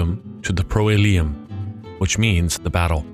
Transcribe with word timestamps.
welcome 0.00 0.40
to 0.40 0.54
the 0.54 0.62
Proelium, 0.62 1.34
which 1.98 2.16
means 2.16 2.58
the 2.58 2.70
battle. 2.70 3.04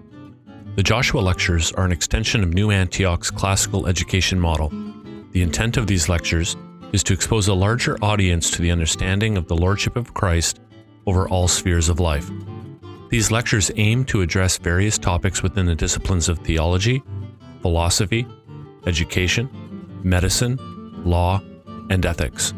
The 0.77 0.85
Joshua 0.85 1.19
Lectures 1.19 1.73
are 1.73 1.85
an 1.85 1.91
extension 1.91 2.45
of 2.45 2.55
New 2.55 2.71
Antioch's 2.71 3.29
classical 3.29 3.89
education 3.89 4.39
model. 4.39 4.69
The 5.33 5.43
intent 5.43 5.79
of 5.79 5.89
these 5.89 6.09
lectures 6.09 6.57
is 6.93 7.03
to 7.03 7.13
expose 7.13 7.49
a 7.49 7.55
larger 7.55 7.99
audience 8.03 8.53
to 8.53 8.63
the 8.63 8.71
understanding 8.71 9.37
of 9.37 9.49
the 9.49 9.57
Lordship 9.57 9.97
of 9.97 10.15
Christ 10.15 10.61
over 11.09 11.29
all 11.29 11.49
spheres 11.49 11.89
of 11.89 11.99
life. 11.99 12.31
These 13.09 13.33
lectures 13.33 13.73
aim 13.75 14.05
to 14.05 14.21
address 14.21 14.57
various 14.57 14.97
topics 14.97 15.43
within 15.43 15.67
the 15.67 15.75
disciplines 15.75 16.29
of 16.29 16.39
theology, 16.39 17.03
philosophy, 17.63 18.29
education, 18.87 19.51
medicine, 20.05 20.57
law, 21.05 21.43
and 21.91 22.07
ethics. 22.07 22.55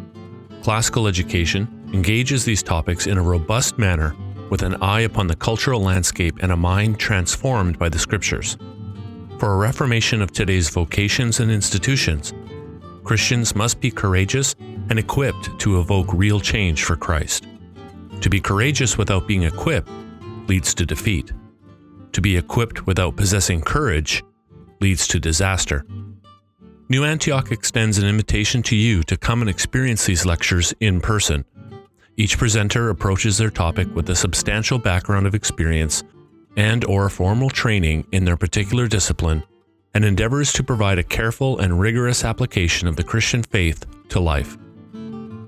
Classical 0.60 1.06
education 1.06 1.77
engages 1.92 2.44
these 2.44 2.62
topics 2.62 3.06
in 3.06 3.18
a 3.18 3.22
robust 3.22 3.78
manner 3.78 4.14
with 4.50 4.62
an 4.62 4.76
eye 4.82 5.00
upon 5.00 5.26
the 5.26 5.36
cultural 5.36 5.80
landscape 5.80 6.38
and 6.40 6.52
a 6.52 6.56
mind 6.56 6.98
transformed 6.98 7.78
by 7.78 7.88
the 7.88 7.98
scriptures. 7.98 8.56
For 9.38 9.52
a 9.52 9.56
reformation 9.56 10.20
of 10.20 10.32
today's 10.32 10.68
vocations 10.68 11.40
and 11.40 11.50
institutions, 11.50 12.32
Christians 13.04 13.54
must 13.54 13.80
be 13.80 13.90
courageous 13.90 14.54
and 14.90 14.98
equipped 14.98 15.58
to 15.60 15.80
evoke 15.80 16.12
real 16.12 16.40
change 16.40 16.84
for 16.84 16.96
Christ. 16.96 17.46
To 18.20 18.28
be 18.28 18.40
courageous 18.40 18.98
without 18.98 19.26
being 19.28 19.44
equipped 19.44 19.90
leads 20.48 20.74
to 20.74 20.84
defeat. 20.84 21.32
To 22.12 22.20
be 22.20 22.36
equipped 22.36 22.86
without 22.86 23.16
possessing 23.16 23.60
courage 23.60 24.24
leads 24.80 25.06
to 25.08 25.20
disaster. 25.20 25.86
New 26.88 27.04
Antioch 27.04 27.52
extends 27.52 27.98
an 27.98 28.06
invitation 28.06 28.62
to 28.64 28.74
you 28.74 29.02
to 29.04 29.16
come 29.16 29.42
and 29.42 29.50
experience 29.50 30.06
these 30.06 30.24
lectures 30.24 30.74
in 30.80 31.00
person. 31.00 31.44
Each 32.18 32.36
presenter 32.36 32.90
approaches 32.90 33.38
their 33.38 33.48
topic 33.48 33.86
with 33.94 34.10
a 34.10 34.16
substantial 34.16 34.80
background 34.80 35.28
of 35.28 35.36
experience 35.36 36.02
and 36.56 36.84
or 36.84 37.08
formal 37.08 37.48
training 37.48 38.08
in 38.10 38.24
their 38.24 38.36
particular 38.36 38.88
discipline 38.88 39.44
and 39.94 40.04
endeavors 40.04 40.52
to 40.54 40.64
provide 40.64 40.98
a 40.98 41.04
careful 41.04 41.60
and 41.60 41.78
rigorous 41.78 42.24
application 42.24 42.88
of 42.88 42.96
the 42.96 43.04
Christian 43.04 43.44
faith 43.44 43.86
to 44.08 44.18
life. 44.18 44.58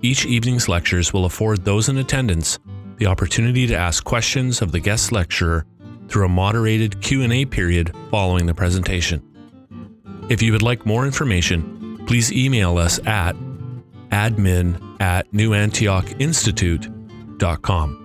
Each 0.01 0.25
evening's 0.25 0.69
lectures 0.69 1.13
will 1.13 1.25
afford 1.25 1.65
those 1.65 1.89
in 1.89 1.99
attendance 1.99 2.61
the 2.99 3.07
opportunity 3.07 3.67
to 3.67 3.77
ask 3.77 4.05
questions 4.05 4.63
of 4.63 4.71
the 4.71 4.79
guest 4.79 5.11
lecturer 5.11 5.67
through 6.07 6.27
a 6.27 6.29
moderated 6.29 7.01
Q&A 7.01 7.47
period 7.47 7.93
following 8.13 8.47
the 8.47 8.55
presentation. 8.55 9.21
If 10.29 10.41
you 10.41 10.53
would 10.53 10.63
like 10.63 10.87
more 10.87 11.05
information, 11.05 12.07
please 12.07 12.31
email 12.31 12.79
us 12.79 13.05
at 13.07 13.35
admin 14.11 15.01
at 15.01 15.33
newantiochinstitute.com. 15.33 18.01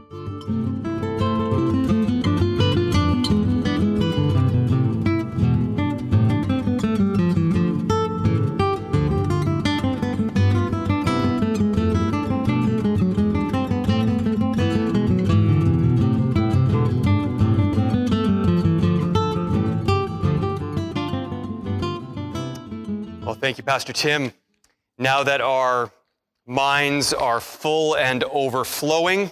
Well, 23.26 23.36
thank 23.36 23.58
you, 23.58 23.64
Pastor 23.64 23.92
Tim. 23.92 24.31
Now 24.98 25.24
that 25.24 25.42
our 25.42 25.92
minds 26.48 27.12
are 27.14 27.42
full 27.42 27.98
and 27.98 28.23
overflowing 28.23 29.32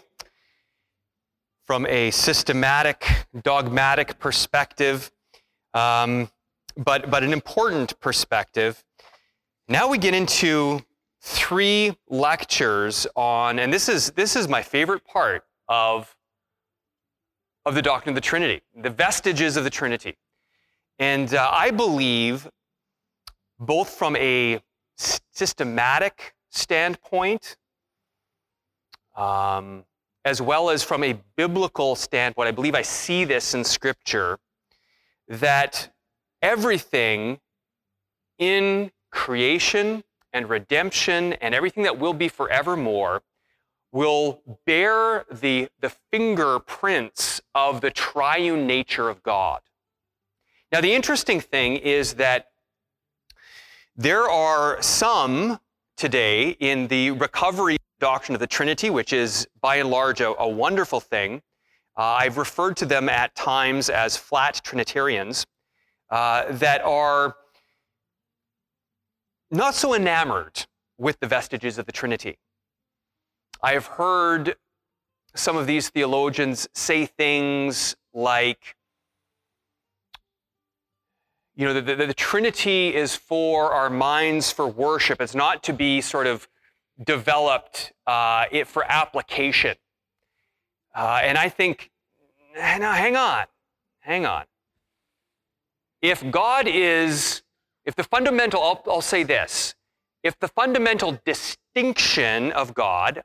from 1.65 1.85
a 1.85 2.11
systematic, 2.11 3.07
dogmatic 3.43 4.19
perspective, 4.19 5.09
um, 5.73 6.29
but, 6.75 7.09
but 7.09 7.23
an 7.23 7.31
important 7.31 7.97
perspective, 8.01 8.83
now 9.69 9.87
we 9.87 9.97
get 9.97 10.13
into 10.13 10.81
three 11.21 11.95
lectures 12.09 13.07
on, 13.15 13.57
and 13.57 13.71
this 13.71 13.87
is, 13.87 14.11
this 14.11 14.35
is 14.35 14.49
my 14.49 14.61
favorite 14.61 15.05
part 15.05 15.45
of, 15.69 16.13
of 17.65 17.73
the 17.75 17.81
doctrine 17.81 18.11
of 18.11 18.15
the 18.15 18.27
Trinity, 18.27 18.61
the 18.75 18.89
vestiges 18.89 19.55
of 19.55 19.63
the 19.63 19.69
Trinity. 19.69 20.17
And 20.99 21.33
uh, 21.33 21.49
I 21.53 21.71
believe 21.71 22.49
both 23.59 23.91
from 23.91 24.17
a 24.17 24.61
systematic 24.95 26.35
standpoint, 26.49 27.57
um, 29.15 29.85
as 30.25 30.41
well 30.41 30.69
as 30.69 30.83
from 30.83 31.03
a 31.03 31.19
biblical 31.35 31.95
standpoint. 31.95 32.47
I 32.47 32.51
believe 32.51 32.75
I 32.75 32.81
see 32.81 33.25
this 33.25 33.53
in 33.53 33.63
Scripture 33.63 34.39
that 35.27 35.89
everything 36.41 37.39
in 38.37 38.91
creation 39.11 40.03
and 40.33 40.49
redemption 40.49 41.33
and 41.33 41.53
everything 41.53 41.83
that 41.83 41.97
will 41.99 42.13
be 42.13 42.27
forevermore 42.27 43.21
will 43.91 44.41
bear 44.65 45.23
the, 45.31 45.69
the 45.79 45.89
fingerprints 46.11 47.41
of 47.53 47.81
the 47.81 47.91
triune 47.91 48.65
nature 48.65 49.07
of 49.07 49.21
God. 49.21 49.61
Now, 50.71 50.81
the 50.81 50.93
interesting 50.93 51.39
thing 51.39 51.77
is 51.77 52.15
that 52.15 52.47
there 53.95 54.29
are 54.29 54.81
some 54.81 55.59
today 55.97 56.49
in 56.59 56.87
the 56.87 57.11
recovery 57.11 57.77
doctrine 57.99 58.35
of 58.35 58.39
the 58.39 58.47
Trinity, 58.47 58.89
which 58.89 59.13
is 59.13 59.47
by 59.61 59.77
and 59.77 59.89
large 59.89 60.19
a, 60.19 60.33
a 60.39 60.47
wonderful 60.47 60.99
thing. 60.99 61.41
Uh, 61.97 62.01
I've 62.01 62.37
referred 62.37 62.75
to 62.77 62.85
them 62.85 63.07
at 63.07 63.35
times 63.35 63.89
as 63.89 64.17
flat 64.17 64.61
Trinitarians 64.63 65.45
uh, 66.09 66.51
that 66.51 66.81
are 66.81 67.35
not 69.51 69.75
so 69.75 69.93
enamored 69.93 70.65
with 70.97 71.19
the 71.19 71.27
vestiges 71.27 71.77
of 71.77 71.85
the 71.85 71.91
Trinity. 71.91 72.37
I 73.61 73.73
have 73.73 73.85
heard 73.85 74.55
some 75.35 75.55
of 75.55 75.67
these 75.67 75.89
theologians 75.89 76.67
say 76.73 77.05
things 77.05 77.95
like, 78.13 78.75
you 81.55 81.65
know, 81.65 81.73
the, 81.73 81.81
the, 81.81 82.07
the, 82.07 82.13
Trinity 82.13 82.95
is 82.95 83.15
for 83.15 83.71
our 83.71 83.89
minds 83.89 84.51
for 84.51 84.67
worship. 84.67 85.21
It's 85.21 85.35
not 85.35 85.61
to 85.63 85.73
be 85.73 86.01
sort 86.01 86.25
of 86.25 86.47
developed 87.03 87.93
uh, 88.07 88.45
it 88.51 88.67
for 88.67 88.83
application. 88.89 89.75
Uh, 90.95 91.21
and 91.23 91.37
I 91.37 91.49
think, 91.49 91.91
now 92.55 92.93
hang 92.93 93.15
on, 93.15 93.45
hang 93.99 94.25
on. 94.25 94.45
If 96.01 96.29
God 96.31 96.67
is, 96.67 97.43
if 97.85 97.95
the 97.95 98.03
fundamental, 98.03 98.61
I'll, 98.61 98.83
I'll 98.87 99.01
say 99.01 99.23
this, 99.23 99.75
if 100.23 100.39
the 100.39 100.47
fundamental 100.47 101.19
distinction 101.25 102.51
of 102.53 102.73
God, 102.73 103.23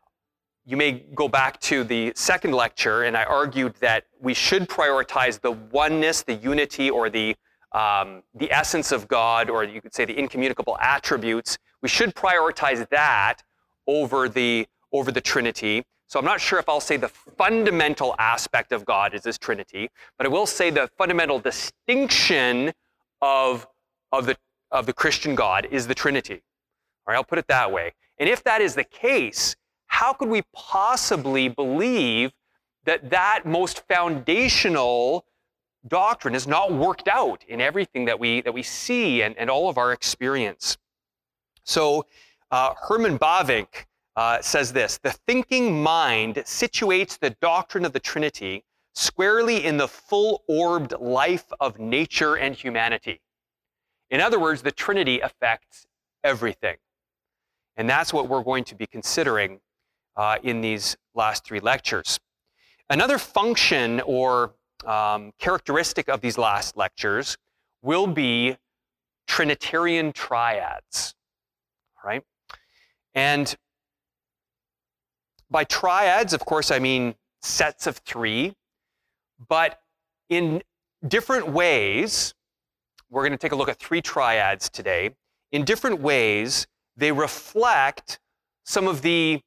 you 0.66 0.76
may 0.76 0.92
go 1.14 1.28
back 1.28 1.60
to 1.60 1.82
the 1.82 2.12
second 2.14 2.52
lecture, 2.52 3.04
and 3.04 3.16
I 3.16 3.24
argued 3.24 3.74
that 3.80 4.04
we 4.20 4.34
should 4.34 4.68
prioritize 4.68 5.40
the 5.40 5.52
oneness, 5.52 6.22
the 6.22 6.34
unity, 6.34 6.90
or 6.90 7.08
the 7.08 7.34
um, 7.72 8.22
the 8.34 8.50
essence 8.50 8.92
of 8.92 9.08
God, 9.08 9.50
or 9.50 9.64
you 9.64 9.80
could 9.80 9.94
say 9.94 10.04
the 10.04 10.18
incommunicable 10.18 10.78
attributes, 10.80 11.58
we 11.82 11.88
should 11.88 12.14
prioritize 12.14 12.88
that 12.90 13.42
over 13.86 14.28
the, 14.28 14.66
over 14.92 15.12
the 15.12 15.20
Trinity. 15.20 15.84
So 16.06 16.18
I'm 16.18 16.24
not 16.24 16.40
sure 16.40 16.58
if 16.58 16.68
I'll 16.68 16.80
say 16.80 16.96
the 16.96 17.08
fundamental 17.08 18.14
aspect 18.18 18.72
of 18.72 18.84
God 18.86 19.12
is 19.12 19.22
this 19.22 19.36
Trinity, 19.36 19.90
but 20.16 20.26
I 20.26 20.30
will 20.30 20.46
say 20.46 20.70
the 20.70 20.88
fundamental 20.96 21.38
distinction 21.38 22.72
of, 23.20 23.66
of, 24.12 24.24
the, 24.24 24.36
of 24.70 24.86
the 24.86 24.92
Christian 24.94 25.34
God 25.34 25.68
is 25.70 25.86
the 25.86 25.94
Trinity. 25.94 26.42
All 27.06 27.12
right, 27.12 27.16
I'll 27.16 27.24
put 27.24 27.38
it 27.38 27.46
that 27.48 27.70
way. 27.70 27.92
And 28.18 28.28
if 28.28 28.42
that 28.44 28.62
is 28.62 28.74
the 28.74 28.84
case, 28.84 29.54
how 29.86 30.12
could 30.12 30.28
we 30.28 30.42
possibly 30.54 31.48
believe 31.48 32.32
that 32.84 33.10
that 33.10 33.44
most 33.44 33.86
foundational 33.86 35.26
doctrine 35.88 36.34
is 36.34 36.46
not 36.46 36.72
worked 36.72 37.08
out 37.08 37.44
in 37.48 37.60
everything 37.60 38.04
that 38.06 38.18
we, 38.18 38.40
that 38.42 38.52
we 38.52 38.62
see 38.62 39.22
and, 39.22 39.36
and 39.38 39.50
all 39.50 39.68
of 39.68 39.78
our 39.78 39.92
experience. 39.92 40.76
So, 41.64 42.06
uh, 42.50 42.74
Herman 42.88 43.18
Bavinck 43.18 43.86
uh, 44.16 44.40
says 44.40 44.72
this 44.72 44.98
The 44.98 45.12
thinking 45.12 45.82
mind 45.82 46.36
situates 46.36 47.18
the 47.18 47.30
doctrine 47.40 47.84
of 47.84 47.92
the 47.92 48.00
Trinity 48.00 48.64
squarely 48.94 49.64
in 49.64 49.76
the 49.76 49.86
full 49.86 50.42
orbed 50.48 50.92
life 50.98 51.52
of 51.60 51.78
nature 51.78 52.36
and 52.36 52.54
humanity. 52.54 53.20
In 54.10 54.20
other 54.20 54.40
words, 54.40 54.62
the 54.62 54.72
Trinity 54.72 55.20
affects 55.20 55.86
everything. 56.24 56.76
And 57.76 57.88
that's 57.88 58.12
what 58.12 58.28
we're 58.28 58.42
going 58.42 58.64
to 58.64 58.74
be 58.74 58.86
considering 58.86 59.60
uh, 60.16 60.38
in 60.42 60.60
these 60.60 60.96
last 61.14 61.44
three 61.44 61.60
lectures. 61.60 62.18
Another 62.90 63.18
function 63.18 64.00
or 64.00 64.54
um, 64.86 65.32
characteristic 65.38 66.08
of 66.08 66.20
these 66.20 66.38
last 66.38 66.76
lectures 66.76 67.36
will 67.82 68.06
be 68.06 68.56
Trinitarian 69.26 70.12
triads, 70.12 71.14
right? 72.04 72.22
And 73.14 73.54
by 75.50 75.64
triads, 75.64 76.32
of 76.32 76.44
course, 76.44 76.70
I 76.70 76.78
mean 76.78 77.14
sets 77.42 77.86
of 77.86 77.98
three, 77.98 78.54
but 79.48 79.80
in 80.28 80.62
different 81.06 81.48
ways, 81.48 82.34
we're 83.10 83.22
going 83.22 83.32
to 83.32 83.38
take 83.38 83.52
a 83.52 83.56
look 83.56 83.68
at 83.68 83.78
three 83.78 84.02
triads 84.02 84.68
today. 84.68 85.10
In 85.52 85.64
different 85.64 86.00
ways, 86.00 86.66
they 86.96 87.12
reflect 87.12 88.18
some 88.64 88.86
of 88.86 89.02
the, 89.02 89.40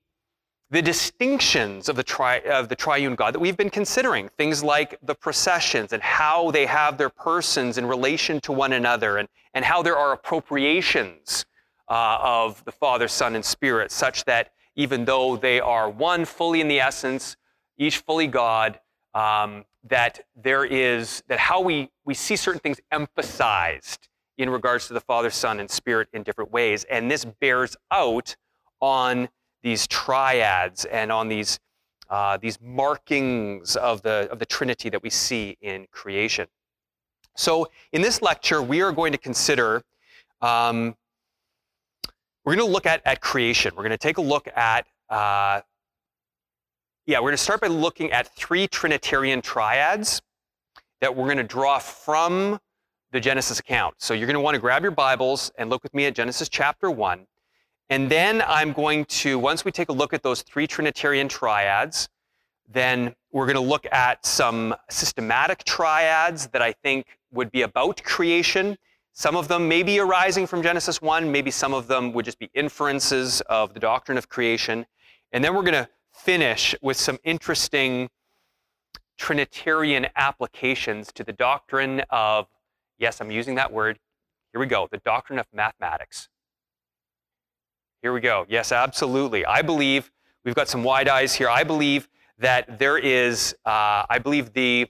the 0.71 0.81
distinctions 0.81 1.89
of 1.89 1.97
the, 1.97 2.03
tri, 2.03 2.39
of 2.39 2.69
the 2.69 2.75
triune 2.75 3.13
God 3.13 3.33
that 3.33 3.39
we've 3.39 3.57
been 3.57 3.69
considering. 3.69 4.29
Things 4.37 4.63
like 4.63 4.97
the 5.03 5.13
processions 5.13 5.91
and 5.91 6.01
how 6.01 6.49
they 6.49 6.65
have 6.65 6.97
their 6.97 7.09
persons 7.09 7.77
in 7.77 7.85
relation 7.85 8.39
to 8.41 8.53
one 8.53 8.71
another, 8.71 9.17
and, 9.17 9.27
and 9.53 9.65
how 9.65 9.83
there 9.83 9.97
are 9.97 10.13
appropriations 10.13 11.45
uh, 11.89 12.17
of 12.21 12.63
the 12.63 12.71
Father, 12.71 13.09
Son, 13.09 13.35
and 13.35 13.43
Spirit, 13.43 13.91
such 13.91 14.23
that 14.23 14.53
even 14.77 15.03
though 15.03 15.35
they 15.35 15.59
are 15.59 15.89
one 15.89 16.23
fully 16.23 16.61
in 16.61 16.69
the 16.69 16.79
essence, 16.79 17.35
each 17.77 17.97
fully 17.97 18.27
God, 18.27 18.79
um, 19.13 19.65
that 19.83 20.21
there 20.41 20.63
is, 20.63 21.21
that 21.27 21.39
how 21.39 21.59
we, 21.59 21.89
we 22.05 22.13
see 22.13 22.37
certain 22.37 22.61
things 22.61 22.79
emphasized 22.91 24.07
in 24.37 24.49
regards 24.49 24.87
to 24.87 24.93
the 24.93 25.01
Father, 25.01 25.29
Son, 25.29 25.59
and 25.59 25.69
Spirit 25.69 26.07
in 26.13 26.23
different 26.23 26.51
ways. 26.51 26.85
And 26.85 27.11
this 27.11 27.25
bears 27.25 27.75
out 27.91 28.37
on 28.79 29.27
these 29.63 29.87
triads 29.87 30.85
and 30.85 31.11
on 31.11 31.27
these, 31.27 31.59
uh, 32.09 32.37
these 32.37 32.59
markings 32.61 33.75
of 33.75 34.01
the, 34.01 34.27
of 34.31 34.39
the 34.39 34.45
Trinity 34.45 34.89
that 34.89 35.01
we 35.01 35.09
see 35.09 35.57
in 35.61 35.87
creation. 35.91 36.47
So, 37.35 37.69
in 37.93 38.01
this 38.01 38.21
lecture, 38.21 38.61
we 38.61 38.81
are 38.81 38.91
going 38.91 39.13
to 39.13 39.17
consider, 39.17 39.83
um, 40.41 40.95
we're 42.43 42.55
going 42.55 42.67
to 42.67 42.73
look 42.73 42.85
at, 42.85 43.01
at 43.05 43.21
creation. 43.21 43.73
We're 43.75 43.83
going 43.83 43.91
to 43.91 43.97
take 43.97 44.17
a 44.17 44.21
look 44.21 44.47
at 44.55 44.85
uh, 45.09 45.61
yeah, 47.05 47.17
we're 47.17 47.29
going 47.29 47.33
to 47.33 47.43
start 47.43 47.61
by 47.61 47.67
looking 47.67 48.11
at 48.11 48.33
three 48.35 48.67
Trinitarian 48.67 49.41
triads 49.41 50.21
that 51.01 51.15
we're 51.15 51.25
going 51.25 51.37
to 51.37 51.43
draw 51.43 51.79
from 51.79 52.59
the 53.11 53.19
Genesis 53.19 53.59
account. 53.59 53.95
So 53.97 54.13
you're 54.13 54.27
going 54.27 54.35
to 54.35 54.41
want 54.41 54.55
to 54.55 54.61
grab 54.61 54.83
your 54.83 54.91
Bibles 54.91 55.51
and 55.57 55.69
look 55.69 55.83
with 55.83 55.93
me 55.93 56.05
at 56.05 56.15
Genesis 56.15 56.47
chapter 56.47 56.89
1. 56.89 57.25
And 57.91 58.09
then 58.09 58.41
I'm 58.47 58.71
going 58.71 59.03
to, 59.03 59.37
once 59.37 59.65
we 59.65 59.71
take 59.73 59.89
a 59.89 59.91
look 59.91 60.13
at 60.13 60.23
those 60.23 60.43
three 60.43 60.65
Trinitarian 60.65 61.27
triads, 61.27 62.07
then 62.71 63.13
we're 63.33 63.45
going 63.45 63.57
to 63.57 63.59
look 63.59 63.85
at 63.91 64.25
some 64.25 64.73
systematic 64.89 65.65
triads 65.65 66.47
that 66.47 66.61
I 66.61 66.71
think 66.71 67.19
would 67.33 67.51
be 67.51 67.63
about 67.63 68.01
creation. 68.05 68.77
Some 69.11 69.35
of 69.35 69.49
them 69.49 69.67
may 69.67 69.83
be 69.83 69.99
arising 69.99 70.47
from 70.47 70.63
Genesis 70.63 71.01
1, 71.01 71.29
maybe 71.29 71.51
some 71.51 71.73
of 71.73 71.87
them 71.87 72.13
would 72.13 72.23
just 72.23 72.39
be 72.39 72.49
inferences 72.53 73.41
of 73.41 73.73
the 73.73 73.79
doctrine 73.81 74.17
of 74.17 74.29
creation. 74.29 74.85
And 75.33 75.43
then 75.43 75.53
we're 75.53 75.63
going 75.63 75.73
to 75.73 75.89
finish 76.13 76.73
with 76.81 76.95
some 76.95 77.19
interesting 77.25 78.09
Trinitarian 79.17 80.07
applications 80.15 81.11
to 81.11 81.25
the 81.25 81.33
doctrine 81.33 82.03
of, 82.09 82.47
yes, 82.99 83.19
I'm 83.19 83.31
using 83.31 83.55
that 83.55 83.73
word. 83.73 83.99
Here 84.53 84.61
we 84.61 84.67
go, 84.67 84.87
the 84.89 84.99
doctrine 84.99 85.39
of 85.39 85.45
mathematics. 85.51 86.29
Here 88.01 88.13
we 88.13 88.19
go. 88.19 88.47
Yes, 88.49 88.71
absolutely. 88.71 89.45
I 89.45 89.61
believe, 89.61 90.11
we've 90.43 90.55
got 90.55 90.67
some 90.67 90.83
wide 90.83 91.07
eyes 91.07 91.35
here. 91.35 91.47
I 91.47 91.63
believe 91.63 92.09
that 92.39 92.79
there 92.79 92.97
is, 92.97 93.55
uh, 93.63 94.05
I 94.09 94.17
believe 94.17 94.53
the, 94.53 94.87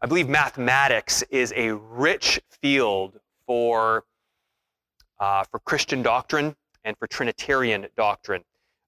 I 0.00 0.06
believe 0.06 0.28
mathematics 0.28 1.22
is 1.22 1.52
a 1.56 1.74
rich 1.74 2.40
field 2.62 3.18
for, 3.48 4.04
uh, 5.18 5.42
for 5.50 5.58
Christian 5.58 6.02
doctrine 6.02 6.54
and 6.84 6.96
for 6.96 7.08
Trinitarian 7.08 7.88
doctrine. 7.96 8.44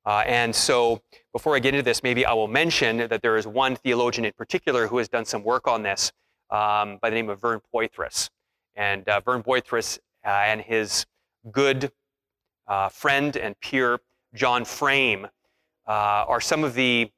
Uh, 0.07 0.23
and 0.25 0.55
so, 0.55 1.03
before 1.33 1.57
I 1.57 1.59
get 1.59 1.75
into 1.75 1.83
this, 1.83 2.05
maybe 2.05 2.25
I 2.25 2.35
will 2.35 2.47
mention 2.47 3.09
that 3.09 3.23
there 3.23 3.37
is 3.37 3.49
one 3.49 3.75
theologian 3.75 4.25
in 4.25 4.33
particular 4.35 4.87
who 4.87 4.99
has 4.99 5.09
done 5.09 5.25
some 5.25 5.43
work 5.43 5.67
on 5.67 5.83
this 5.83 6.13
um, 6.51 6.99
by 7.03 7.11
the 7.11 7.17
name 7.17 7.29
of 7.29 7.41
Vern 7.41 7.61
Poythress. 7.75 8.31
And 8.77 9.09
uh, 9.09 9.19
Vern 9.19 9.43
Poythress 9.43 9.99
uh, 10.25 10.29
and 10.29 10.61
his 10.61 11.07
good 11.51 11.91
uh, 12.69 12.89
friend 12.89 13.37
and 13.37 13.59
peer, 13.61 14.01
John 14.35 14.65
Frame, 14.65 15.27
uh, 15.87 16.25
are 16.29 16.41
some 16.41 16.65
of 16.65 16.75
the, 16.75 17.11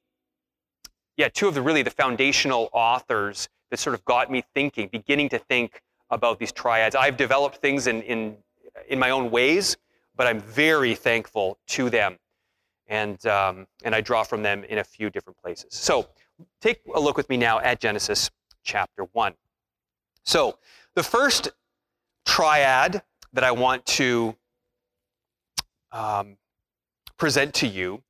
yeah, 1.17 1.29
two 1.29 1.49
of 1.49 1.55
the 1.55 1.63
really 1.63 1.83
the 1.83 1.91
foundational 1.91 2.71
authors 2.73 3.49
that 3.71 3.79
sort 3.79 3.95
of 3.95 4.05
got 4.05 4.31
me 4.31 4.43
thinking, 4.55 4.89
beginning 4.91 5.29
to 5.31 5.39
think 5.39 5.83
about 6.11 6.39
these 6.39 6.53
triads. 6.53 6.95
I've 6.95 7.17
developed 7.17 7.57
things 7.57 7.87
in, 7.87 8.03
in, 8.03 8.37
in 8.89 8.99
my 8.99 9.11
own 9.11 9.31
ways, 9.31 9.77
but 10.17 10.27
I'm 10.27 10.41
very 10.41 10.95
thankful 10.95 11.59
to 11.69 11.91
them 11.91 12.19
and, 12.89 13.25
um, 13.27 13.67
and 13.85 13.95
I 13.95 14.01
draw 14.01 14.25
from 14.25 14.43
them 14.43 14.65
in 14.65 14.79
a 14.79 14.85
few 14.85 15.11
different 15.11 15.39
places. 15.39 15.69
So 15.71 16.09
take 16.61 16.81
a 16.95 17.01
look 17.01 17.17
with 17.17 17.29
me 17.31 17.37
now 17.37 17.61
at 17.61 17.81
Genesis 17.81 18.31
chapter 18.65 19.05
1. 19.13 19.35
So 20.25 20.59
the 20.95 21.03
first 21.03 21.49
triad 22.27 23.03
that 23.33 23.45
I 23.45 23.53
want 23.53 23.87
to 23.87 24.37
um, 25.93 26.37
present 27.17 27.55
to 27.55 27.67
you 27.67 28.03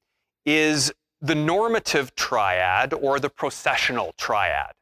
is 0.45 0.93
the 1.21 1.35
normative 1.35 2.15
triad 2.15 2.95
or 2.95 3.21
the 3.21 3.31
processional 3.31 4.15
triad. 4.17 4.73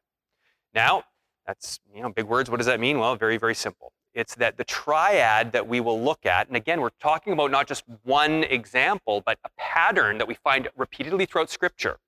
Now, 0.73 1.03
that's 1.45 1.79
you 1.93 2.01
know 2.01 2.09
big 2.09 2.25
words. 2.25 2.49
What 2.49 2.57
does 2.57 2.67
that 2.67 2.79
mean? 2.79 2.99
Well, 2.99 3.15
very 3.15 3.37
very 3.37 3.55
simple. 3.55 3.93
It's 4.13 4.35
that 4.35 4.57
the 4.57 4.63
triad 4.63 5.51
that 5.51 5.67
we 5.67 5.79
will 5.79 6.01
look 6.01 6.25
at, 6.25 6.47
and 6.47 6.57
again, 6.57 6.81
we're 6.81 6.89
talking 6.99 7.31
about 7.31 7.51
not 7.51 7.67
just 7.67 7.83
one 8.03 8.43
example, 8.45 9.21
but 9.25 9.37
a 9.43 9.49
pattern 9.57 10.17
that 10.17 10.27
we 10.27 10.33
find 10.33 10.67
repeatedly 10.75 11.25
throughout 11.25 11.49
Scripture, 11.49 11.99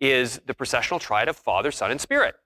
is 0.00 0.40
the 0.46 0.54
processional 0.54 1.00
triad 1.00 1.28
of 1.28 1.36
Father, 1.36 1.70
Son, 1.70 1.90
and 1.90 2.00
Spirit. 2.00 2.36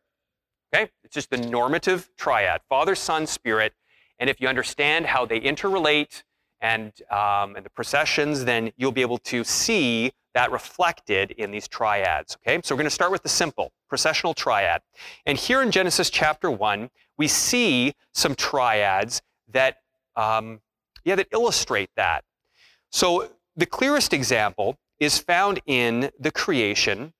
Okay? 0.73 0.91
It's 1.05 1.15
just 1.15 1.31
the 1.31 1.37
normative 1.37 2.11
triad 2.17 2.61
Father, 2.69 2.95
Son, 2.95 3.27
Spirit. 3.27 3.75
And 4.19 4.29
if 4.29 4.41
you 4.41 4.49
understand 4.49 5.07
how 5.07 5.27
they 5.27 5.41
interrelate 5.41 6.25
and, 6.61 6.93
um, 7.11 7.57
and 7.57 7.65
the 7.65 7.71
processions, 7.71 8.45
then 8.45 8.73
you'll 8.77 8.93
be 8.93 9.03
able 9.03 9.19
to 9.19 9.45
see 9.45 10.13
that 10.35 10.53
reflected 10.53 11.33
in 11.33 11.51
these 11.51 11.67
triads. 11.69 12.37
Okay? 12.37 12.61
So 12.63 12.75
we're 12.75 12.79
going 12.79 12.87
to 12.87 12.91
start 12.91 13.11
with 13.11 13.23
the 13.23 13.29
simple 13.29 13.73
processional 13.89 14.35
triad. 14.35 14.83
And 15.27 15.39
here 15.39 15.63
in 15.63 15.71
Genesis 15.71 16.11
chapter 16.11 16.51
1, 16.51 16.91
we 17.17 17.29
see 17.29 17.95
some 18.13 18.35
triads 18.35 19.23
that, 19.53 19.79
um, 20.17 20.61
yeah, 21.05 21.15
that 21.15 21.29
illustrate 21.33 21.91
that. 21.97 22.25
So 22.91 23.31
the 23.57 23.67
clearest 23.67 24.13
example 24.13 24.77
is 25.01 25.19
found 25.19 25.61
in 25.67 26.11
the 26.19 26.31
creation. 26.31 27.13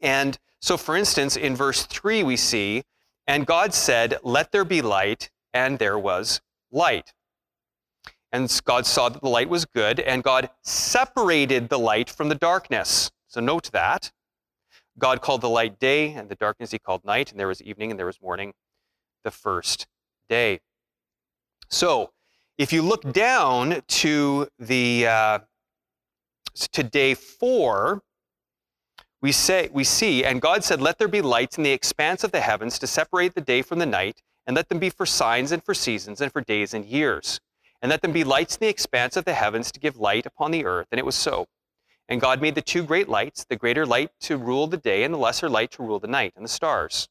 And 0.00 0.38
so, 0.60 0.76
for 0.76 0.96
instance, 0.96 1.36
in 1.36 1.56
verse 1.56 1.86
3, 1.86 2.22
we 2.22 2.36
see, 2.36 2.82
And 3.26 3.46
God 3.46 3.74
said, 3.74 4.18
Let 4.22 4.52
there 4.52 4.64
be 4.64 4.82
light, 4.82 5.30
and 5.54 5.78
there 5.78 5.98
was 5.98 6.40
light. 6.70 7.12
And 8.32 8.60
God 8.64 8.86
saw 8.86 9.08
that 9.08 9.22
the 9.22 9.28
light 9.28 9.48
was 9.48 9.64
good, 9.64 9.98
and 10.00 10.22
God 10.22 10.50
separated 10.62 11.68
the 11.68 11.78
light 11.78 12.08
from 12.08 12.28
the 12.28 12.34
darkness. 12.34 13.10
So 13.26 13.40
note 13.40 13.70
that. 13.72 14.12
God 14.98 15.20
called 15.20 15.40
the 15.40 15.48
light 15.48 15.78
day, 15.78 16.12
and 16.12 16.28
the 16.28 16.34
darkness 16.34 16.70
he 16.70 16.78
called 16.78 17.04
night, 17.04 17.30
and 17.30 17.40
there 17.40 17.48
was 17.48 17.62
evening 17.62 17.90
and 17.90 17.98
there 17.98 18.06
was 18.06 18.20
morning 18.20 18.52
the 19.24 19.30
first 19.30 19.86
day. 20.28 20.60
So, 21.68 22.12
if 22.58 22.72
you 22.72 22.82
look 22.82 23.12
down 23.12 23.82
to 23.86 24.48
the 24.58 25.06
uh, 25.06 25.38
to 26.72 26.82
day 26.82 27.14
four, 27.14 28.02
we 29.22 29.32
say 29.32 29.70
we 29.72 29.84
see, 29.84 30.24
and 30.24 30.42
God 30.42 30.64
said, 30.64 30.80
"Let 30.80 30.98
there 30.98 31.08
be 31.08 31.22
lights 31.22 31.56
in 31.56 31.64
the 31.64 31.72
expanse 31.72 32.22
of 32.24 32.32
the 32.32 32.40
heavens 32.40 32.78
to 32.80 32.86
separate 32.86 33.34
the 33.34 33.40
day 33.40 33.62
from 33.62 33.78
the 33.78 33.86
night, 33.86 34.22
and 34.46 34.56
let 34.56 34.68
them 34.68 34.78
be 34.78 34.90
for 34.90 35.06
signs 35.06 35.52
and 35.52 35.62
for 35.64 35.74
seasons 35.74 36.20
and 36.20 36.32
for 36.32 36.40
days 36.42 36.74
and 36.74 36.84
years, 36.84 37.40
and 37.82 37.90
let 37.90 38.02
them 38.02 38.12
be 38.12 38.24
lights 38.24 38.56
in 38.56 38.60
the 38.60 38.68
expanse 38.68 39.16
of 39.16 39.24
the 39.24 39.34
heavens 39.34 39.72
to 39.72 39.80
give 39.80 39.96
light 39.96 40.26
upon 40.26 40.50
the 40.50 40.64
earth." 40.64 40.88
And 40.90 40.98
it 40.98 41.06
was 41.06 41.16
so. 41.16 41.46
And 42.08 42.20
God 42.20 42.42
made 42.42 42.56
the 42.56 42.62
two 42.62 42.82
great 42.82 43.08
lights, 43.08 43.44
the 43.44 43.56
greater 43.56 43.86
light 43.86 44.10
to 44.22 44.36
rule 44.36 44.66
the 44.66 44.76
day, 44.76 45.04
and 45.04 45.14
the 45.14 45.18
lesser 45.18 45.48
light 45.48 45.70
to 45.72 45.82
rule 45.82 46.00
the 46.00 46.08
night, 46.08 46.32
and 46.34 46.44
the 46.44 46.48
stars. 46.48 47.08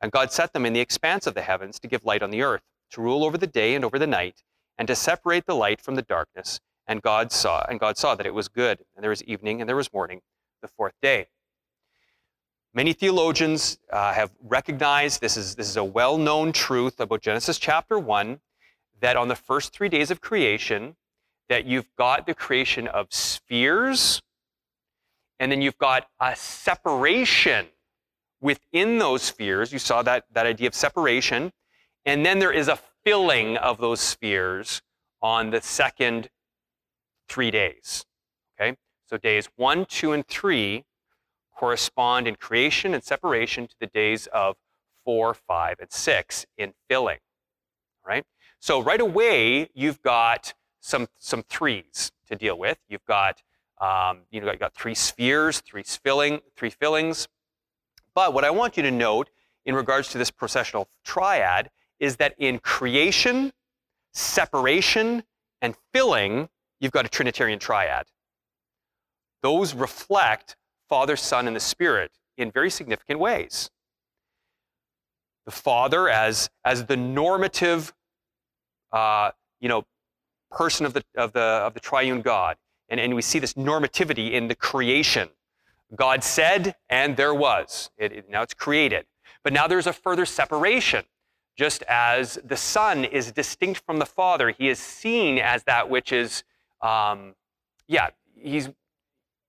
And 0.00 0.10
God 0.10 0.32
set 0.32 0.52
them 0.52 0.66
in 0.66 0.72
the 0.72 0.80
expanse 0.80 1.26
of 1.26 1.34
the 1.34 1.42
heavens 1.42 1.78
to 1.80 1.88
give 1.88 2.04
light 2.04 2.22
on 2.22 2.30
the 2.30 2.42
earth, 2.42 2.62
to 2.90 3.00
rule 3.00 3.24
over 3.24 3.38
the 3.38 3.46
day 3.46 3.74
and 3.74 3.84
over 3.84 3.98
the 3.98 4.06
night, 4.06 4.42
and 4.76 4.88
to 4.88 4.96
separate 4.96 5.46
the 5.46 5.54
light 5.54 5.80
from 5.80 5.94
the 5.94 6.02
darkness. 6.02 6.60
And 6.86 7.00
God 7.00 7.30
saw, 7.30 7.64
and 7.68 7.78
God 7.78 7.96
saw 7.96 8.16
that 8.16 8.26
it 8.26 8.34
was 8.34 8.48
good. 8.48 8.80
And 8.96 9.04
there 9.04 9.10
was 9.10 9.22
evening 9.22 9.60
and 9.60 9.68
there 9.68 9.76
was 9.76 9.92
morning, 9.92 10.20
the 10.62 10.68
fourth 10.68 10.94
day. 11.00 11.28
Many 12.74 12.92
theologians 12.92 13.78
uh, 13.92 14.12
have 14.12 14.32
recognized 14.42 15.20
this 15.20 15.36
is, 15.36 15.54
this 15.54 15.68
is 15.68 15.76
a 15.76 15.84
well 15.84 16.18
known 16.18 16.52
truth 16.52 16.98
about 16.98 17.20
Genesis 17.20 17.58
chapter 17.58 17.98
1 17.98 18.40
that 19.00 19.16
on 19.16 19.28
the 19.28 19.36
first 19.36 19.72
three 19.72 19.88
days 19.88 20.10
of 20.10 20.20
creation, 20.20 20.96
that 21.48 21.64
you've 21.64 21.94
got 21.96 22.26
the 22.26 22.34
creation 22.34 22.86
of 22.86 23.08
spheres, 23.10 24.22
and 25.38 25.50
then 25.50 25.62
you've 25.62 25.78
got 25.78 26.06
a 26.20 26.36
separation 26.36 27.66
within 28.40 28.98
those 28.98 29.22
spheres. 29.22 29.72
You 29.72 29.78
saw 29.78 30.02
that, 30.02 30.24
that 30.32 30.46
idea 30.46 30.68
of 30.68 30.74
separation. 30.74 31.52
And 32.04 32.24
then 32.24 32.38
there 32.38 32.52
is 32.52 32.68
a 32.68 32.78
filling 33.04 33.56
of 33.56 33.78
those 33.78 34.00
spheres 34.00 34.82
on 35.22 35.50
the 35.50 35.60
second 35.60 36.30
three 37.28 37.50
days. 37.50 38.04
Okay? 38.58 38.76
So 39.06 39.16
days 39.16 39.48
one, 39.56 39.86
two, 39.86 40.12
and 40.12 40.26
three 40.26 40.84
correspond 41.54 42.26
in 42.26 42.36
creation 42.36 42.94
and 42.94 43.02
separation 43.02 43.66
to 43.66 43.74
the 43.80 43.86
days 43.86 44.26
of 44.28 44.56
four, 45.04 45.34
five, 45.34 45.76
and 45.80 45.90
six 45.90 46.46
in 46.56 46.72
filling. 46.88 47.18
Right? 48.06 48.24
So 48.60 48.82
right 48.82 49.00
away, 49.00 49.70
you've 49.74 50.02
got 50.02 50.54
some, 50.80 51.08
some 51.18 51.42
threes 51.42 52.12
to 52.28 52.36
deal 52.36 52.58
with. 52.58 52.78
You've 52.88 53.04
got, 53.06 53.42
um, 53.80 54.20
you 54.30 54.40
know, 54.40 54.50
you've 54.50 54.60
got 54.60 54.74
three 54.74 54.94
spheres, 54.94 55.60
three 55.60 55.82
filling, 55.82 56.40
three 56.56 56.70
fillings. 56.70 57.26
But 58.14 58.34
what 58.34 58.44
I 58.44 58.50
want 58.50 58.76
you 58.76 58.82
to 58.82 58.90
note 58.90 59.30
in 59.64 59.74
regards 59.74 60.08
to 60.10 60.18
this 60.18 60.30
processional 60.30 60.88
triad 61.04 61.70
is 61.98 62.16
that 62.16 62.34
in 62.38 62.58
creation, 62.58 63.52
separation, 64.12 65.22
and 65.62 65.74
filling, 65.92 66.48
you've 66.80 66.92
got 66.92 67.06
a 67.06 67.08
Trinitarian 67.08 67.58
triad. 67.58 68.06
Those 69.42 69.74
reflect 69.74 70.56
Father, 70.88 71.16
Son, 71.16 71.46
and 71.46 71.56
the 71.56 71.60
Spirit 71.60 72.12
in 72.36 72.50
very 72.50 72.70
significant 72.70 73.20
ways. 73.20 73.70
The 75.46 75.50
Father 75.50 76.08
as, 76.08 76.50
as 76.64 76.86
the 76.86 76.96
normative, 76.96 77.94
uh, 78.92 79.30
you 79.60 79.68
know, 79.68 79.84
person 80.50 80.86
of 80.86 80.94
the, 80.94 81.04
of 81.16 81.32
the, 81.32 81.40
of 81.40 81.74
the 81.74 81.80
triune 81.80 82.22
God. 82.22 82.56
And, 82.88 82.98
and 82.98 83.14
we 83.14 83.22
see 83.22 83.38
this 83.38 83.54
normativity 83.54 84.32
in 84.32 84.48
the 84.48 84.54
creation. 84.54 85.28
God 85.94 86.24
said, 86.24 86.76
and 86.88 87.16
there 87.16 87.34
was. 87.34 87.90
It, 87.96 88.12
it, 88.12 88.30
now 88.30 88.42
it's 88.42 88.54
created. 88.54 89.06
But 89.42 89.52
now 89.52 89.66
there's 89.66 89.86
a 89.86 89.92
further 89.92 90.26
separation. 90.26 91.04
Just 91.56 91.82
as 91.88 92.38
the 92.44 92.56
Son 92.56 93.04
is 93.04 93.32
distinct 93.32 93.82
from 93.84 93.98
the 93.98 94.06
Father, 94.06 94.50
he 94.50 94.68
is 94.68 94.78
seen 94.78 95.38
as 95.38 95.64
that 95.64 95.90
which 95.90 96.12
is, 96.12 96.42
um, 96.80 97.34
yeah, 97.86 98.10
he's, 98.34 98.70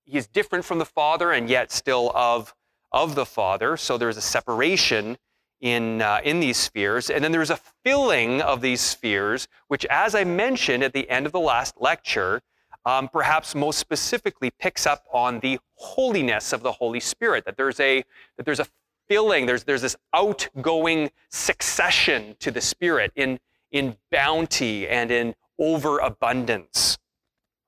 he's 0.04 0.26
different 0.26 0.64
from 0.64 0.78
the 0.78 0.84
Father 0.84 1.32
and 1.32 1.48
yet 1.48 1.72
still 1.72 2.12
of, 2.14 2.54
of 2.90 3.14
the 3.14 3.24
Father. 3.24 3.76
So 3.76 3.96
there's 3.98 4.16
a 4.16 4.22
separation 4.22 5.16
in, 5.62 6.02
uh, 6.02 6.20
in 6.24 6.40
these 6.40 6.58
spheres. 6.58 7.08
And 7.08 7.24
then 7.24 7.32
there's 7.32 7.50
a 7.50 7.58
filling 7.84 8.42
of 8.42 8.60
these 8.60 8.80
spheres, 8.80 9.48
which, 9.68 9.86
as 9.86 10.14
I 10.14 10.24
mentioned 10.24 10.82
at 10.82 10.92
the 10.92 11.08
end 11.08 11.24
of 11.24 11.32
the 11.32 11.40
last 11.40 11.76
lecture, 11.80 12.42
um, 12.84 13.08
perhaps 13.08 13.54
most 13.54 13.78
specifically 13.78 14.50
picks 14.50 14.86
up 14.86 15.04
on 15.12 15.38
the 15.38 15.60
holiness 15.74 16.52
of 16.52 16.64
the 16.64 16.72
Holy 16.72 16.98
Spirit, 16.98 17.44
that 17.44 17.56
there's 17.56 17.78
a, 17.78 18.04
that 18.36 18.44
there's 18.44 18.58
a 18.58 18.66
filling, 19.08 19.46
there's, 19.46 19.62
there's 19.62 19.82
this 19.82 19.96
outgoing 20.12 21.10
succession 21.30 22.34
to 22.40 22.50
the 22.50 22.60
Spirit 22.60 23.12
in, 23.14 23.38
in 23.70 23.96
bounty 24.10 24.88
and 24.88 25.12
in 25.12 25.34
overabundance. 25.60 26.98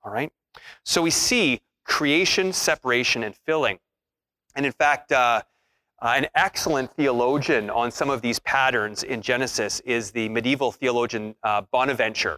All 0.03 0.11
right? 0.11 0.31
So 0.83 1.01
we 1.01 1.11
see 1.11 1.61
creation, 1.85 2.51
separation, 2.51 3.23
and 3.23 3.35
filling. 3.45 3.79
And 4.53 4.65
in 4.65 4.73
fact, 4.73 5.13
uh, 5.13 5.43
uh, 6.05 6.09
an 6.09 6.27
excellent 6.35 6.95
theologian 6.95 7.67
on 7.71 7.89
some 7.89 8.11
of 8.11 8.21
these 8.21 8.37
patterns 8.37 9.01
in 9.01 9.23
Genesis 9.23 9.79
is 9.79 10.11
the 10.11 10.29
medieval 10.29 10.71
theologian 10.71 11.33
uh, 11.41 11.61
Bonaventure. 11.71 12.37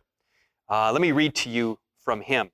Uh, 0.69 0.89
let 0.93 1.01
me 1.01 1.12
read 1.12 1.36
to 1.36 1.50
you 1.50 1.77
from 2.00 2.21
him. 2.21 2.50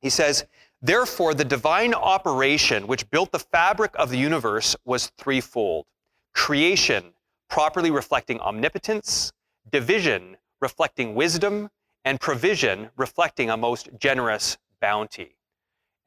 He 0.00 0.10
says, 0.10 0.44
Therefore, 0.82 1.34
the 1.34 1.44
divine 1.44 1.94
operation 1.94 2.88
which 2.88 3.08
built 3.12 3.30
the 3.30 3.38
fabric 3.38 3.92
of 3.94 4.10
the 4.10 4.18
universe 4.18 4.74
was 4.84 5.12
threefold 5.16 5.86
creation, 6.34 7.12
properly 7.48 7.92
reflecting 7.92 8.40
omnipotence, 8.40 9.32
division, 9.70 10.36
reflecting 10.60 11.14
wisdom, 11.14 11.70
and 12.04 12.18
provision, 12.18 12.90
reflecting 12.96 13.50
a 13.50 13.56
most 13.56 13.88
generous 14.00 14.58
bounty. 14.80 15.36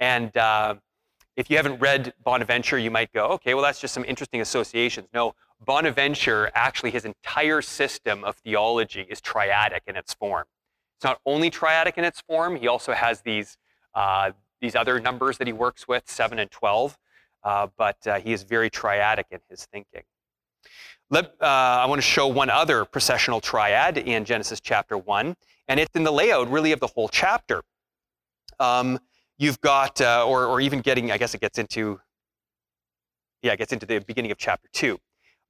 And 0.01 0.35
uh, 0.35 0.75
if 1.37 1.51
you 1.51 1.55
haven't 1.55 1.79
read 1.79 2.13
Bonaventure, 2.23 2.79
you 2.79 2.89
might 2.89 3.13
go, 3.13 3.27
okay, 3.27 3.53
well, 3.53 3.63
that's 3.63 3.79
just 3.79 3.93
some 3.93 4.03
interesting 4.03 4.41
associations. 4.41 5.07
No, 5.13 5.35
Bonaventure, 5.63 6.51
actually, 6.55 6.89
his 6.89 7.05
entire 7.05 7.61
system 7.61 8.23
of 8.23 8.35
theology 8.37 9.05
is 9.07 9.21
triadic 9.21 9.81
in 9.85 9.95
its 9.95 10.15
form. 10.15 10.45
It's 10.97 11.03
not 11.03 11.19
only 11.27 11.51
triadic 11.51 11.93
in 11.97 12.03
its 12.03 12.21
form, 12.21 12.55
he 12.55 12.67
also 12.67 12.91
has 12.93 13.21
these, 13.21 13.59
uh, 13.93 14.31
these 14.61 14.75
other 14.75 14.99
numbers 14.99 15.37
that 15.37 15.45
he 15.45 15.53
works 15.53 15.87
with, 15.87 16.09
7 16.09 16.39
and 16.39 16.49
12, 16.49 16.97
uh, 17.43 17.67
but 17.77 17.97
uh, 18.07 18.19
he 18.19 18.33
is 18.33 18.41
very 18.41 18.71
triadic 18.71 19.25
in 19.29 19.39
his 19.47 19.65
thinking. 19.65 20.01
Let, 21.11 21.25
uh, 21.39 21.45
I 21.45 21.85
want 21.85 21.99
to 21.99 22.07
show 22.07 22.27
one 22.27 22.49
other 22.49 22.83
processional 22.83 23.41
triad 23.41 23.99
in 23.99 24.25
Genesis 24.25 24.59
chapter 24.59 24.97
1, 24.97 25.35
and 25.67 25.79
it's 25.79 25.95
in 25.95 26.03
the 26.03 26.11
layout, 26.11 26.49
really, 26.49 26.71
of 26.71 26.79
the 26.79 26.87
whole 26.87 27.09
chapter. 27.09 27.61
Um, 28.59 28.99
you've 29.37 29.59
got, 29.61 29.99
uh, 30.01 30.25
or, 30.27 30.45
or 30.45 30.61
even 30.61 30.79
getting, 30.79 31.11
I 31.11 31.17
guess 31.17 31.33
it 31.33 31.41
gets 31.41 31.57
into, 31.57 31.99
yeah, 33.41 33.53
it 33.53 33.57
gets 33.57 33.73
into 33.73 33.85
the 33.85 33.99
beginning 33.99 34.31
of 34.31 34.37
chapter 34.37 34.67
two. 34.73 34.99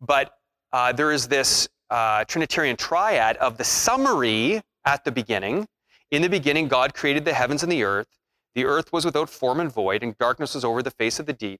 But 0.02 0.34
uh, 0.74 0.92
there 0.92 1.12
is 1.12 1.28
this 1.28 1.68
uh, 1.90 2.26
Trinitarian 2.26 2.76
triad 2.76 3.38
of 3.38 3.58
the 3.58 3.64
summary 3.64 4.62
at 4.86 5.04
the 5.04 5.12
beginning. 5.12 5.68
In 6.12 6.22
the 6.22 6.30
beginning, 6.30 6.68
God 6.68 6.94
created 6.94 7.26
the 7.26 7.34
heavens 7.34 7.64
and 7.64 7.72
the 7.72 7.84
earth. 7.84 8.08
The 8.56 8.66
earth 8.66 8.92
was 8.92 9.06
without 9.06 9.30
form 9.30 9.60
and 9.60 9.72
void, 9.72 10.04
and 10.04 10.18
darkness 10.18 10.56
was 10.56 10.66
over 10.66 10.82
the 10.82 10.92
face 10.92 11.20
of 11.20 11.26
the 11.26 11.34
deep, 11.34 11.60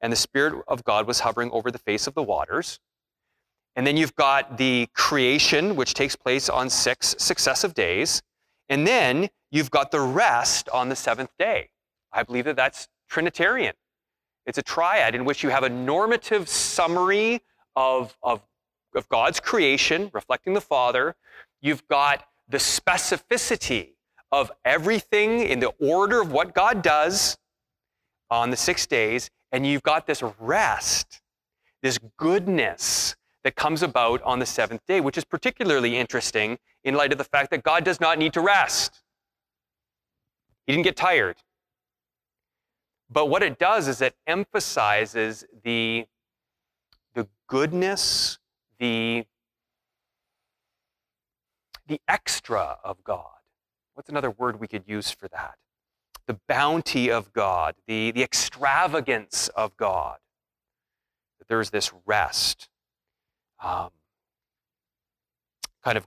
and 0.00 0.12
the 0.12 0.16
Spirit 0.16 0.62
of 0.66 0.82
God 0.84 1.06
was 1.06 1.20
hovering 1.20 1.50
over 1.50 1.70
the 1.70 1.78
face 1.78 2.06
of 2.06 2.14
the 2.14 2.22
waters. 2.22 2.80
And 3.76 3.86
then 3.86 3.96
you've 3.96 4.14
got 4.16 4.58
the 4.58 4.88
creation, 4.94 5.76
which 5.76 5.94
takes 5.94 6.16
place 6.16 6.48
on 6.48 6.68
six 6.68 7.14
successive 7.18 7.74
days. 7.74 8.22
And 8.68 8.86
then 8.86 9.28
you've 9.50 9.70
got 9.70 9.90
the 9.90 10.00
rest 10.00 10.68
on 10.70 10.88
the 10.88 10.96
seventh 10.96 11.30
day. 11.38 11.70
I 12.12 12.22
believe 12.22 12.44
that 12.44 12.56
that's 12.56 12.88
Trinitarian. 13.08 13.74
It's 14.46 14.58
a 14.58 14.62
triad 14.62 15.14
in 15.14 15.24
which 15.24 15.42
you 15.42 15.50
have 15.50 15.62
a 15.62 15.68
normative 15.68 16.48
summary 16.48 17.42
of, 17.76 18.16
of, 18.22 18.40
of 18.94 19.08
God's 19.08 19.40
creation, 19.40 20.10
reflecting 20.12 20.54
the 20.54 20.60
Father. 20.60 21.16
You've 21.60 21.86
got 21.88 22.24
the 22.48 22.58
specificity 22.58 23.90
of 24.32 24.50
everything 24.64 25.40
in 25.40 25.60
the 25.60 25.72
order 25.78 26.20
of 26.20 26.32
what 26.32 26.54
God 26.54 26.82
does 26.82 27.36
on 28.30 28.50
the 28.50 28.56
six 28.56 28.86
days. 28.86 29.30
And 29.52 29.66
you've 29.66 29.82
got 29.82 30.06
this 30.06 30.22
rest, 30.38 31.20
this 31.82 31.98
goodness 32.16 33.16
that 33.44 33.56
comes 33.56 33.82
about 33.82 34.22
on 34.22 34.38
the 34.38 34.46
seventh 34.46 34.82
day, 34.86 35.00
which 35.00 35.16
is 35.16 35.24
particularly 35.24 35.96
interesting 35.96 36.58
in 36.84 36.94
light 36.94 37.12
of 37.12 37.18
the 37.18 37.24
fact 37.24 37.50
that 37.50 37.62
God 37.62 37.84
does 37.84 38.00
not 38.00 38.18
need 38.18 38.32
to 38.34 38.40
rest. 38.40 39.02
He 40.68 40.74
didn't 40.74 40.84
get 40.84 40.96
tired. 40.96 41.38
But 43.10 43.30
what 43.30 43.42
it 43.42 43.58
does 43.58 43.88
is 43.88 44.02
it 44.02 44.14
emphasizes 44.26 45.46
the, 45.64 46.06
the 47.14 47.26
goodness, 47.46 48.38
the, 48.78 49.24
the 51.86 52.02
extra 52.06 52.76
of 52.84 53.02
God. 53.02 53.24
What's 53.94 54.10
another 54.10 54.30
word 54.30 54.60
we 54.60 54.68
could 54.68 54.84
use 54.86 55.10
for 55.10 55.26
that? 55.28 55.54
The 56.26 56.38
bounty 56.46 57.10
of 57.10 57.32
God, 57.32 57.74
the, 57.86 58.10
the 58.10 58.22
extravagance 58.22 59.48
of 59.56 59.74
God. 59.78 60.18
That 61.38 61.48
there's 61.48 61.70
this 61.70 61.92
rest, 62.04 62.68
um, 63.64 63.88
kind 65.82 65.96
of 65.96 66.06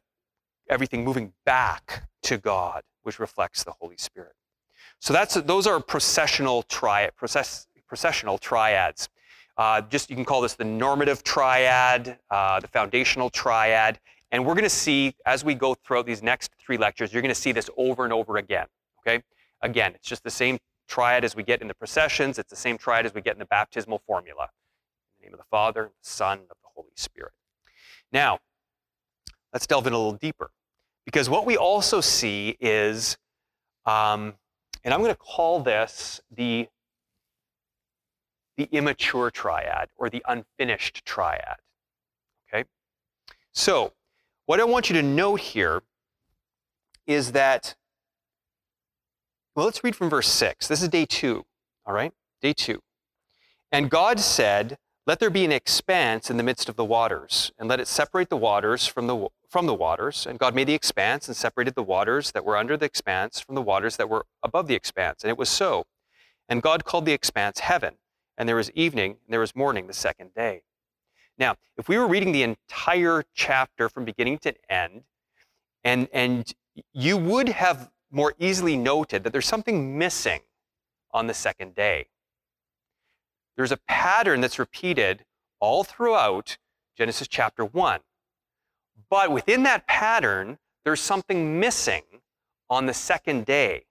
everything 0.70 1.04
moving 1.04 1.34
back 1.48 2.04
to 2.22 2.38
God, 2.38 2.84
which 3.02 3.18
reflects 3.18 3.64
the 3.64 3.74
Holy 3.80 3.98
Spirit. 3.98 4.34
So 5.02 5.14
that's 5.14 5.34
those 5.34 5.66
are 5.66 5.80
processional 5.80 6.62
triad, 6.62 7.16
process, 7.16 7.66
processional 7.88 8.38
triads. 8.38 9.10
Uh, 9.58 9.82
just 9.82 10.12
you 10.12 10.16
can 10.16 10.24
call 10.24 10.42
this 10.42 10.54
the 10.54 10.64
normative 10.64 11.24
triad, 11.24 12.20
uh, 12.30 12.60
the 12.60 12.68
foundational 12.68 13.32
triad, 13.32 14.00
and 14.32 14.46
we're 14.46 14.54
going 14.54 14.64
to 14.64 14.70
see 14.70 15.16
as 15.26 15.44
we 15.44 15.56
go 15.56 15.74
throughout 15.74 16.06
these 16.06 16.22
next 16.22 16.52
three 16.60 16.78
lectures, 16.78 17.12
you're 17.12 17.24
going 17.24 17.34
to 17.34 17.42
see 17.42 17.52
this 17.52 17.68
over 17.78 18.04
and 18.04 18.14
over 18.14 18.38
again. 18.38 18.68
Okay, 19.00 19.24
again, 19.64 19.94
it's 19.96 20.08
just 20.08 20.24
the 20.24 20.30
same 20.30 20.60
triad 20.88 21.26
as 21.26 21.36
we 21.36 21.42
get 21.42 21.64
in 21.64 21.68
the 21.68 21.74
processions. 21.74 22.38
It's 22.38 22.52
the 22.52 22.56
same 22.56 22.78
triad 22.78 23.08
as 23.08 23.14
we 23.16 23.22
get 23.22 23.34
in 23.34 23.40
the 23.40 23.46
baptismal 23.46 24.04
formula. 24.06 24.50
In 25.18 25.24
the 25.24 25.26
name 25.26 25.34
of 25.34 25.40
the 25.40 25.50
Father, 25.50 25.86
the 25.86 26.10
Son, 26.10 26.42
of 26.42 26.58
the 26.62 26.70
Holy 26.76 26.92
Spirit. 26.96 27.34
Now, 28.12 28.38
let's 29.52 29.66
delve 29.66 29.88
in 29.88 29.94
a 29.94 29.98
little 29.98 30.14
deeper. 30.14 30.52
Because 31.06 31.28
what 31.28 31.48
we 31.48 31.58
also 31.58 32.02
see 32.02 32.56
is, 32.60 33.18
um, 33.88 34.36
and 34.84 34.94
I'm 34.94 35.02
going 35.02 35.14
to 35.14 35.20
call 35.20 35.60
this 35.62 36.22
the, 36.32 36.68
the 38.58 38.68
immature 38.72 39.32
triad 39.32 39.90
or 39.96 40.10
the 40.10 40.24
unfinished 40.28 41.06
triad. 41.06 41.58
Okay? 42.48 42.68
So, 43.52 43.94
what 44.46 44.60
I 44.60 44.64
want 44.64 44.90
you 44.90 44.96
to 44.96 45.04
note 45.04 45.40
here 45.40 45.84
is 47.06 47.32
that, 47.34 47.76
well, 49.56 49.66
let's 49.66 49.84
read 49.84 49.96
from 49.96 50.10
verse 50.10 50.28
6. 50.28 50.68
This 50.68 50.82
is 50.82 50.90
day 50.90 51.06
two, 51.06 51.46
all 51.86 51.94
right? 51.94 52.14
Day 52.42 52.54
two. 52.54 52.82
And 53.72 53.90
God 53.90 54.20
said, 54.20 54.78
let 55.08 55.20
there 55.20 55.30
be 55.30 55.46
an 55.46 55.52
expanse 55.52 56.30
in 56.30 56.38
the 56.38 56.44
midst 56.44 56.70
of 56.70 56.76
the 56.76 56.86
waters, 56.86 57.52
and 57.58 57.68
let 57.68 57.80
it 57.80 57.88
separate 57.88 58.30
the 58.30 58.38
waters 58.38 58.86
from 58.86 59.08
the, 59.08 59.28
from 59.52 59.66
the 59.66 59.74
waters. 59.76 60.26
And 60.26 60.40
God 60.40 60.56
made 60.56 60.68
the 60.68 60.74
expanse 60.74 61.28
and 61.28 61.36
separated 61.36 61.76
the 61.76 61.84
waters 61.84 62.32
that 62.32 62.46
were 62.46 62.56
under 62.56 62.78
the 62.78 62.86
expanse 62.86 63.42
from 63.42 63.56
the 63.56 63.62
waters 63.62 63.98
that 63.98 64.10
were 64.10 64.26
above 64.42 64.68
the 64.68 64.76
expanse. 64.76 65.24
And 65.24 65.30
it 65.30 65.38
was 65.38 65.50
so. 65.50 65.86
And 66.48 66.62
God 66.62 66.86
called 66.86 67.06
the 67.06 67.14
expanse 67.14 67.60
heaven. 67.60 67.96
and 68.38 68.48
there 68.48 68.56
was 68.56 68.72
evening, 68.72 69.12
and 69.12 69.34
there 69.34 69.42
was 69.42 69.56
morning 69.56 69.86
the 69.86 69.94
second 69.94 70.34
day. 70.34 70.64
Now, 71.38 71.56
if 71.78 71.88
we 71.88 71.98
were 71.98 72.08
reading 72.08 72.32
the 72.32 72.44
entire 72.44 73.24
chapter 73.36 73.90
from 73.90 74.06
beginning 74.06 74.40
to 74.40 74.56
end, 74.72 75.04
and, 75.84 76.08
and 76.14 76.52
you 76.94 77.18
would 77.18 77.50
have 77.50 77.92
more 78.10 78.34
easily 78.40 78.78
noted 78.78 79.24
that 79.24 79.32
there's 79.32 79.46
something 79.46 79.98
missing 79.98 80.42
on 81.12 81.28
the 81.28 81.34
second 81.34 81.76
day. 81.76 82.08
There's 83.58 83.72
a 83.72 83.78
pattern 83.88 84.42
that's 84.42 84.58
repeated 84.58 85.26
all 85.60 85.84
throughout 85.84 86.58
Genesis 86.98 87.28
chapter 87.28 87.64
1. 87.66 88.00
But 89.12 89.30
within 89.30 89.64
that 89.64 89.86
pattern, 89.88 90.58
there's 90.86 91.02
something 91.02 91.60
missing 91.60 92.04
on 92.70 92.86
the 92.86 92.94
second 92.94 93.46
day. 93.46 93.84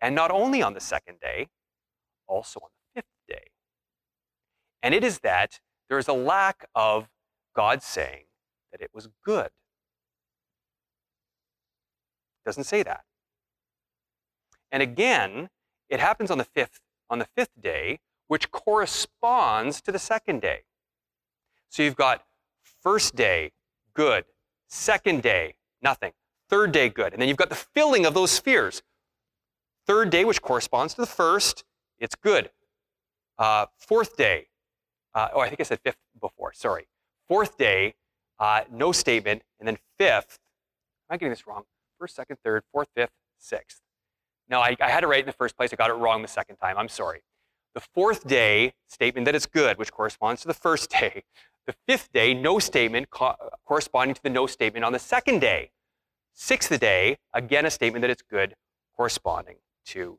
And 0.00 0.14
not 0.14 0.30
only 0.30 0.62
on 0.62 0.72
the 0.74 0.80
second 0.80 1.20
day, 1.20 1.48
also 2.26 2.60
on 2.60 2.70
the 2.72 3.02
fifth 3.02 3.12
day. 3.28 3.50
And 4.82 4.94
it 4.94 5.04
is 5.04 5.20
that 5.20 5.60
there 5.88 5.98
is 5.98 6.08
a 6.08 6.14
lack 6.14 6.66
of 6.74 7.08
God 7.54 7.82
saying 7.82 8.24
that 8.72 8.80
it 8.80 8.90
was 8.94 9.08
good. 9.22 9.50
Doesn't 12.46 12.64
say 12.64 12.82
that. 12.82 13.04
And 14.72 14.82
again, 14.82 15.50
it 15.90 16.00
happens 16.00 16.30
on 16.30 16.38
the 16.38 16.44
fifth 16.44 16.80
on 17.08 17.18
the 17.18 17.28
fifth 17.36 17.60
day, 17.60 18.00
which 18.28 18.50
corresponds 18.50 19.80
to 19.82 19.92
the 19.92 19.98
second 19.98 20.40
day. 20.40 20.62
So 21.68 21.82
you've 21.82 21.96
got 21.96 22.24
first 22.82 23.14
day, 23.14 23.52
good. 23.96 24.24
Second 24.68 25.22
day, 25.22 25.56
nothing. 25.82 26.12
Third 26.48 26.70
day, 26.70 26.88
good. 26.88 27.12
And 27.12 27.20
then 27.20 27.28
you've 27.28 27.36
got 27.36 27.48
the 27.48 27.56
filling 27.56 28.06
of 28.06 28.14
those 28.14 28.30
spheres. 28.30 28.82
Third 29.86 30.10
day, 30.10 30.24
which 30.24 30.42
corresponds 30.42 30.94
to 30.94 31.00
the 31.00 31.06
first, 31.06 31.64
it's 31.98 32.14
good. 32.14 32.50
Uh, 33.38 33.66
fourth 33.78 34.16
day, 34.16 34.48
uh, 35.14 35.28
oh, 35.34 35.40
I 35.40 35.48
think 35.48 35.60
I 35.60 35.64
said 35.64 35.80
fifth 35.80 35.96
before, 36.20 36.52
sorry. 36.52 36.86
Fourth 37.26 37.56
day, 37.56 37.94
uh, 38.38 38.62
no 38.70 38.92
statement. 38.92 39.42
And 39.58 39.66
then 39.66 39.78
fifth, 39.98 40.38
am 41.08 41.14
I 41.14 41.16
getting 41.16 41.30
this 41.30 41.46
wrong? 41.46 41.64
First, 41.98 42.16
second, 42.16 42.36
third, 42.44 42.62
fourth, 42.72 42.88
fifth, 42.94 43.12
sixth. 43.38 43.80
No, 44.48 44.60
I, 44.60 44.76
I 44.80 44.90
had 44.90 45.02
it 45.02 45.06
right 45.06 45.20
in 45.20 45.26
the 45.26 45.32
first 45.32 45.56
place. 45.56 45.72
I 45.72 45.76
got 45.76 45.90
it 45.90 45.94
wrong 45.94 46.22
the 46.22 46.28
second 46.28 46.56
time. 46.56 46.76
I'm 46.78 46.88
sorry. 46.88 47.22
The 47.76 47.82
fourth 47.92 48.26
day, 48.26 48.72
statement 48.88 49.26
that 49.26 49.34
it's 49.34 49.44
good, 49.44 49.76
which 49.76 49.92
corresponds 49.92 50.40
to 50.40 50.48
the 50.48 50.54
first 50.54 50.88
day. 51.00 51.24
The 51.66 51.74
fifth 51.86 52.10
day, 52.10 52.32
no 52.32 52.58
statement 52.58 53.10
co- 53.10 53.36
corresponding 53.66 54.14
to 54.14 54.22
the 54.22 54.30
no 54.30 54.46
statement 54.46 54.82
on 54.82 54.94
the 54.94 54.98
second 54.98 55.40
day. 55.40 55.72
Sixth 56.32 56.80
day, 56.80 57.18
again, 57.34 57.66
a 57.66 57.70
statement 57.70 58.00
that 58.00 58.10
it's 58.10 58.22
good 58.22 58.54
corresponding 58.96 59.56
to 59.88 60.18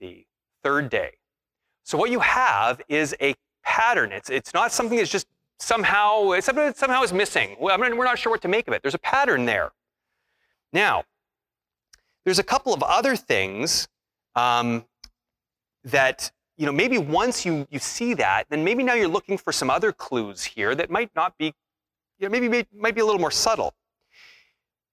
the 0.00 0.24
third 0.62 0.88
day. 0.88 1.18
So 1.82 1.98
what 1.98 2.10
you 2.10 2.20
have 2.20 2.80
is 2.88 3.14
a 3.20 3.34
pattern. 3.62 4.10
It's, 4.10 4.30
it's 4.30 4.54
not 4.54 4.72
something 4.72 4.96
that's 4.96 5.10
just 5.10 5.26
somehow, 5.58 6.30
it's 6.30 6.46
something 6.46 6.64
that 6.64 6.78
somehow 6.78 7.02
is 7.02 7.12
missing. 7.12 7.54
Well, 7.60 7.78
We're 7.78 8.04
not 8.04 8.18
sure 8.18 8.32
what 8.32 8.40
to 8.42 8.48
make 8.48 8.66
of 8.66 8.72
it. 8.72 8.80
There's 8.80 8.94
a 8.94 8.98
pattern 8.98 9.44
there. 9.44 9.72
Now, 10.72 11.04
there's 12.24 12.38
a 12.38 12.42
couple 12.42 12.72
of 12.72 12.82
other 12.82 13.14
things 13.14 13.88
um, 14.34 14.86
that, 15.84 16.32
you 16.56 16.66
know, 16.66 16.72
maybe 16.72 16.98
once 16.98 17.44
you, 17.44 17.66
you 17.70 17.78
see 17.78 18.14
that, 18.14 18.44
then 18.48 18.64
maybe 18.64 18.82
now 18.82 18.94
you're 18.94 19.08
looking 19.08 19.36
for 19.38 19.52
some 19.52 19.70
other 19.70 19.92
clues 19.92 20.44
here 20.44 20.74
that 20.74 20.90
might 20.90 21.10
not 21.16 21.36
be, 21.36 21.46
you 22.18 22.26
know, 22.26 22.28
maybe 22.28 22.48
may, 22.48 22.66
might 22.76 22.94
be 22.94 23.00
a 23.00 23.04
little 23.04 23.20
more 23.20 23.30
subtle. 23.30 23.74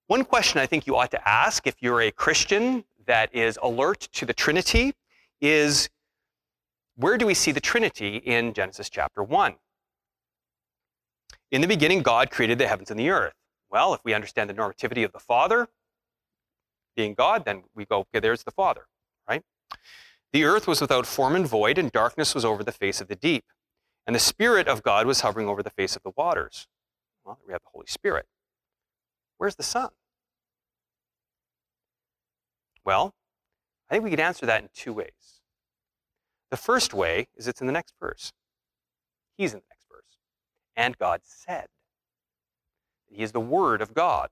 One 0.08 0.26
question 0.26 0.60
I 0.60 0.66
think 0.66 0.88
you 0.88 0.96
ought 0.96 1.12
to 1.12 1.30
ask 1.30 1.68
if 1.68 1.76
you're 1.80 2.02
a 2.02 2.12
Christian 2.12 2.84
that 3.06 3.34
is 3.34 3.58
alert 3.62 4.00
to 4.14 4.26
the 4.26 4.34
Trinity 4.34 4.94
is 5.40 5.90
where 6.96 7.18
do 7.18 7.26
we 7.26 7.34
see 7.34 7.52
the 7.52 7.62
Trinity 7.62 8.18
in 8.18 8.54
Genesis 8.54 8.90
chapter 8.90 9.24
1? 9.24 9.56
In 11.52 11.62
the 11.62 11.68
beginning, 11.68 12.02
God 12.02 12.30
created 12.30 12.58
the 12.58 12.68
heavens 12.68 12.92
and 12.92 13.00
the 13.00 13.10
earth. 13.10 13.34
Well, 13.70 13.94
if 13.94 14.02
we 14.04 14.14
understand 14.14 14.50
the 14.50 14.54
normativity 14.54 15.06
of 15.06 15.12
the 15.12 15.20
Father, 15.20 15.68
being 16.96 17.14
God, 17.14 17.46
then 17.46 17.64
we 17.74 17.86
go, 17.86 18.00
okay, 18.00 18.20
there's 18.20 18.44
the 18.44 18.52
Father, 18.52 18.88
right? 19.28 19.44
The 20.34 20.46
earth 20.46 20.68
was 20.68 20.80
without 20.80 21.06
form 21.06 21.36
and 21.36 21.46
void, 21.46 21.78
and 21.78 21.92
darkness 21.92 22.34
was 22.34 22.46
over 22.46 22.64
the 22.64 22.72
face 22.72 23.02
of 23.02 23.08
the 23.08 23.16
deep. 23.16 23.46
And 24.08 24.16
the 24.16 24.20
Spirit 24.20 24.68
of 24.68 24.82
God 24.82 25.06
was 25.06 25.22
hovering 25.22 25.48
over 25.48 25.62
the 25.62 25.70
face 25.70 25.96
of 25.96 26.04
the 26.04 26.12
waters. 26.16 26.68
Well, 27.24 27.40
we 27.46 27.54
have 27.54 27.62
the 27.62 27.70
Holy 27.74 27.88
Spirit. 27.88 28.26
Where's 29.38 29.56
the 29.56 29.64
Son? 29.64 29.90
Well, 32.84 33.14
I 33.90 33.94
think 33.94 34.04
we 34.04 34.10
could 34.10 34.20
answer 34.20 34.46
that 34.46 34.62
in 34.64 34.70
two 34.74 34.94
ways. 34.94 35.42
The 36.50 36.58
first 36.58 36.94
way 36.94 37.28
is 37.36 37.48
it's 37.48 37.62
in 37.62 37.68
the 37.68 37.74
next 37.74 37.94
verse. 38.00 38.32
He's 39.38 39.54
in 39.54 39.60
the 39.60 39.66
next 39.70 39.86
verse. 39.90 40.18
And 40.76 40.98
God 40.98 41.22
said. 41.24 41.68
He 43.10 43.22
is 43.24 43.34
the 43.34 43.40
Word 43.40 43.82
of 43.82 43.94
God. 43.94 44.30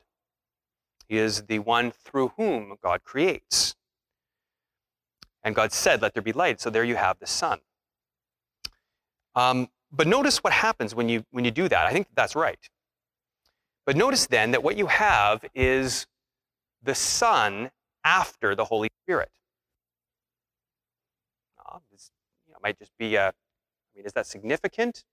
He 1.08 1.18
is 1.18 1.44
the 1.44 1.60
one 1.60 1.92
through 1.92 2.34
whom 2.38 2.78
God 2.82 3.04
creates. 3.04 3.69
And 5.43 5.56
God 5.56 5.71
said, 5.71 6.02
Let 6.02 6.13
there 6.13 6.23
be 6.23 6.34
light. 6.34 6.62
So 6.62 6.69
there 6.69 6.84
you 6.84 6.95
have 6.95 7.19
the 7.19 7.28
Son. 7.28 7.60
Um, 9.36 9.69
but 9.91 10.08
notice 10.08 10.39
what 10.39 10.54
happens 10.54 10.93
when 10.93 11.10
you, 11.10 11.23
when 11.32 11.45
you 11.45 11.52
do 11.52 11.67
that. 11.69 11.86
I 11.86 11.91
think 11.91 12.08
that's 12.15 12.36
right. 12.36 12.60
But 13.86 13.95
notice 13.95 14.28
then 14.28 14.52
that 14.52 14.62
what 14.62 14.78
you 14.78 14.88
have 14.88 15.43
is 15.56 16.06
the 16.84 16.93
Son 16.95 17.71
after 18.04 18.56
the 18.56 18.65
Holy 18.65 18.89
Spirit. 19.04 19.30
Uh, 21.58 21.80
this 21.91 22.12
you 22.47 22.54
know, 22.54 22.60
might 22.62 22.78
just 22.78 22.91
be 22.99 23.15
a, 23.15 23.30
I 23.30 23.32
mean, 23.95 24.06
is 24.06 24.13
that 24.13 24.28
significant? 24.28 25.04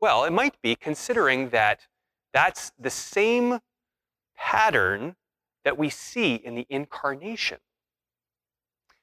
Well, 0.00 0.24
it 0.24 0.32
might 0.32 0.60
be 0.62 0.76
considering 0.76 1.50
that 1.50 1.86
that's 2.32 2.72
the 2.78 2.90
same 2.90 3.60
pattern 4.36 5.16
that 5.64 5.76
we 5.76 5.90
see 5.90 6.36
in 6.36 6.54
the 6.54 6.66
incarnation. 6.70 7.58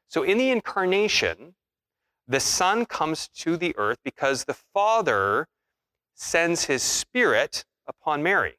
So, 0.10 0.24
in 0.24 0.38
the 0.38 0.52
incarnation, 0.52 1.56
the 2.28 2.39
Son 2.39 2.86
comes 2.86 3.28
to 3.30 3.58
the 3.58 3.76
earth 3.78 4.00
because 4.04 4.46
the 4.46 4.54
Father 4.54 5.48
sends 6.13 6.65
his 6.65 6.84
Spirit 6.84 7.65
upon 7.88 8.24
Mary, 8.24 8.58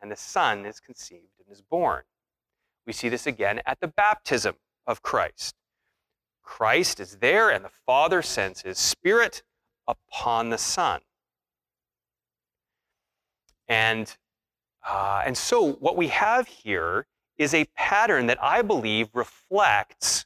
and 0.00 0.10
the 0.10 0.16
Son 0.16 0.64
is 0.64 0.80
conceived 0.80 1.38
and 1.38 1.52
is 1.52 1.62
born. 1.62 2.02
We 2.86 2.92
see 2.92 3.08
this 3.08 3.26
again 3.26 3.60
at 3.66 3.80
the 3.80 3.88
baptism 3.88 4.56
of 4.86 5.02
Christ. 5.02 5.54
Christ 6.42 7.00
is 7.00 7.16
there, 7.16 7.50
and 7.50 7.64
the 7.64 7.70
Father 7.84 8.22
sends 8.22 8.62
his 8.62 8.78
Spirit 8.78 9.42
upon 9.88 10.50
the 10.50 10.58
Son. 10.58 11.00
And 13.68 14.16
uh, 14.88 15.22
and 15.26 15.36
so, 15.36 15.72
what 15.72 15.96
we 15.96 16.08
have 16.08 16.46
here 16.46 17.06
is 17.36 17.52
a 17.52 17.64
pattern 17.74 18.26
that 18.26 18.40
I 18.40 18.62
believe 18.62 19.08
reflects 19.12 20.24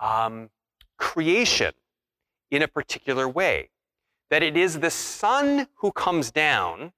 um, 0.00 0.50
creation 0.98 1.72
in 2.50 2.62
a 2.62 2.68
particular 2.68 3.28
way. 3.28 3.70
That 4.30 4.42
it 4.42 4.56
is 4.56 4.80
the 4.80 4.90
Son 4.90 5.66
who 5.76 5.92
comes 5.92 6.30
down, 6.30 6.92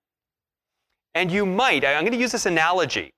and 1.15 1.31
you 1.31 1.47
might, 1.47 1.85
I'm 1.85 2.03
going 2.03 2.13
to 2.13 2.19
use 2.19 2.33
this 2.33 2.47
analogy. 2.47 3.13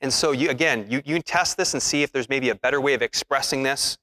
And 0.00 0.12
so, 0.12 0.32
you, 0.32 0.48
again, 0.48 0.86
you, 0.88 1.02
you 1.04 1.20
test 1.20 1.56
this 1.56 1.74
and 1.74 1.82
see 1.82 2.02
if 2.02 2.12
there's 2.12 2.28
maybe 2.28 2.48
a 2.48 2.54
better 2.54 2.80
way 2.80 2.94
of 2.94 3.02
expressing 3.02 3.62
this. 3.62 3.98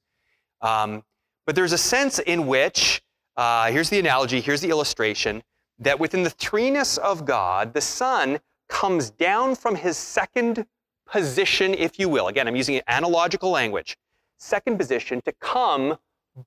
Um, 0.60 1.02
but 1.44 1.56
there's 1.56 1.72
a 1.72 1.78
sense 1.78 2.20
in 2.20 2.46
which, 2.46 3.02
uh, 3.36 3.70
here's 3.70 3.90
the 3.90 3.98
analogy, 3.98 4.40
here's 4.40 4.60
the 4.60 4.70
illustration, 4.70 5.42
that 5.80 5.98
within 5.98 6.22
the 6.22 6.30
threeness 6.30 6.98
of 6.98 7.24
God, 7.24 7.74
the 7.74 7.80
Son 7.80 8.38
comes 8.68 9.10
down 9.10 9.54
from 9.56 9.74
his 9.74 9.96
second 9.96 10.66
position, 11.06 11.74
if 11.74 11.98
you 11.98 12.08
will. 12.08 12.28
Again, 12.28 12.46
I'm 12.46 12.56
using 12.56 12.80
analogical 12.86 13.50
language. 13.50 13.96
Second 14.38 14.78
position 14.78 15.20
to 15.22 15.32
come 15.32 15.98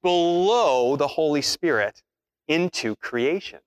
below 0.02 0.96
the 0.96 1.08
Holy 1.08 1.42
Spirit 1.42 2.02
into 2.48 2.96
creation. 2.96 3.60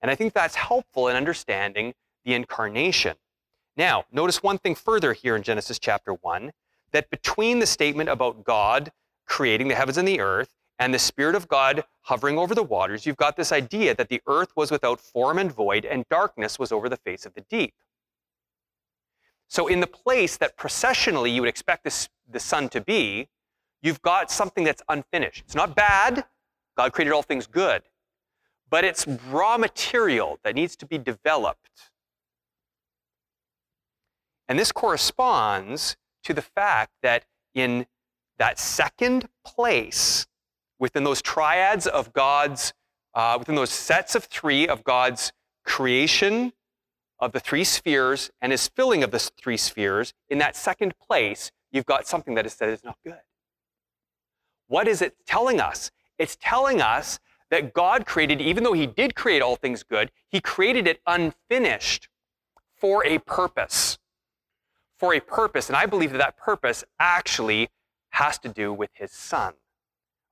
And 0.00 0.10
I 0.10 0.14
think 0.14 0.32
that's 0.32 0.54
helpful 0.54 1.08
in 1.08 1.16
understanding 1.16 1.94
the 2.24 2.34
incarnation. 2.34 3.16
Now, 3.76 4.04
notice 4.12 4.42
one 4.42 4.58
thing 4.58 4.74
further 4.74 5.12
here 5.12 5.34
in 5.34 5.42
Genesis 5.42 5.78
chapter 5.78 6.12
1 6.12 6.52
that 6.92 7.10
between 7.10 7.58
the 7.58 7.66
statement 7.66 8.08
about 8.08 8.44
God 8.44 8.92
creating 9.26 9.68
the 9.68 9.74
heavens 9.74 9.98
and 9.98 10.06
the 10.06 10.20
earth 10.20 10.54
and 10.78 10.94
the 10.94 10.98
Spirit 10.98 11.34
of 11.34 11.48
God 11.48 11.84
hovering 12.02 12.38
over 12.38 12.54
the 12.54 12.62
waters, 12.62 13.06
you've 13.06 13.16
got 13.16 13.36
this 13.36 13.50
idea 13.50 13.94
that 13.94 14.08
the 14.08 14.22
earth 14.28 14.52
was 14.54 14.70
without 14.70 15.00
form 15.00 15.38
and 15.38 15.50
void, 15.50 15.84
and 15.84 16.04
darkness 16.08 16.58
was 16.58 16.70
over 16.70 16.88
the 16.88 16.96
face 16.96 17.26
of 17.26 17.34
the 17.34 17.40
deep. 17.50 17.74
So, 19.48 19.66
in 19.68 19.80
the 19.80 19.86
place 19.86 20.36
that 20.38 20.56
processionally 20.56 21.32
you 21.32 21.42
would 21.42 21.48
expect 21.48 21.84
this, 21.84 22.08
the 22.30 22.40
Son 22.40 22.68
to 22.70 22.80
be, 22.80 23.28
you've 23.82 24.02
got 24.02 24.30
something 24.30 24.64
that's 24.64 24.82
unfinished. 24.88 25.42
It's 25.46 25.54
not 25.54 25.76
bad, 25.76 26.24
God 26.76 26.92
created 26.92 27.12
all 27.12 27.22
things 27.22 27.46
good, 27.46 27.82
but 28.70 28.84
it's 28.84 29.06
raw 29.30 29.58
material 29.58 30.38
that 30.42 30.54
needs 30.54 30.76
to 30.76 30.86
be 30.86 30.98
developed. 30.98 31.90
And 34.48 34.58
this 34.58 34.72
corresponds 34.72 35.96
to 36.24 36.34
the 36.34 36.42
fact 36.42 36.92
that 37.02 37.24
in 37.54 37.86
that 38.38 38.58
second 38.58 39.28
place 39.44 40.26
within 40.78 41.04
those 41.04 41.22
triads 41.22 41.86
of 41.86 42.12
God's, 42.12 42.74
uh, 43.14 43.36
within 43.38 43.54
those 43.54 43.70
sets 43.70 44.14
of 44.14 44.24
three 44.24 44.66
of 44.66 44.84
God's 44.84 45.32
creation 45.64 46.52
of 47.24 47.32
the 47.32 47.40
three 47.40 47.64
spheres 47.64 48.30
and 48.42 48.52
his 48.52 48.68
filling 48.68 49.02
of 49.02 49.10
the 49.10 49.18
three 49.18 49.56
spheres, 49.56 50.12
in 50.28 50.38
that 50.38 50.54
second 50.54 50.94
place, 50.98 51.50
you've 51.72 51.86
got 51.86 52.06
something 52.06 52.34
that 52.34 52.44
is 52.44 52.52
said 52.52 52.68
is 52.68 52.84
not 52.84 52.98
good. 53.02 53.20
What 54.68 54.86
is 54.86 55.00
it 55.00 55.16
telling 55.26 55.58
us? 55.58 55.90
It's 56.18 56.36
telling 56.36 56.82
us 56.82 57.18
that 57.50 57.72
God 57.72 58.04
created, 58.04 58.40
even 58.40 58.62
though 58.62 58.74
he 58.74 58.86
did 58.86 59.14
create 59.14 59.40
all 59.40 59.56
things 59.56 59.82
good, 59.82 60.10
he 60.28 60.40
created 60.40 60.86
it 60.86 61.00
unfinished 61.06 62.08
for 62.76 63.04
a 63.06 63.18
purpose. 63.18 63.98
For 64.98 65.14
a 65.14 65.20
purpose. 65.20 65.68
And 65.68 65.76
I 65.76 65.86
believe 65.86 66.12
that 66.12 66.18
that 66.18 66.36
purpose 66.36 66.84
actually 67.00 67.70
has 68.10 68.38
to 68.40 68.48
do 68.48 68.72
with 68.72 68.90
his 68.94 69.12
son, 69.12 69.54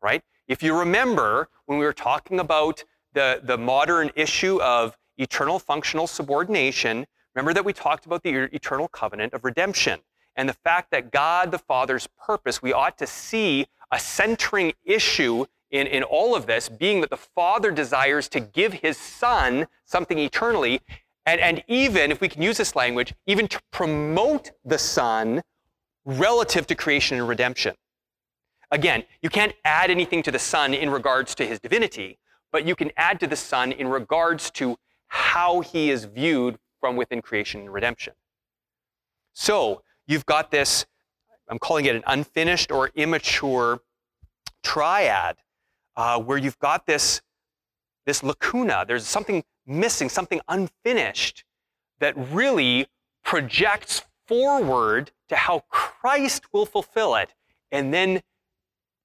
right? 0.03 0.23
If 0.47 0.63
you 0.63 0.79
remember 0.79 1.49
when 1.65 1.79
we 1.79 1.85
were 1.85 1.93
talking 1.93 2.39
about 2.39 2.85
the, 3.15 3.41
the 3.43 3.57
modern 3.57 4.11
issue 4.15 4.61
of 4.61 4.99
eternal 5.19 5.59
functional 5.59 6.07
subordination, 6.07 7.07
remember 7.35 7.55
that 7.55 7.65
we 7.65 7.73
talked 7.73 8.07
about 8.07 8.23
the 8.23 8.49
eternal 8.55 8.89
covenant 8.89 9.33
of 9.33 9.45
redemption 9.45 10.01
and 10.37 10.49
the 10.49 10.55
fact 10.55 10.91
that 10.91 11.11
God 11.11 11.51
the 11.51 11.59
Father's 11.59 12.09
purpose, 12.27 12.63
we 12.63 12.73
ought 12.73 12.99
to 12.99 13.07
see 13.07 13.67
a 13.91 13.99
centering 13.99 14.73
issue 14.85 15.45
in, 15.71 15.87
in 15.87 16.03
all 16.03 16.35
of 16.35 16.47
this 16.47 16.69
being 16.69 17.01
that 17.01 17.11
the 17.11 17.17
Father 17.17 17.71
desires 17.71 18.29
to 18.29 18.41
give 18.41 18.73
his 18.75 18.97
Son 18.97 19.67
something 19.85 20.19
eternally, 20.19 20.81
and, 21.27 21.41
and 21.41 21.63
even, 21.69 22.11
if 22.11 22.21
we 22.21 22.29
can 22.29 22.43
use 22.43 22.57
this 22.57 22.75
language, 22.75 23.15
even 23.27 23.49
to 23.49 23.61
promote 23.71 24.51
the 24.65 24.79
Son 24.79 25.43
relative 26.05 26.67
to 26.67 26.75
creation 26.75 27.19
and 27.19 27.29
redemption. 27.29 27.75
Again, 28.71 29.05
you 29.21 29.29
can't 29.29 29.55
add 29.65 29.91
anything 29.91 30.23
to 30.25 30.31
the 30.31 30.39
Son 30.39 30.75
in 30.75 30.91
regards 30.91 31.35
to 31.37 31.47
his 31.47 31.61
divinity, 31.61 32.19
but 32.51 32.67
you 32.67 32.75
can 32.75 32.91
add 32.97 33.21
to 33.21 33.27
the 33.27 33.37
Son 33.37 33.73
in 33.73 33.89
regards 33.89 34.51
to 34.53 34.77
how 35.15 35.61
he 35.61 35.91
is 35.91 36.07
viewed 36.07 36.59
from 36.81 36.97
within 36.97 37.21
creation 37.21 37.61
and 37.61 37.71
redemption. 37.71 38.15
So 39.35 39.83
you've 40.07 40.25
got 40.25 40.51
this, 40.51 40.87
I'm 41.51 41.59
calling 41.59 41.85
it 41.85 41.95
an 41.95 42.03
unfinished 42.07 42.73
or 42.73 42.91
immature 42.95 43.83
triad, 44.63 45.37
uh, 45.97 46.19
where 46.19 46.39
you've 46.39 46.59
got 46.59 46.87
this, 46.87 47.21
this 48.07 48.23
lacuna. 48.23 48.87
There's 48.89 49.07
something 49.07 49.45
missing, 49.67 50.09
something 50.09 50.41
unfinished 50.49 51.45
that 52.01 52.15
really 52.17 52.87
projects 53.23 54.05
forward 54.27 55.11
to 55.29 55.37
how 55.37 55.65
Christ 55.69 56.55
will 56.55 56.65
fulfill 56.65 57.17
it 57.17 57.35
and 57.71 57.93
then 57.93 58.23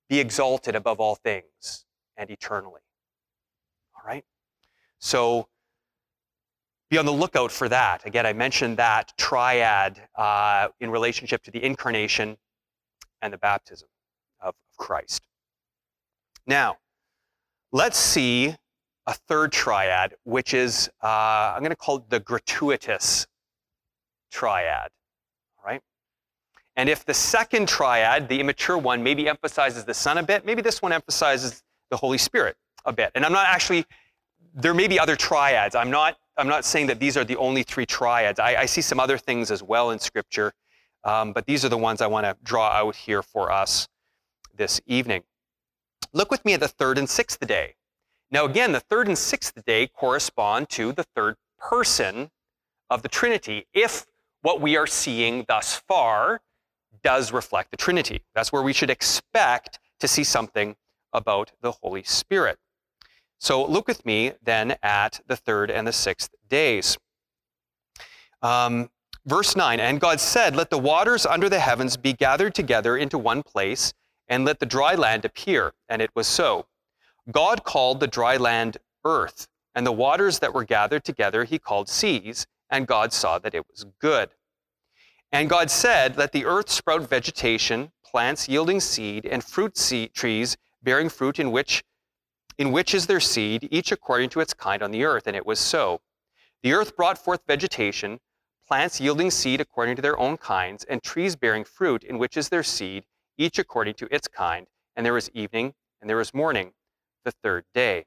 be 0.07 0.21
exalted 0.21 0.73
above 0.73 1.01
all 1.01 1.15
things 1.15 1.85
and 2.15 2.31
eternally. 2.31 2.81
All 3.93 4.03
right? 4.07 4.23
So 4.99 5.49
be 6.89 6.97
on 6.97 7.05
the 7.05 7.13
lookout 7.13 7.51
for 7.51 7.67
that. 7.69 8.05
Again, 8.05 8.25
I 8.25 8.33
mentioned 8.33 8.77
that 8.77 9.13
triad 9.17 10.01
uh, 10.15 10.69
in 10.79 10.89
relationship 10.89 11.43
to 11.43 11.51
the 11.51 11.63
incarnation 11.63 12.37
and 13.21 13.33
the 13.33 13.37
baptism 13.37 13.89
of 14.39 14.55
Christ. 14.77 15.23
Now, 16.45 16.77
let's 17.71 17.97
see 17.97 18.55
a 19.05 19.13
third 19.13 19.51
triad, 19.51 20.15
which 20.23 20.53
is, 20.53 20.89
uh, 21.03 21.07
I'm 21.55 21.59
going 21.59 21.71
to 21.71 21.75
call 21.75 21.97
it 21.97 22.09
the 22.09 22.19
gratuitous 22.19 23.27
triad. 24.31 24.89
All 25.57 25.65
right? 25.65 25.81
And 26.75 26.89
if 26.89 27.05
the 27.05 27.13
second 27.13 27.67
triad, 27.67 28.29
the 28.29 28.39
immature 28.39 28.77
one, 28.77 29.03
maybe 29.03 29.27
emphasizes 29.27 29.83
the 29.83 29.93
Son 29.93 30.17
a 30.17 30.23
bit, 30.23 30.45
maybe 30.45 30.61
this 30.61 30.81
one 30.81 30.93
emphasizes 30.93 31.63
the 31.89 31.97
Holy 31.97 32.17
Spirit 32.17 32.55
a 32.85 32.93
bit. 32.93 33.11
And 33.15 33.25
I'm 33.25 33.33
not 33.33 33.47
actually, 33.47 33.85
there 34.53 34.73
may 34.73 34.87
be 34.87 34.99
other 34.99 35.15
triads. 35.15 35.75
I'm 35.75 35.89
not 35.89 36.17
I'm 36.37 36.47
not 36.47 36.65
saying 36.65 36.87
that 36.87 36.99
these 36.99 37.17
are 37.17 37.23
the 37.23 37.37
only 37.37 37.63
three 37.63 37.85
triads. 37.85 38.39
I, 38.39 38.55
I 38.55 38.65
see 38.65 38.81
some 38.81 38.99
other 38.99 39.17
things 39.17 39.49
as 39.49 39.63
well 39.63 39.91
in 39.91 39.99
Scripture, 39.99 40.53
um, 41.03 41.33
but 41.33 41.45
these 41.45 41.65
are 41.65 41.69
the 41.69 41.77
ones 41.77 42.01
I 42.01 42.07
want 42.07 42.25
to 42.25 42.35
draw 42.43 42.67
out 42.69 42.95
here 42.95 43.23
for 43.23 43.51
us 43.51 43.87
this 44.55 44.79
evening. 44.85 45.23
Look 46.13 46.29
with 46.29 46.45
me 46.45 46.53
at 46.53 46.59
the 46.59 46.67
third 46.67 46.97
and 46.97 47.09
sixth 47.09 47.39
day. 47.45 47.75
Now, 48.29 48.45
again, 48.45 48.71
the 48.71 48.79
third 48.79 49.07
and 49.07 49.17
sixth 49.17 49.53
day 49.65 49.87
correspond 49.87 50.69
to 50.69 50.91
the 50.91 51.05
third 51.15 51.35
person 51.57 52.29
of 52.89 53.01
the 53.01 53.09
Trinity, 53.09 53.65
if 53.73 54.05
what 54.41 54.61
we 54.61 54.77
are 54.77 54.87
seeing 54.87 55.45
thus 55.47 55.75
far 55.87 56.41
does 57.03 57.31
reflect 57.31 57.71
the 57.71 57.77
Trinity. 57.77 58.23
That's 58.35 58.51
where 58.51 58.61
we 58.61 58.73
should 58.73 58.89
expect 58.89 59.79
to 59.99 60.07
see 60.07 60.23
something 60.23 60.75
about 61.13 61.51
the 61.61 61.71
Holy 61.71 62.03
Spirit. 62.03 62.59
So 63.39 63.63
look 63.65 63.87
with 63.87 64.05
me 64.05 64.33
then 64.41 64.75
at 64.81 65.21
the 65.27 65.35
third 65.35 65.69
and 65.69 65.87
the 65.87 65.93
sixth 65.93 66.29
days. 66.49 66.97
Um, 68.41 68.89
verse 69.25 69.55
9 69.55 69.79
And 69.79 69.99
God 69.99 70.19
said, 70.19 70.55
Let 70.55 70.69
the 70.69 70.79
waters 70.79 71.25
under 71.25 71.49
the 71.49 71.59
heavens 71.59 71.97
be 71.97 72.13
gathered 72.13 72.55
together 72.55 72.97
into 72.97 73.17
one 73.17 73.43
place, 73.43 73.93
and 74.27 74.45
let 74.45 74.59
the 74.59 74.65
dry 74.65 74.95
land 74.95 75.25
appear. 75.25 75.73
And 75.87 76.01
it 76.01 76.11
was 76.15 76.27
so. 76.27 76.65
God 77.31 77.63
called 77.63 77.99
the 77.99 78.07
dry 78.07 78.37
land 78.37 78.77
earth, 79.03 79.47
and 79.75 79.85
the 79.85 79.91
waters 79.91 80.39
that 80.39 80.53
were 80.53 80.63
gathered 80.63 81.03
together 81.03 81.43
he 81.43 81.59
called 81.59 81.89
seas, 81.89 82.47
and 82.69 82.87
God 82.87 83.13
saw 83.13 83.37
that 83.39 83.53
it 83.53 83.65
was 83.69 83.85
good. 83.99 84.29
And 85.31 85.49
God 85.49 85.69
said, 85.69 86.17
Let 86.17 86.31
the 86.31 86.45
earth 86.45 86.69
sprout 86.69 87.07
vegetation, 87.07 87.91
plants 88.03 88.47
yielding 88.47 88.79
seed, 88.79 89.25
and 89.25 89.43
fruit 89.43 89.77
seed 89.77 90.13
trees 90.13 90.57
bearing 90.81 91.09
fruit 91.09 91.37
in 91.39 91.51
which 91.51 91.83
in 92.57 92.71
which 92.71 92.93
is 92.93 93.05
their 93.05 93.19
seed, 93.19 93.67
each 93.71 93.91
according 93.91 94.29
to 94.29 94.39
its 94.39 94.53
kind 94.53 94.81
on 94.81 94.91
the 94.91 95.03
earth. 95.03 95.27
And 95.27 95.35
it 95.35 95.45
was 95.45 95.59
so. 95.59 96.01
The 96.63 96.73
earth 96.73 96.95
brought 96.95 97.17
forth 97.17 97.41
vegetation, 97.47 98.19
plants 98.67 98.99
yielding 98.99 99.31
seed 99.31 99.61
according 99.61 99.95
to 99.97 100.01
their 100.01 100.19
own 100.19 100.37
kinds, 100.37 100.83
and 100.85 101.01
trees 101.01 101.35
bearing 101.35 101.63
fruit, 101.63 102.03
in 102.03 102.17
which 102.17 102.35
is 102.35 102.49
their 102.49 102.63
seed, 102.63 103.05
each 103.37 103.59
according 103.59 103.93
to 103.95 104.13
its 104.13 104.27
kind. 104.27 104.67
And 104.95 105.05
there 105.05 105.13
was 105.13 105.29
evening, 105.33 105.73
and 106.01 106.09
there 106.09 106.17
was 106.17 106.33
morning, 106.33 106.73
the 107.23 107.31
third 107.31 107.65
day. 107.73 108.05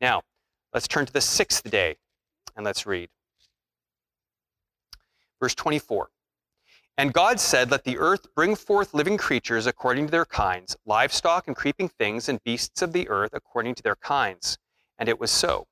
Now, 0.00 0.22
let's 0.72 0.88
turn 0.88 1.06
to 1.06 1.12
the 1.12 1.20
sixth 1.20 1.68
day, 1.68 1.96
and 2.56 2.64
let's 2.64 2.86
read. 2.86 3.08
Verse 5.40 5.54
24. 5.54 6.10
And 6.96 7.12
God 7.12 7.40
said, 7.40 7.70
Let 7.70 7.84
the 7.84 7.98
earth 7.98 8.26
bring 8.34 8.54
forth 8.54 8.92
living 8.92 9.16
creatures 9.16 9.66
according 9.66 10.06
to 10.06 10.10
their 10.10 10.26
kinds, 10.26 10.76
livestock 10.84 11.46
and 11.46 11.56
creeping 11.56 11.88
things, 11.88 12.28
and 12.28 12.42
beasts 12.44 12.82
of 12.82 12.92
the 12.92 13.08
earth 13.08 13.30
according 13.32 13.74
to 13.76 13.82
their 13.82 13.96
kinds. 13.96 14.58
And 14.98 15.08
it 15.08 15.18
was 15.18 15.30
so. 15.30 15.66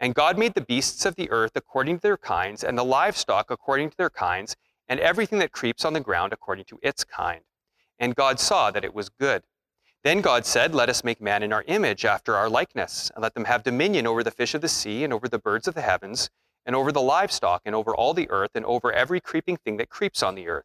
And 0.00 0.14
God 0.14 0.36
made 0.36 0.54
the 0.54 0.60
beasts 0.60 1.06
of 1.06 1.14
the 1.14 1.30
earth 1.30 1.52
according 1.54 1.98
to 1.98 2.02
their 2.02 2.16
kinds, 2.16 2.64
and 2.64 2.76
the 2.76 2.84
livestock 2.84 3.50
according 3.50 3.90
to 3.90 3.96
their 3.96 4.10
kinds, 4.10 4.56
and 4.88 4.98
everything 4.98 5.38
that 5.38 5.52
creeps 5.52 5.84
on 5.84 5.92
the 5.92 6.00
ground 6.00 6.32
according 6.32 6.64
to 6.64 6.78
its 6.82 7.04
kind. 7.04 7.42
And 8.00 8.16
God 8.16 8.40
saw 8.40 8.72
that 8.72 8.84
it 8.84 8.94
was 8.94 9.08
good. 9.08 9.44
Then 10.02 10.20
God 10.20 10.44
said, 10.44 10.74
Let 10.74 10.88
us 10.88 11.04
make 11.04 11.20
man 11.20 11.44
in 11.44 11.52
our 11.52 11.62
image, 11.68 12.04
after 12.04 12.34
our 12.34 12.50
likeness, 12.50 13.12
and 13.14 13.22
let 13.22 13.34
them 13.34 13.44
have 13.44 13.62
dominion 13.62 14.06
over 14.08 14.24
the 14.24 14.32
fish 14.32 14.54
of 14.54 14.60
the 14.60 14.68
sea, 14.68 15.04
and 15.04 15.12
over 15.12 15.28
the 15.28 15.38
birds 15.38 15.68
of 15.68 15.74
the 15.74 15.82
heavens, 15.82 16.28
and 16.64 16.76
over 16.76 16.92
the 16.92 17.02
livestock, 17.02 17.62
and 17.64 17.74
over 17.74 17.94
all 17.94 18.14
the 18.14 18.30
earth, 18.30 18.50
and 18.54 18.64
over 18.64 18.92
every 18.92 19.20
creeping 19.20 19.56
thing 19.56 19.76
that 19.78 19.88
creeps 19.88 20.22
on 20.22 20.34
the 20.34 20.48
earth. 20.48 20.64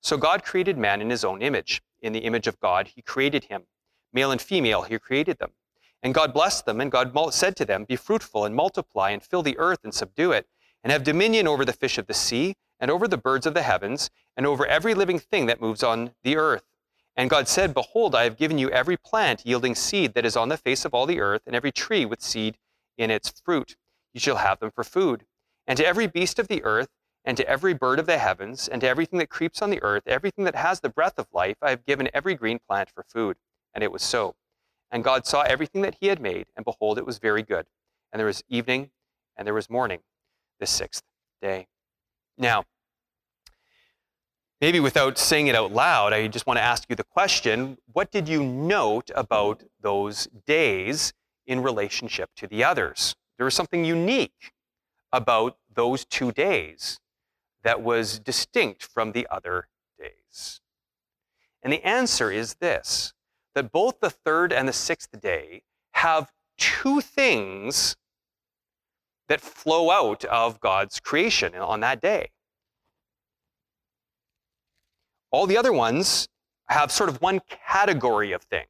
So 0.00 0.16
God 0.16 0.44
created 0.44 0.78
man 0.78 1.00
in 1.00 1.10
his 1.10 1.24
own 1.24 1.42
image. 1.42 1.82
In 2.00 2.12
the 2.12 2.20
image 2.20 2.46
of 2.46 2.58
God, 2.60 2.88
he 2.88 3.02
created 3.02 3.44
him. 3.44 3.62
Male 4.12 4.32
and 4.32 4.42
female, 4.42 4.82
he 4.82 4.98
created 4.98 5.38
them. 5.38 5.52
And 6.02 6.12
God 6.12 6.34
blessed 6.34 6.66
them, 6.66 6.80
and 6.80 6.90
God 6.90 7.12
said 7.32 7.56
to 7.56 7.64
them, 7.64 7.84
Be 7.84 7.96
fruitful 7.96 8.44
and 8.44 8.54
multiply, 8.54 9.10
and 9.10 9.22
fill 9.22 9.42
the 9.42 9.58
earth 9.58 9.80
and 9.84 9.94
subdue 9.94 10.32
it, 10.32 10.48
and 10.82 10.92
have 10.92 11.04
dominion 11.04 11.46
over 11.46 11.64
the 11.64 11.72
fish 11.72 11.98
of 11.98 12.06
the 12.06 12.14
sea, 12.14 12.56
and 12.80 12.90
over 12.90 13.06
the 13.06 13.16
birds 13.16 13.46
of 13.46 13.54
the 13.54 13.62
heavens, 13.62 14.10
and 14.36 14.44
over 14.44 14.66
every 14.66 14.94
living 14.94 15.20
thing 15.20 15.46
that 15.46 15.60
moves 15.60 15.84
on 15.84 16.12
the 16.24 16.36
earth. 16.36 16.64
And 17.14 17.30
God 17.30 17.46
said, 17.46 17.74
Behold, 17.74 18.14
I 18.16 18.24
have 18.24 18.36
given 18.36 18.58
you 18.58 18.70
every 18.70 18.96
plant 18.96 19.46
yielding 19.46 19.76
seed 19.76 20.14
that 20.14 20.26
is 20.26 20.36
on 20.36 20.48
the 20.48 20.56
face 20.56 20.84
of 20.84 20.92
all 20.92 21.06
the 21.06 21.20
earth, 21.20 21.42
and 21.46 21.54
every 21.54 21.70
tree 21.70 22.04
with 22.04 22.20
seed 22.20 22.58
in 22.98 23.10
its 23.10 23.40
fruit. 23.44 23.76
You 24.12 24.20
shall 24.20 24.36
have 24.36 24.58
them 24.58 24.72
for 24.74 24.82
food. 24.82 25.24
And 25.66 25.76
to 25.76 25.86
every 25.86 26.06
beast 26.06 26.38
of 26.38 26.48
the 26.48 26.62
earth, 26.64 26.88
and 27.24 27.36
to 27.36 27.48
every 27.48 27.72
bird 27.72 27.98
of 27.98 28.06
the 28.06 28.18
heavens, 28.18 28.68
and 28.68 28.80
to 28.80 28.88
everything 28.88 29.18
that 29.20 29.30
creeps 29.30 29.62
on 29.62 29.70
the 29.70 29.82
earth, 29.82 30.02
everything 30.06 30.44
that 30.44 30.56
has 30.56 30.80
the 30.80 30.88
breath 30.88 31.18
of 31.18 31.28
life, 31.32 31.56
I 31.62 31.70
have 31.70 31.86
given 31.86 32.08
every 32.12 32.34
green 32.34 32.58
plant 32.58 32.90
for 32.90 33.04
food. 33.04 33.36
And 33.74 33.84
it 33.84 33.92
was 33.92 34.02
so. 34.02 34.34
And 34.90 35.04
God 35.04 35.26
saw 35.26 35.42
everything 35.42 35.82
that 35.82 35.96
he 36.00 36.08
had 36.08 36.20
made, 36.20 36.46
and 36.56 36.64
behold, 36.64 36.98
it 36.98 37.06
was 37.06 37.18
very 37.18 37.42
good. 37.42 37.66
And 38.12 38.18
there 38.18 38.26
was 38.26 38.42
evening, 38.48 38.90
and 39.36 39.46
there 39.46 39.54
was 39.54 39.70
morning, 39.70 40.00
the 40.58 40.66
sixth 40.66 41.02
day. 41.40 41.68
Now, 42.36 42.64
maybe 44.60 44.80
without 44.80 45.16
saying 45.16 45.46
it 45.46 45.54
out 45.54 45.72
loud, 45.72 46.12
I 46.12 46.26
just 46.26 46.46
want 46.46 46.58
to 46.58 46.62
ask 46.62 46.84
you 46.88 46.96
the 46.96 47.04
question 47.04 47.78
what 47.92 48.10
did 48.10 48.28
you 48.28 48.42
note 48.42 49.10
about 49.14 49.62
those 49.80 50.28
days 50.46 51.12
in 51.46 51.62
relationship 51.62 52.30
to 52.36 52.46
the 52.46 52.64
others? 52.64 53.14
There 53.38 53.44
was 53.44 53.54
something 53.54 53.84
unique 53.84 54.52
about 55.12 55.58
those 55.72 56.04
two 56.04 56.32
days 56.32 56.98
that 57.62 57.82
was 57.82 58.18
distinct 58.18 58.82
from 58.82 59.12
the 59.12 59.26
other 59.30 59.68
days? 59.98 60.60
And 61.62 61.72
the 61.72 61.82
answer 61.84 62.30
is 62.30 62.54
this 62.54 63.12
that 63.54 63.70
both 63.70 64.00
the 64.00 64.10
third 64.10 64.52
and 64.52 64.66
the 64.66 64.72
sixth 64.72 65.20
day 65.20 65.62
have 65.92 66.32
two 66.56 67.00
things 67.00 67.96
that 69.28 69.40
flow 69.40 69.90
out 69.90 70.24
of 70.24 70.60
God's 70.60 71.00
creation 71.00 71.54
on 71.54 71.80
that 71.80 72.00
day. 72.00 72.30
All 75.30 75.46
the 75.46 75.56
other 75.56 75.72
ones 75.72 76.28
have 76.66 76.90
sort 76.92 77.08
of 77.08 77.20
one 77.20 77.40
category 77.66 78.32
of 78.32 78.42
thing, 78.42 78.66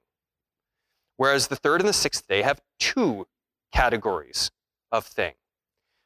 whereas 1.16 1.48
the 1.48 1.57
third 1.57 1.81
and 1.81 1.88
the 1.88 1.92
sixth 1.92 2.26
day 2.26 2.42
have 2.42 2.61
two 2.78 3.26
categories 3.72 4.50
of 4.90 5.05
thing. 5.05 5.35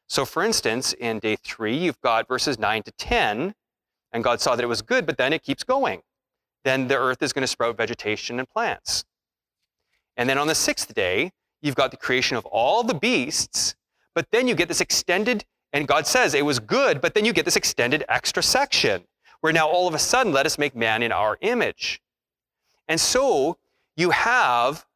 So, 0.09 0.25
for 0.25 0.42
instance, 0.45 0.92
in 0.92 1.19
day 1.19 1.37
three, 1.37 1.77
you've 1.77 2.01
got 2.01 2.29
verses 2.29 2.59
9 2.59 2.83
to 2.85 2.92
10, 2.92 3.55
and 4.12 4.25
God 4.25 4.40
saw 4.40 4.55
that 4.55 4.62
it 4.62 4.69
was 4.69 4.83
good, 4.83 5.05
but 5.05 5.19
then 5.19 5.33
it 5.33 5.42
keeps 5.42 5.64
going. 5.64 6.03
Then 6.64 6.88
the 6.88 6.97
earth 6.97 7.23
is 7.23 7.33
going 7.33 7.42
to 7.42 7.49
sprout 7.49 7.77
vegetation 7.77 8.38
and 8.38 8.49
plants. 8.49 9.05
And 10.16 10.29
then 10.29 10.38
on 10.38 10.47
the 10.47 10.55
sixth 10.55 10.95
day, 10.95 11.33
you've 11.61 11.75
got 11.75 11.90
the 11.90 11.97
creation 11.97 12.37
of 12.37 12.47
all 12.47 12.83
the 12.83 12.95
beasts, 12.95 13.75
but 14.14 14.31
then 14.31 14.49
you 14.49 14.55
get 14.55 14.69
this 14.69 14.81
extended, 14.81 15.45
and 15.73 15.87
God 15.87 16.07
says 16.07 16.35
it 16.35 16.45
was 16.45 16.59
good, 16.59 17.01
but 17.01 17.14
then 17.14 17.25
you 17.25 17.33
get 17.33 17.45
this 17.45 17.57
extended 17.57 18.05
extra 18.09 18.42
section 18.42 19.05
where 19.40 19.53
now 19.53 19.69
all 19.69 19.87
of 19.87 19.95
a 19.95 19.99
sudden, 19.99 20.33
let 20.33 20.47
us 20.47 20.59
make 20.59 20.75
man 20.75 21.03
in 21.03 21.12
our 21.12 21.37
image. 21.40 22.01
And 22.88 23.01
so 23.01 23.59
you 23.97 24.11
have 24.11 24.87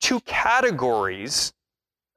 two 0.00 0.20
categories 0.20 1.52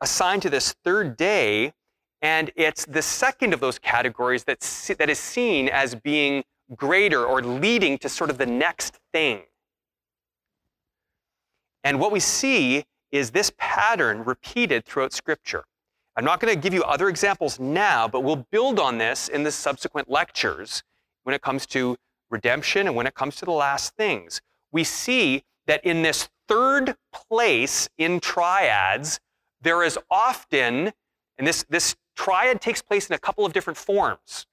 assigned 0.06 0.44
to 0.44 0.52
this 0.52 0.76
third 0.84 1.18
day, 1.18 1.74
and 2.22 2.52
it's 2.56 2.86
the 2.86 3.02
second 3.02 3.56
of 3.56 3.60
those 3.60 3.80
categories 3.80 4.44
that's, 4.44 4.88
that 5.00 5.10
is 5.10 5.18
seen 5.18 5.68
as 5.68 5.96
being 5.96 6.44
greater 6.76 7.26
or 7.26 7.42
leading 7.42 7.98
to 7.98 8.08
sort 8.08 8.30
of 8.30 8.38
the 8.38 8.46
next 8.46 9.00
thing. 9.12 9.42
And 11.84 12.00
what 12.00 12.12
we 12.12 12.20
see 12.20 12.84
is 13.12 13.32
this 13.32 13.52
pattern 13.58 14.24
repeated 14.24 14.86
throughout 14.86 15.12
Scripture. 15.12 15.64
I'm 16.16 16.24
not 16.24 16.40
going 16.40 16.54
to 16.54 16.60
give 16.60 16.74
you 16.74 16.84
other 16.84 17.10
examples 17.10 17.60
now, 17.60 18.08
but 18.08 18.22
we'll 18.22 18.46
build 18.52 18.80
on 18.80 19.00
this 19.00 19.28
in 19.28 19.42
the 19.42 19.52
subsequent 19.52 20.08
lectures 20.08 20.84
when 21.24 21.34
it 21.34 21.42
comes 21.42 21.66
to 21.68 21.98
redemption 22.30 22.86
and 22.86 22.96
when 22.96 23.08
it 23.08 23.16
comes 23.16 23.36
to 23.38 23.46
the 23.46 23.52
last 23.52 23.96
things. 23.96 24.40
We 24.72 24.84
see 24.84 25.44
that 25.66 25.84
in 25.84 26.04
this 26.04 26.30
third 26.48 26.96
place 27.12 27.90
in 27.98 28.20
triads, 28.20 29.20
there 29.66 29.84
is 29.84 29.98
often, 30.12 30.94
and 31.38 31.46
this, 31.46 31.66
this 31.70 31.96
triad 32.16 32.62
takes 32.62 32.82
place 32.82 33.10
in 33.10 33.16
a 33.16 33.20
couple 33.20 33.46
of 33.46 33.52
different 33.52 33.78
forms. 33.78 34.46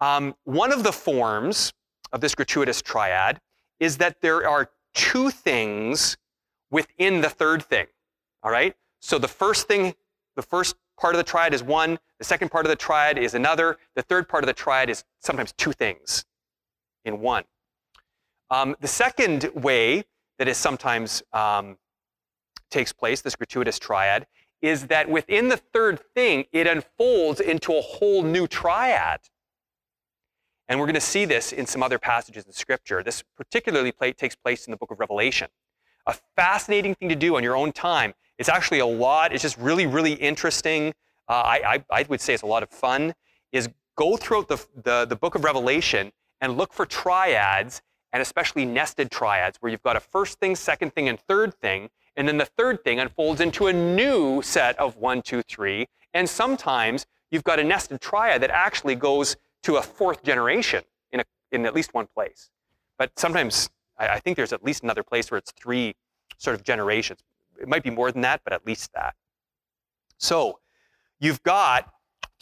Um, 0.00 0.34
one 0.44 0.72
of 0.72 0.82
the 0.82 0.92
forms 0.92 1.72
of 2.12 2.20
this 2.20 2.34
gratuitous 2.34 2.82
triad 2.82 3.40
is 3.78 3.96
that 3.98 4.20
there 4.20 4.46
are 4.46 4.68
two 4.94 5.30
things 5.30 6.16
within 6.72 7.20
the 7.20 7.30
third 7.30 7.62
thing. 7.62 7.86
All 8.42 8.50
right? 8.50 8.74
So 9.00 9.16
the 9.16 9.28
first 9.28 9.68
thing, 9.68 9.94
the 10.34 10.42
first 10.42 10.74
part 10.98 11.14
of 11.14 11.18
the 11.18 11.24
triad 11.24 11.54
is 11.54 11.62
one, 11.62 12.00
the 12.18 12.24
second 12.24 12.50
part 12.50 12.66
of 12.66 12.70
the 12.70 12.76
triad 12.76 13.18
is 13.18 13.34
another, 13.34 13.78
the 13.94 14.02
third 14.02 14.28
part 14.28 14.42
of 14.42 14.48
the 14.48 14.54
triad 14.54 14.90
is 14.90 15.04
sometimes 15.20 15.52
two 15.52 15.72
things 15.72 16.24
in 17.04 17.20
one. 17.20 17.44
Um, 18.50 18.74
the 18.80 18.88
second 18.88 19.50
way 19.54 20.02
that 20.38 20.48
is 20.48 20.56
sometimes 20.56 21.22
um, 21.32 21.78
takes 22.72 22.92
place, 22.92 23.20
this 23.20 23.36
gratuitous 23.36 23.78
triad, 23.78 24.26
is 24.60 24.86
that 24.86 25.08
within 25.08 25.48
the 25.48 25.56
third 25.56 26.00
thing, 26.14 26.44
it 26.52 26.66
unfolds 26.66 27.40
into 27.40 27.76
a 27.76 27.80
whole 27.80 28.22
new 28.22 28.46
triad. 28.46 29.20
And 30.68 30.78
we're 30.80 30.86
going 30.86 30.94
to 30.94 31.00
see 31.00 31.24
this 31.24 31.52
in 31.52 31.66
some 31.66 31.82
other 31.82 31.98
passages 31.98 32.46
in 32.46 32.52
Scripture. 32.52 33.02
This 33.02 33.22
particularly 33.36 33.92
play, 33.92 34.12
takes 34.12 34.36
place 34.36 34.66
in 34.66 34.70
the 34.70 34.76
book 34.76 34.90
of 34.90 35.00
Revelation. 35.00 35.48
A 36.06 36.14
fascinating 36.36 36.94
thing 36.94 37.08
to 37.08 37.14
do 37.14 37.36
on 37.36 37.42
your 37.42 37.56
own 37.56 37.72
time. 37.72 38.14
It's 38.38 38.48
actually 38.48 38.78
a 38.78 38.86
lot, 38.86 39.32
it's 39.32 39.42
just 39.42 39.58
really, 39.58 39.86
really 39.86 40.14
interesting. 40.14 40.94
Uh, 41.28 41.32
I, 41.32 41.74
I, 41.74 41.84
I, 42.00 42.06
would 42.08 42.20
say 42.20 42.34
it's 42.34 42.42
a 42.42 42.46
lot 42.46 42.62
of 42.62 42.70
fun. 42.70 43.14
Is 43.52 43.68
go 43.96 44.16
throughout 44.16 44.48
the, 44.48 44.64
the, 44.82 45.04
the 45.04 45.16
book 45.16 45.34
of 45.34 45.44
Revelation 45.44 46.12
and 46.40 46.56
look 46.56 46.72
for 46.72 46.86
triads, 46.86 47.82
and 48.12 48.22
especially 48.22 48.64
nested 48.64 49.10
triads, 49.10 49.58
where 49.60 49.70
you've 49.70 49.82
got 49.82 49.96
a 49.96 50.00
first 50.00 50.40
thing, 50.40 50.56
second 50.56 50.94
thing, 50.94 51.08
and 51.08 51.20
third 51.20 51.54
thing, 51.54 51.90
and 52.16 52.28
then 52.28 52.38
the 52.38 52.44
third 52.44 52.84
thing 52.84 53.00
unfolds 53.00 53.40
into 53.40 53.66
a 53.66 53.72
new 53.72 54.42
set 54.42 54.78
of 54.78 54.96
one, 54.96 55.22
two, 55.22 55.42
three. 55.42 55.86
And 56.14 56.28
sometimes 56.28 57.06
you've 57.30 57.44
got 57.44 57.58
a 57.58 57.64
nested 57.64 58.00
triad 58.00 58.42
that 58.42 58.50
actually 58.50 58.94
goes 58.94 59.36
to 59.62 59.76
a 59.76 59.82
fourth 59.82 60.22
generation 60.22 60.84
in, 61.10 61.20
a, 61.20 61.24
in 61.50 61.64
at 61.64 61.74
least 61.74 61.94
one 61.94 62.06
place. 62.06 62.50
But 62.98 63.18
sometimes 63.18 63.70
I, 63.98 64.08
I 64.08 64.18
think 64.18 64.36
there's 64.36 64.52
at 64.52 64.62
least 64.62 64.82
another 64.82 65.02
place 65.02 65.30
where 65.30 65.38
it's 65.38 65.52
three 65.52 65.94
sort 66.36 66.54
of 66.54 66.64
generations. 66.64 67.20
It 67.60 67.68
might 67.68 67.82
be 67.82 67.90
more 67.90 68.12
than 68.12 68.22
that, 68.22 68.42
but 68.44 68.52
at 68.52 68.66
least 68.66 68.92
that. 68.92 69.14
So 70.18 70.58
you've 71.18 71.42
got 71.42 71.92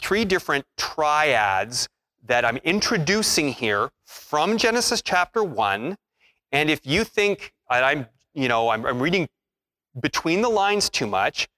three 0.00 0.24
different 0.24 0.64
triads 0.76 1.88
that 2.26 2.44
I'm 2.44 2.56
introducing 2.58 3.48
here 3.48 3.90
from 4.04 4.58
Genesis 4.58 5.02
chapter 5.02 5.44
1. 5.44 5.96
And 6.52 6.70
if 6.70 6.84
you 6.84 7.04
think 7.04 7.52
I'm, 7.68 8.06
you 8.34 8.48
know, 8.48 8.70
I'm, 8.70 8.84
I'm 8.84 9.00
reading 9.00 9.28
between 9.98 10.42
the 10.42 10.48
lines 10.48 10.88
too 10.90 11.06
much, 11.06 11.48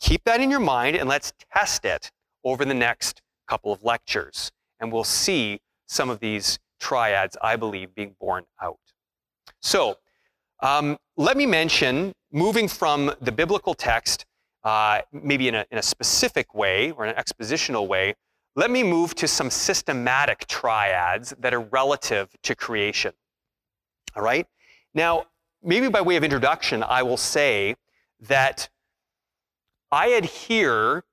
keep 0.00 0.24
that 0.24 0.40
in 0.40 0.50
your 0.50 0.60
mind 0.60 0.96
and 0.96 1.08
let's 1.08 1.32
test 1.52 1.84
it 1.84 2.10
over 2.44 2.64
the 2.64 2.74
next 2.74 3.22
couple 3.48 3.72
of 3.72 3.82
lectures. 3.84 4.50
And 4.80 4.92
we'll 4.92 5.04
see 5.04 5.60
some 5.86 6.10
of 6.10 6.20
these 6.20 6.58
triads, 6.80 7.36
I 7.40 7.56
believe, 7.56 7.94
being 7.94 8.16
borne 8.20 8.44
out. 8.60 8.78
So, 9.60 9.98
um, 10.60 10.98
let 11.16 11.36
me 11.36 11.46
mention, 11.46 12.12
moving 12.32 12.68
from 12.68 13.12
the 13.20 13.32
biblical 13.32 13.74
text, 13.74 14.24
uh, 14.64 15.00
maybe 15.12 15.48
in 15.48 15.54
a, 15.54 15.66
in 15.70 15.78
a 15.78 15.82
specific 15.82 16.54
way 16.54 16.90
or 16.92 17.04
an 17.04 17.14
expositional 17.14 17.86
way, 17.86 18.14
let 18.56 18.70
me 18.70 18.82
move 18.82 19.14
to 19.16 19.28
some 19.28 19.50
systematic 19.50 20.46
triads 20.46 21.34
that 21.38 21.52
are 21.52 21.60
relative 21.60 22.30
to 22.42 22.54
creation. 22.54 23.12
All 24.16 24.22
right? 24.22 24.46
Now, 24.94 25.24
maybe 25.64 25.88
by 25.88 26.00
way 26.00 26.16
of 26.16 26.24
introduction, 26.24 26.82
I 26.82 27.02
will 27.02 27.16
say 27.16 27.76
that 28.20 28.68
I 29.90 30.08
adhere, 30.08 31.04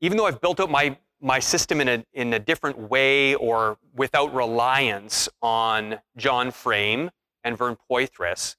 even 0.00 0.18
though 0.18 0.26
I've 0.26 0.40
built 0.40 0.60
up 0.60 0.70
my, 0.70 0.96
my 1.20 1.38
system 1.38 1.80
in 1.80 1.88
a, 1.88 2.04
in 2.12 2.32
a 2.32 2.38
different 2.38 2.78
way 2.78 3.34
or 3.34 3.78
without 3.94 4.34
reliance 4.34 5.28
on 5.40 6.00
John 6.16 6.50
Frame 6.50 7.10
and 7.44 7.56
Vern 7.56 7.76
Poythress, 7.90 8.56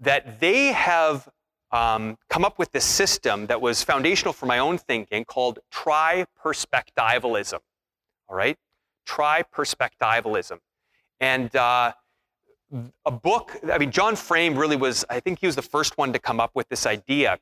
that 0.00 0.40
they 0.40 0.72
have 0.72 1.28
um, 1.70 2.18
come 2.28 2.44
up 2.44 2.58
with 2.58 2.72
this 2.72 2.84
system 2.84 3.46
that 3.46 3.60
was 3.60 3.82
foundational 3.82 4.32
for 4.32 4.46
my 4.46 4.58
own 4.58 4.78
thinking 4.78 5.24
called 5.24 5.58
tri-perspectivalism. 5.70 7.58
All 8.28 8.36
right? 8.36 8.56
Tri-perspectivalism. 9.06 10.58
And 11.20 11.54
uh, 11.56 11.92
a 13.04 13.10
book, 13.10 13.56
I 13.70 13.78
mean, 13.78 13.90
John 13.90 14.16
Frame 14.16 14.56
really 14.56 14.76
was, 14.76 15.04
I 15.08 15.20
think 15.20 15.38
he 15.40 15.46
was 15.46 15.56
the 15.56 15.62
first 15.62 15.96
one 15.96 16.12
to 16.12 16.18
come 16.18 16.40
up 16.40 16.50
with 16.54 16.68
this 16.68 16.86
idea. 16.86 17.38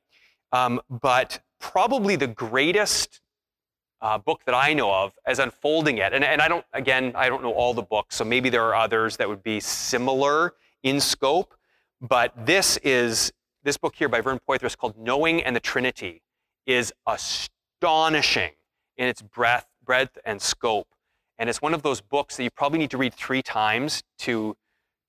Um, 0.53 0.81
but 0.88 1.40
probably 1.61 2.16
the 2.16 2.27
greatest 2.27 3.21
uh, 4.01 4.18
book 4.18 4.42
that 4.45 4.55
I 4.55 4.75
know 4.75 4.92
of 4.92 5.14
as 5.25 5.38
unfolding 5.38 5.99
it, 5.99 6.12
and, 6.12 6.25
and 6.25 6.42
I 6.42 6.49
don't, 6.49 6.64
again, 6.73 7.12
I 7.14 7.29
don't 7.29 7.42
know 7.42 7.53
all 7.53 7.73
the 7.73 7.83
books, 7.83 8.16
so 8.16 8.25
maybe 8.25 8.51
there 8.51 8.64
are 8.64 8.75
others 8.75 9.16
that 9.16 9.29
would 9.29 9.42
be 9.42 9.61
similar 9.61 10.55
in 10.83 11.01
scope, 11.01 11.55
but 12.01 12.33
this 12.45 12.79
is 12.83 13.33
this 13.62 13.77
book 13.77 13.95
here 13.95 14.09
by 14.09 14.21
Vern 14.21 14.40
Poythress 14.47 14.77
called 14.77 14.99
Knowing 14.99 15.42
and 15.42 15.55
the 15.55 15.61
Trinity 15.61 16.21
is 16.66 16.92
astonishing 17.07 18.51
in 18.97 19.07
its 19.07 19.23
breadth, 19.23 19.68
breadth 19.85 20.18
and 20.25 20.42
scope. 20.42 20.88
And 21.38 21.49
it's 21.49 21.62
one 21.62 21.73
of 21.73 21.83
those 21.83 22.01
books 22.01 22.37
that 22.37 22.42
you 22.42 22.51
probably 22.51 22.81
need 22.81 22.90
to 22.90 22.99
read 22.99 23.14
three 23.14 23.42
times 23.42 24.03
to, 24.18 24.57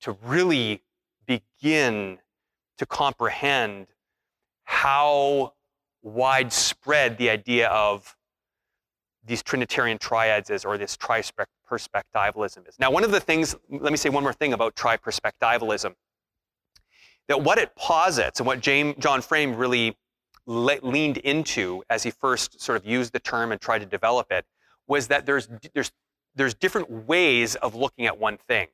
to 0.04 0.16
really 0.22 0.82
begin 1.26 2.18
to 2.76 2.84
comprehend 2.84 3.86
how 4.64 5.54
widespread 6.02 7.16
the 7.16 7.30
idea 7.30 7.68
of 7.68 8.14
these 9.26 9.42
Trinitarian 9.42 9.96
triads 9.96 10.50
is, 10.50 10.66
or 10.66 10.76
this 10.76 10.98
tri-perspectivalism 10.98 12.68
is. 12.68 12.78
Now, 12.78 12.90
one 12.90 13.02
of 13.02 13.12
the 13.12 13.20
things, 13.20 13.56
let 13.70 13.90
me 13.90 13.96
say 13.96 14.10
one 14.10 14.22
more 14.22 14.34
thing 14.34 14.52
about 14.52 14.76
tri-perspectivalism 14.76 15.94
that 17.28 17.42
what 17.42 17.56
it 17.56 17.74
posits 17.74 18.40
and 18.40 18.46
what 18.46 18.60
James, 18.60 18.96
John 18.98 19.22
Frame 19.22 19.56
really 19.56 19.96
le- 20.44 20.80
leaned 20.82 21.16
into 21.16 21.82
as 21.88 22.02
he 22.02 22.10
first 22.10 22.60
sort 22.60 22.76
of 22.76 22.84
used 22.84 23.14
the 23.14 23.20
term 23.20 23.52
and 23.52 23.58
tried 23.58 23.78
to 23.78 23.86
develop 23.86 24.30
it 24.30 24.44
was 24.86 25.08
that 25.08 25.24
there's, 25.24 25.48
there's, 25.72 25.90
there's 26.34 26.52
different 26.52 26.90
ways 26.90 27.54
of 27.54 27.74
looking 27.74 28.04
at 28.04 28.18
one 28.18 28.36
thing. 28.36 28.66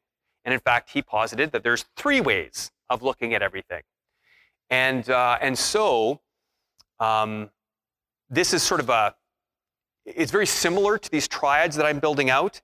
And 0.45 0.55
in 0.55 0.61
fact, 0.61 0.91
he 0.91 1.03
posited 1.03 1.53
that 1.53 1.63
there's 1.63 1.85
three 1.97 2.21
ways 2.21 2.71
of 2.89 3.03
looking 3.03 3.35
at 3.35 3.43
everything. 3.43 3.83
And, 4.71 5.09
uh, 5.09 5.39
and 5.41 5.59
so 5.59 6.21
um, 6.99 7.51
this 8.29 8.53
is 8.55 8.63
sort 8.63 8.81
of 8.81 8.89
a, 8.89 9.15
it's 10.07 10.33
very 10.33 10.47
similar 10.47 10.99
to 10.99 11.11
these 11.11 11.29
triads 11.29 11.77
that 11.77 11.87
I'm 11.87 11.99
building 11.99 12.31
out, 12.31 12.61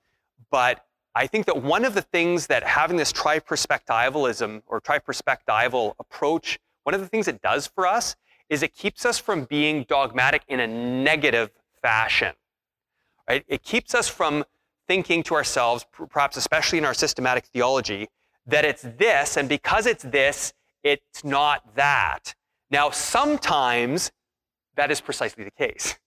but 0.51 0.85
I 1.15 1.27
think 1.27 1.47
that 1.47 1.63
one 1.63 1.85
of 1.85 1.95
the 1.95 2.03
things 2.03 2.47
that 2.49 2.63
having 2.63 2.97
this 2.97 3.13
triperspectivalism 3.13 4.63
or 4.67 4.81
triperspectival 4.81 5.95
approach, 5.99 6.59
one 6.85 6.95
of 6.95 7.01
the 7.01 7.09
things 7.09 7.27
it 7.27 7.41
does 7.41 7.67
for 7.67 7.87
us 7.87 8.17
is 8.49 8.63
it 8.63 8.75
keeps 8.75 9.05
us 9.05 9.19
from 9.19 9.45
being 9.45 9.85
dogmatic 9.89 10.43
in 10.49 10.61
a 10.61 10.67
negative 10.67 11.51
fashion. 11.83 12.35
Right? 13.29 13.45
It 13.49 13.63
keeps 13.63 13.95
us 13.95 14.09
from 14.09 14.45
thinking 14.89 15.23
to 15.25 15.35
ourselves, 15.35 15.85
perhaps 15.93 16.37
especially 16.37 16.79
in 16.79 16.85
our 16.85 16.95
systematic 16.95 17.45
theology, 17.47 18.09
that 18.47 18.65
it's 18.65 18.83
this, 18.83 19.37
and 19.37 19.49
because 19.49 19.87
it's 19.87 20.05
this, 20.05 20.53
it's 20.83 21.25
not 21.25 21.75
that. 21.75 22.35
Now, 22.71 22.91
sometimes 22.91 24.13
that 24.77 24.91
is 24.91 25.01
precisely 25.01 25.45
the 25.45 25.51
case. 25.51 25.99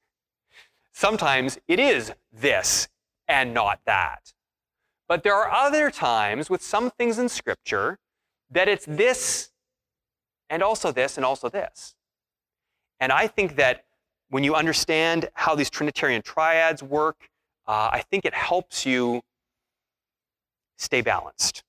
Sometimes 0.93 1.59
it 1.67 1.79
is 1.79 2.13
this 2.31 2.87
and 3.27 3.53
not 3.53 3.81
that. 3.85 4.33
But 5.07 5.23
there 5.23 5.33
are 5.33 5.51
other 5.51 5.89
times 5.89 6.49
with 6.49 6.61
some 6.61 6.91
things 6.91 7.17
in 7.19 7.29
Scripture 7.29 7.99
that 8.51 8.67
it's 8.67 8.85
this 8.85 9.51
and 10.49 10.63
also 10.63 10.91
this 10.91 11.17
and 11.17 11.25
also 11.25 11.49
this. 11.49 11.95
And 12.99 13.11
I 13.11 13.27
think 13.27 13.55
that 13.55 13.85
when 14.29 14.43
you 14.43 14.55
understand 14.55 15.29
how 15.33 15.55
these 15.55 15.69
Trinitarian 15.69 16.21
triads 16.21 16.83
work, 16.83 17.28
uh, 17.69 17.87
I 17.93 18.01
think 18.09 18.25
it 18.25 18.33
helps 18.33 18.83
you 18.83 19.21
stay 20.79 21.01
balanced. 21.01 21.63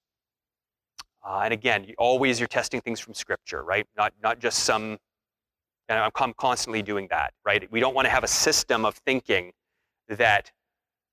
Uh, 1.22 1.42
and 1.44 1.52
again, 1.52 1.84
you, 1.84 1.94
always 1.98 2.40
you're 2.40 2.48
testing 2.48 2.80
things 2.80 2.98
from 2.98 3.12
Scripture, 3.12 3.62
right? 3.62 3.86
Not, 3.98 4.14
not 4.22 4.38
just 4.38 4.60
some, 4.60 4.96
and 5.90 5.98
I'm 5.98 6.32
constantly 6.38 6.80
doing 6.80 7.06
that, 7.10 7.34
right? 7.44 7.70
We 7.70 7.80
don't 7.80 7.94
want 7.94 8.06
to 8.06 8.10
have 8.10 8.24
a 8.24 8.28
system 8.28 8.86
of 8.86 8.94
thinking 8.94 9.52
that 10.08 10.50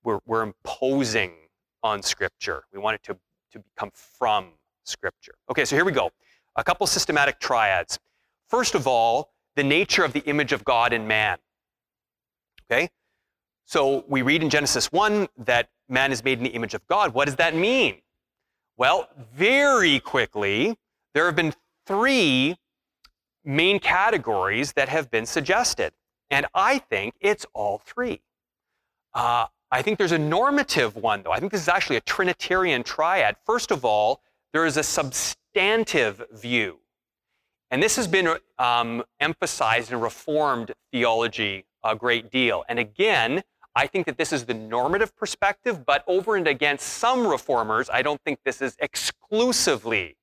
we're, 0.05 0.19
we're 0.25 0.43
imposing 0.43 1.33
on 1.83 2.01
Scripture. 2.01 2.63
We 2.71 2.79
want 2.79 2.95
it 2.95 3.03
to, 3.03 3.17
to 3.59 3.63
come 3.75 3.91
from 3.93 4.53
Scripture. 4.85 5.33
Okay, 5.51 5.65
so 5.65 5.75
here 5.75 5.83
we 5.83 5.91
go. 5.91 6.11
A 6.55 6.63
couple 6.63 6.87
systematic 6.87 7.41
triads. 7.41 7.99
First 8.47 8.73
of 8.73 8.87
all, 8.87 9.33
the 9.57 9.65
nature 9.65 10.05
of 10.05 10.13
the 10.13 10.21
image 10.21 10.53
of 10.53 10.63
God 10.63 10.93
in 10.93 11.05
man. 11.05 11.39
Okay? 12.71 12.89
So 13.67 14.05
we 14.07 14.21
read 14.21 14.41
in 14.41 14.49
Genesis 14.49 14.93
1 14.93 15.27
that 15.39 15.67
man 15.89 16.13
is 16.13 16.23
made 16.23 16.37
in 16.37 16.45
the 16.45 16.51
image 16.51 16.73
of 16.73 16.87
God. 16.87 17.13
What 17.13 17.25
does 17.25 17.35
that 17.35 17.53
mean? 17.53 17.97
Well, 18.77 19.09
very 19.35 19.99
quickly, 19.99 20.77
there 21.13 21.25
have 21.25 21.35
been 21.35 21.53
three 21.85 22.55
main 23.43 23.79
categories 23.79 24.71
that 24.73 24.87
have 24.87 25.11
been 25.11 25.25
suggested. 25.25 25.91
And 26.31 26.45
I 26.55 26.79
think 26.79 27.15
it's 27.19 27.45
all 27.53 27.79
three. 27.79 28.21
Uh, 29.13 29.47
I 29.69 29.81
think 29.81 29.97
there's 29.97 30.13
a 30.13 30.17
normative 30.17 30.95
one, 30.95 31.23
though. 31.23 31.33
I 31.33 31.41
think 31.41 31.51
this 31.51 31.61
is 31.61 31.67
actually 31.67 31.97
a 31.97 32.01
Trinitarian 32.01 32.83
triad. 32.83 33.35
First 33.45 33.71
of 33.71 33.83
all, 33.83 34.21
there 34.53 34.65
is 34.65 34.77
a 34.77 34.83
substantive 34.83 36.23
view. 36.31 36.79
And 37.69 37.83
this 37.83 37.97
has 37.97 38.07
been 38.07 38.37
um, 38.59 39.03
emphasized 39.19 39.91
in 39.91 39.99
Reformed 39.99 40.71
theology 40.93 41.65
a 41.83 41.95
great 41.95 42.31
deal. 42.31 42.63
And 42.69 42.79
again, 42.79 43.43
I 43.77 43.85
think 43.85 44.07
that 44.07 44.17
this 44.17 44.33
is 44.33 44.45
the 44.45 44.55
normative 44.55 45.15
perspective, 45.15 45.85
but 45.85 46.03
over 46.07 46.35
and 46.35 46.47
against 46.47 46.87
some 46.87 47.27
reformers, 47.27 47.91
I 47.91 48.01
don't 48.01 48.19
think 48.23 48.39
this 48.43 48.59
is 48.59 48.75
exclusively 48.79 50.17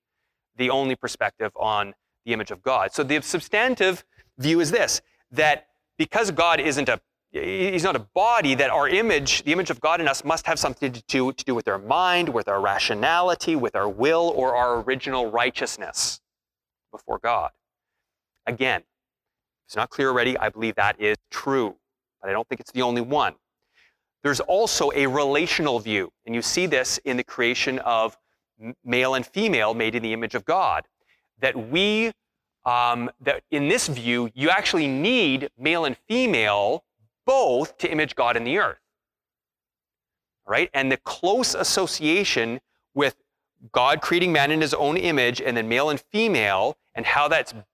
the 0.56 0.70
only 0.70 0.96
perspective 0.96 1.52
on 1.54 1.94
the 2.24 2.32
image 2.32 2.50
of 2.50 2.64
God. 2.64 2.92
So 2.92 3.04
the 3.04 3.22
substantive 3.22 4.04
view 4.38 4.58
is 4.58 4.72
this 4.72 5.02
that 5.30 5.68
because 5.98 6.32
God 6.32 6.58
isn't 6.58 6.88
a 6.88 7.00
he's 7.30 7.84
not 7.84 7.94
a 7.94 8.00
body 8.00 8.56
that 8.56 8.70
our 8.70 8.88
image 8.88 9.44
the 9.44 9.52
image 9.52 9.68
of 9.68 9.80
god 9.80 10.00
in 10.00 10.06
us 10.06 10.24
must 10.24 10.46
have 10.46 10.56
something 10.56 10.92
to 10.92 11.02
do, 11.08 11.32
to 11.32 11.44
do 11.44 11.52
with 11.52 11.66
our 11.66 11.78
mind 11.78 12.28
with 12.28 12.46
our 12.46 12.60
rationality 12.60 13.56
with 13.56 13.74
our 13.74 13.88
will 13.88 14.32
or 14.36 14.54
our 14.54 14.82
original 14.82 15.32
righteousness 15.32 16.20
before 16.92 17.18
god 17.18 17.50
again 18.46 18.82
if 18.82 19.66
it's 19.66 19.74
not 19.74 19.90
clear 19.90 20.10
already 20.10 20.38
i 20.38 20.48
believe 20.48 20.76
that 20.76 21.00
is 21.00 21.16
true 21.28 21.74
but 22.22 22.30
i 22.30 22.32
don't 22.32 22.48
think 22.48 22.60
it's 22.60 22.70
the 22.70 22.82
only 22.82 23.00
one 23.00 23.34
there's 24.24 24.40
also 24.40 24.90
a 24.96 25.06
relational 25.06 25.78
view 25.78 26.10
and 26.26 26.34
you 26.34 26.42
see 26.42 26.66
this 26.66 26.98
in 27.04 27.16
the 27.16 27.24
creation 27.24 27.78
of 27.80 28.18
male 28.84 29.14
and 29.14 29.24
female 29.24 29.74
made 29.74 29.94
in 29.94 30.02
the 30.02 30.12
image 30.12 30.34
of 30.34 30.44
god 30.44 30.88
that 31.40 31.70
we 31.70 32.10
um, 32.64 33.10
that 33.20 33.42
in 33.50 33.68
this 33.68 33.88
view 33.88 34.30
you 34.34 34.50
actually 34.50 34.88
need 34.88 35.50
male 35.58 35.84
and 35.84 35.96
female 36.08 36.82
both 37.24 37.78
to 37.78 37.90
image 37.90 38.14
God 38.14 38.36
in 38.36 38.44
the 38.44 38.58
earth. 38.58 38.78
Right? 40.46 40.68
And 40.74 40.92
the 40.92 40.98
close 40.98 41.54
association 41.54 42.60
with 42.94 43.16
God 43.72 44.02
creating 44.02 44.32
man 44.32 44.50
in 44.50 44.60
his 44.60 44.74
own 44.74 44.96
image 44.96 45.40
and 45.40 45.56
then 45.56 45.68
male 45.68 45.88
and 45.88 45.98
female 45.98 46.76
and 46.94 47.06
how 47.06 47.28
that 47.28 47.66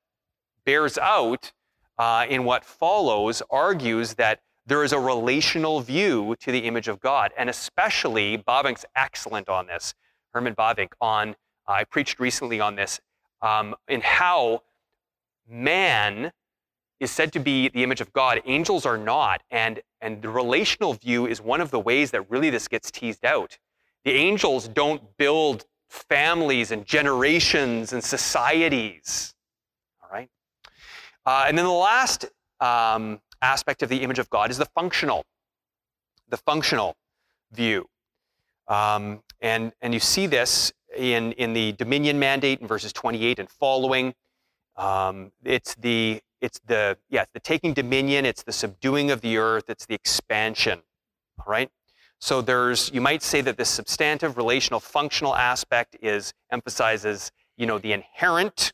bears 0.64 0.96
out 0.98 1.52
uh, 1.98 2.26
in 2.28 2.44
what 2.44 2.64
follows 2.64 3.42
argues 3.50 4.14
that 4.14 4.40
there 4.70 4.84
is 4.84 4.92
a 4.92 5.00
relational 5.00 5.80
view 5.80 6.36
to 6.38 6.52
the 6.52 6.60
image 6.60 6.86
of 6.86 7.00
God. 7.00 7.32
And 7.36 7.50
especially, 7.50 8.38
Bavinck's 8.38 8.84
excellent 8.94 9.48
on 9.48 9.66
this, 9.66 9.94
Herman 10.32 10.54
Bavinck, 10.54 10.92
on, 11.00 11.30
uh, 11.66 11.72
I 11.72 11.82
preached 11.82 12.20
recently 12.20 12.60
on 12.60 12.76
this, 12.76 13.00
um, 13.42 13.74
in 13.88 14.00
how 14.00 14.62
man 15.48 16.30
is 17.00 17.10
said 17.10 17.32
to 17.32 17.40
be 17.40 17.68
the 17.68 17.82
image 17.82 18.00
of 18.00 18.12
God. 18.12 18.40
Angels 18.46 18.86
are 18.86 18.96
not. 18.96 19.42
And, 19.50 19.80
and 20.00 20.22
the 20.22 20.28
relational 20.28 20.94
view 20.94 21.26
is 21.26 21.40
one 21.40 21.60
of 21.60 21.72
the 21.72 21.80
ways 21.80 22.12
that 22.12 22.30
really 22.30 22.48
this 22.48 22.68
gets 22.68 22.92
teased 22.92 23.24
out. 23.24 23.58
The 24.04 24.12
angels 24.12 24.68
don't 24.68 25.16
build 25.16 25.64
families 25.88 26.70
and 26.70 26.86
generations 26.86 27.92
and 27.92 28.04
societies. 28.04 29.34
All 30.00 30.10
right? 30.12 30.30
Uh, 31.26 31.46
and 31.48 31.58
then 31.58 31.64
the 31.64 31.72
last 31.72 32.26
um, 32.60 33.20
aspect 33.42 33.82
of 33.82 33.88
the 33.88 34.02
image 34.02 34.18
of 34.18 34.28
God 34.30 34.50
is 34.50 34.58
the 34.58 34.66
functional, 34.66 35.24
the 36.28 36.36
functional 36.36 36.96
view. 37.52 37.86
Um, 38.68 39.22
and, 39.40 39.72
and 39.80 39.92
you 39.94 40.00
see 40.00 40.26
this 40.26 40.72
in, 40.96 41.32
in 41.32 41.52
the 41.52 41.72
dominion 41.72 42.18
mandate 42.18 42.60
in 42.60 42.66
verses 42.66 42.92
28 42.92 43.38
and 43.38 43.50
following. 43.50 44.14
Um, 44.76 45.32
it's 45.44 45.74
the 45.74 46.22
it's 46.40 46.58
the 46.66 46.96
yeah, 47.10 47.22
it's 47.22 47.32
the 47.32 47.40
taking 47.40 47.74
dominion, 47.74 48.24
it's 48.24 48.42
the 48.42 48.52
subduing 48.52 49.10
of 49.10 49.20
the 49.20 49.36
earth, 49.36 49.64
it's 49.68 49.84
the 49.86 49.94
expansion. 49.94 50.80
All 51.38 51.44
right? 51.46 51.70
So 52.18 52.40
there's 52.40 52.90
you 52.92 53.00
might 53.00 53.22
say 53.22 53.40
that 53.42 53.56
this 53.56 53.68
substantive 53.68 54.36
relational 54.36 54.80
functional 54.80 55.34
aspect 55.34 55.96
is 56.00 56.32
emphasizes, 56.50 57.30
you 57.56 57.66
know, 57.66 57.78
the 57.78 57.92
inherent 57.92 58.72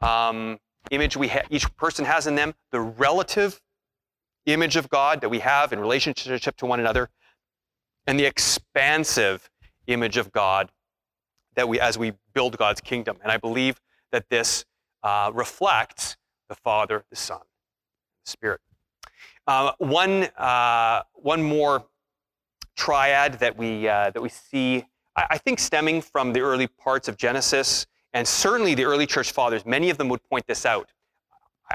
um, 0.00 0.58
image 0.90 1.16
we 1.16 1.28
ha- 1.28 1.42
each 1.50 1.74
person 1.76 2.04
has 2.04 2.26
in 2.26 2.34
them, 2.34 2.54
the 2.72 2.80
relative 2.80 3.60
image 4.52 4.76
of 4.76 4.88
God 4.88 5.20
that 5.20 5.28
we 5.28 5.40
have 5.40 5.72
in 5.72 5.80
relationship 5.80 6.56
to 6.56 6.66
one 6.66 6.80
another, 6.80 7.10
and 8.06 8.18
the 8.18 8.24
expansive 8.24 9.50
image 9.86 10.16
of 10.16 10.32
God 10.32 10.70
that 11.54 11.68
we 11.68 11.80
as 11.80 11.98
we 11.98 12.12
build 12.34 12.56
God's 12.56 12.80
kingdom. 12.80 13.18
And 13.22 13.32
I 13.32 13.36
believe 13.36 13.80
that 14.12 14.28
this 14.30 14.64
uh, 15.02 15.30
reflects 15.34 16.16
the 16.48 16.54
Father, 16.54 17.04
the 17.10 17.16
Son, 17.16 17.40
the 18.24 18.30
Spirit. 18.30 18.60
Uh, 19.46 19.72
one, 19.78 20.24
uh, 20.36 21.02
one 21.14 21.42
more 21.42 21.84
triad 22.76 23.34
that 23.40 23.56
we, 23.56 23.88
uh, 23.88 24.10
that 24.10 24.22
we 24.22 24.28
see, 24.28 24.84
I, 25.16 25.26
I 25.30 25.38
think, 25.38 25.58
stemming 25.58 26.02
from 26.02 26.32
the 26.32 26.40
early 26.40 26.66
parts 26.66 27.08
of 27.08 27.16
Genesis, 27.16 27.86
and 28.12 28.26
certainly 28.26 28.74
the 28.74 28.84
early 28.84 29.06
church 29.06 29.32
fathers, 29.32 29.66
many 29.66 29.90
of 29.90 29.98
them 29.98 30.08
would 30.10 30.22
point 30.24 30.46
this 30.46 30.64
out. 30.64 30.90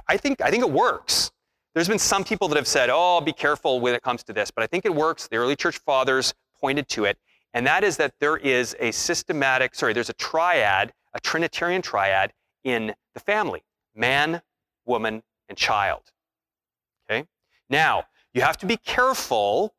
I 0.07 0.17
think, 0.17 0.41
I 0.41 0.49
think 0.49 0.63
it 0.63 0.71
works. 0.71 1.31
There's 1.73 1.87
been 1.87 1.99
some 1.99 2.23
people 2.23 2.47
that 2.49 2.55
have 2.55 2.67
said, 2.67 2.89
oh, 2.91 3.19
be 3.21 3.33
careful 3.33 3.79
when 3.79 3.95
it 3.95 4.03
comes 4.03 4.23
to 4.25 4.33
this, 4.33 4.51
but 4.51 4.63
I 4.63 4.67
think 4.67 4.85
it 4.85 4.93
works. 4.93 5.27
The 5.27 5.37
early 5.37 5.55
church 5.55 5.79
fathers 5.79 6.33
pointed 6.59 6.87
to 6.89 7.05
it, 7.05 7.17
and 7.53 7.65
that 7.65 7.83
is 7.83 7.97
that 7.97 8.13
there 8.19 8.37
is 8.37 8.75
a 8.79 8.91
systematic, 8.91 9.73
sorry, 9.73 9.93
there's 9.93 10.09
a 10.09 10.13
triad, 10.13 10.93
a 11.13 11.19
Trinitarian 11.19 11.81
triad 11.81 12.33
in 12.63 12.93
the 13.13 13.19
family 13.19 13.63
man, 13.95 14.41
woman, 14.85 15.23
and 15.49 15.57
child. 15.57 16.01
Okay? 17.05 17.27
Now, 17.69 18.05
you 18.33 18.41
have 18.41 18.57
to 18.57 18.65
be 18.65 18.77
careful 18.77 19.75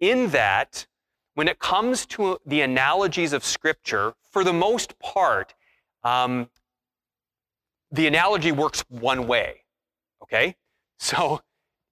in 0.00 0.30
that 0.30 0.86
when 1.34 1.48
it 1.48 1.58
comes 1.58 2.06
to 2.06 2.38
the 2.46 2.62
analogies 2.62 3.32
of 3.32 3.44
Scripture, 3.44 4.14
for 4.30 4.42
the 4.42 4.52
most 4.52 4.98
part, 4.98 5.54
um, 6.02 6.48
the 7.92 8.06
analogy 8.06 8.52
works 8.52 8.84
one 8.88 9.26
way. 9.26 9.62
Okay? 10.22 10.56
So 10.98 11.42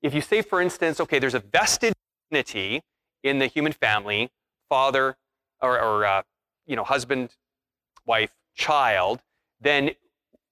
if 0.03 0.15
you 0.15 0.21
say, 0.21 0.43
for 0.43 0.61
instance, 0.61 1.01
okay, 1.01 1.19
there's 1.19 1.35
a 1.35 1.41
vested 1.41 1.95
dignity 2.31 2.83
in 3.23 3.39
the 3.39 3.47
human 3.47 3.73
family, 3.73 4.31
father 4.69 5.17
or, 5.61 5.81
or 5.81 6.05
uh, 6.05 6.23
you 6.67 6.77
know, 6.77 6.85
husband, 6.85 7.31
wife, 8.07 8.31
child, 8.55 9.21
then 9.61 9.91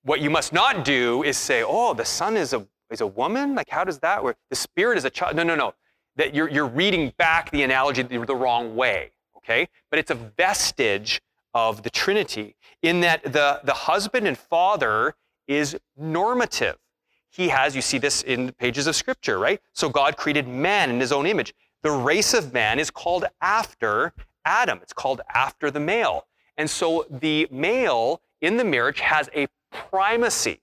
what 0.05 0.21
you 0.21 0.31
must 0.31 0.53
not 0.53 0.85
do 0.85 1.23
is 1.23 1.37
say, 1.37 1.63
oh, 1.67 1.95
the 1.95 2.05
son 2.05 2.37
is 2.37 2.53
a, 2.53 2.67
is 2.91 3.01
a 3.01 3.07
woman? 3.07 3.55
Like, 3.55 3.69
how 3.69 3.85
does 3.85 3.99
that 4.01 4.23
work? 4.23 4.37
The 4.51 4.57
spirit 4.57 4.99
is 4.99 5.05
a 5.05 5.11
child. 5.11 5.37
No, 5.37 5.43
no, 5.43 5.55
no. 5.55 5.75
That 6.17 6.35
you're, 6.35 6.49
you're 6.49 6.67
reading 6.67 7.13
back 7.17 7.51
the 7.51 7.63
analogy 7.63 8.03
the, 8.03 8.25
the 8.25 8.35
wrong 8.35 8.75
way. 8.75 9.13
okay? 9.39 9.69
But 9.91 9.99
it's 9.99 10.11
a 10.11 10.15
vestige 10.15 11.21
of 11.55 11.83
the 11.83 11.91
Trinity 11.91 12.57
in 12.83 13.01
that 13.01 13.23
the, 13.25 13.61
the 13.65 13.75
husband 13.75 14.27
and 14.27 14.37
father 14.37 15.15
is 15.47 15.77
normative. 15.97 16.77
He 17.33 17.49
has, 17.49 17.75
you 17.75 17.81
see 17.81 17.97
this 17.97 18.23
in 18.23 18.53
pages 18.53 18.87
of 18.87 18.95
scripture, 18.95 19.39
right? 19.39 19.59
So 19.73 19.89
God 19.89 20.19
created 20.19 20.47
man 20.47 20.91
in 20.91 21.01
his 21.01 21.13
own 21.13 21.27
image. 21.27 21.55
The 21.83 21.91
race 21.91 22.35
of 22.35 22.53
man 22.53 22.79
is 22.79 22.91
called 22.91 23.25
after 23.41 24.13
Adam, 24.45 24.81
it's 24.83 24.93
called 24.93 25.23
after 25.33 25.71
the 25.71 25.81
male. 25.81 26.27
And 26.59 26.69
so 26.69 27.07
the 27.09 27.49
male 27.51 28.21
in 28.43 28.59
the 28.59 28.65
marriage 28.65 29.01
has 29.01 29.31
a 29.35 29.49
primacy, 29.71 30.61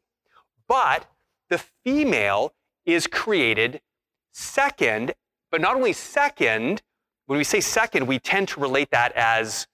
but 0.67 1.09
the 1.49 1.57
female 1.83 2.53
is 2.85 3.07
created 3.07 3.81
second, 4.31 5.13
but 5.49 5.61
not 5.61 5.75
only 5.75 5.93
second, 5.93 6.83
when 7.25 7.37
we 7.37 7.43
say 7.43 7.61
second, 7.61 8.05
we 8.05 8.19
tend 8.19 8.47
to 8.49 8.59
relate 8.59 8.91
that 8.91 9.11
as 9.13 9.67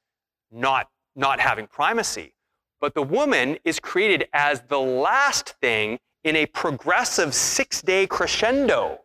not, 0.49 0.89
not 1.15 1.41
having 1.41 1.67
primacy. 1.67 2.35
But 2.79 2.93
the 2.93 3.03
woman 3.03 3.57
is 3.65 3.79
created 3.79 4.29
as 4.31 4.61
the 4.61 4.79
last 4.79 5.55
thing 5.61 5.99
in 6.25 6.35
a 6.35 6.45
progressive 6.47 7.33
six 7.33 7.81
day 7.81 8.05
crescendo. 8.07 8.99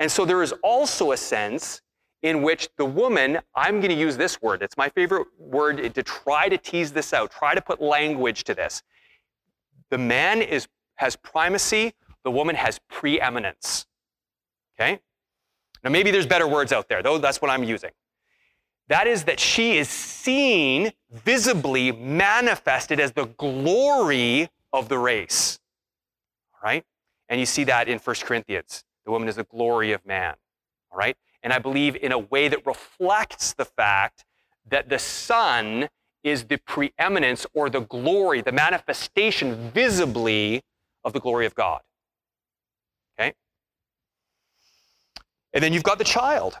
And 0.00 0.10
so 0.10 0.24
there 0.24 0.42
is 0.42 0.52
also 0.62 1.12
a 1.12 1.16
sense 1.16 1.82
in 2.22 2.42
which 2.42 2.68
the 2.78 2.84
woman, 2.84 3.38
I'm 3.54 3.80
going 3.80 3.90
to 3.90 4.00
use 4.00 4.16
this 4.16 4.42
word, 4.42 4.62
it's 4.62 4.76
my 4.76 4.88
favorite 4.88 5.28
word 5.38 5.94
to 5.94 6.02
try 6.02 6.48
to 6.48 6.58
tease 6.58 6.92
this 6.92 7.12
out, 7.12 7.30
try 7.30 7.54
to 7.54 7.60
put 7.60 7.80
language 7.80 8.42
to 8.44 8.54
this. 8.54 8.82
The 9.90 9.98
man 9.98 10.42
is, 10.42 10.66
has 10.96 11.14
primacy, 11.14 11.92
the 12.24 12.30
woman 12.30 12.56
has 12.56 12.80
preeminence. 12.88 13.86
Okay? 14.80 14.98
Now, 15.84 15.90
maybe 15.90 16.10
there's 16.10 16.26
better 16.26 16.48
words 16.48 16.72
out 16.72 16.88
there, 16.88 17.02
though 17.02 17.18
that's 17.18 17.40
what 17.40 17.50
I'm 17.50 17.62
using. 17.62 17.90
That 18.88 19.06
is 19.06 19.24
that 19.24 19.38
she 19.38 19.76
is 19.76 19.88
seen, 19.88 20.92
visibly 21.12 21.92
manifested 21.92 22.98
as 22.98 23.12
the 23.12 23.26
glory 23.26 24.48
of 24.72 24.88
the 24.88 24.98
race. 24.98 25.58
All 26.54 26.60
right? 26.68 26.84
And 27.28 27.40
you 27.40 27.46
see 27.46 27.64
that 27.64 27.88
in 27.88 27.98
1 27.98 28.16
Corinthians. 28.22 28.84
The 29.04 29.10
woman 29.10 29.28
is 29.28 29.36
the 29.36 29.44
glory 29.44 29.92
of 29.92 30.04
man. 30.06 30.34
All 30.90 30.98
right? 30.98 31.16
And 31.42 31.52
I 31.52 31.58
believe 31.58 31.96
in 31.96 32.12
a 32.12 32.18
way 32.18 32.48
that 32.48 32.66
reflects 32.66 33.54
the 33.54 33.64
fact 33.64 34.24
that 34.68 34.88
the 34.88 34.98
Son 34.98 35.88
is 36.22 36.44
the 36.44 36.58
preeminence 36.58 37.46
or 37.54 37.70
the 37.70 37.80
glory, 37.80 38.40
the 38.40 38.52
manifestation 38.52 39.70
visibly 39.70 40.62
of 41.04 41.12
the 41.12 41.20
glory 41.20 41.46
of 41.46 41.54
God. 41.54 41.80
Okay? 43.18 43.32
And 45.52 45.62
then 45.62 45.72
you've 45.72 45.84
got 45.84 45.98
the 45.98 46.04
child. 46.04 46.58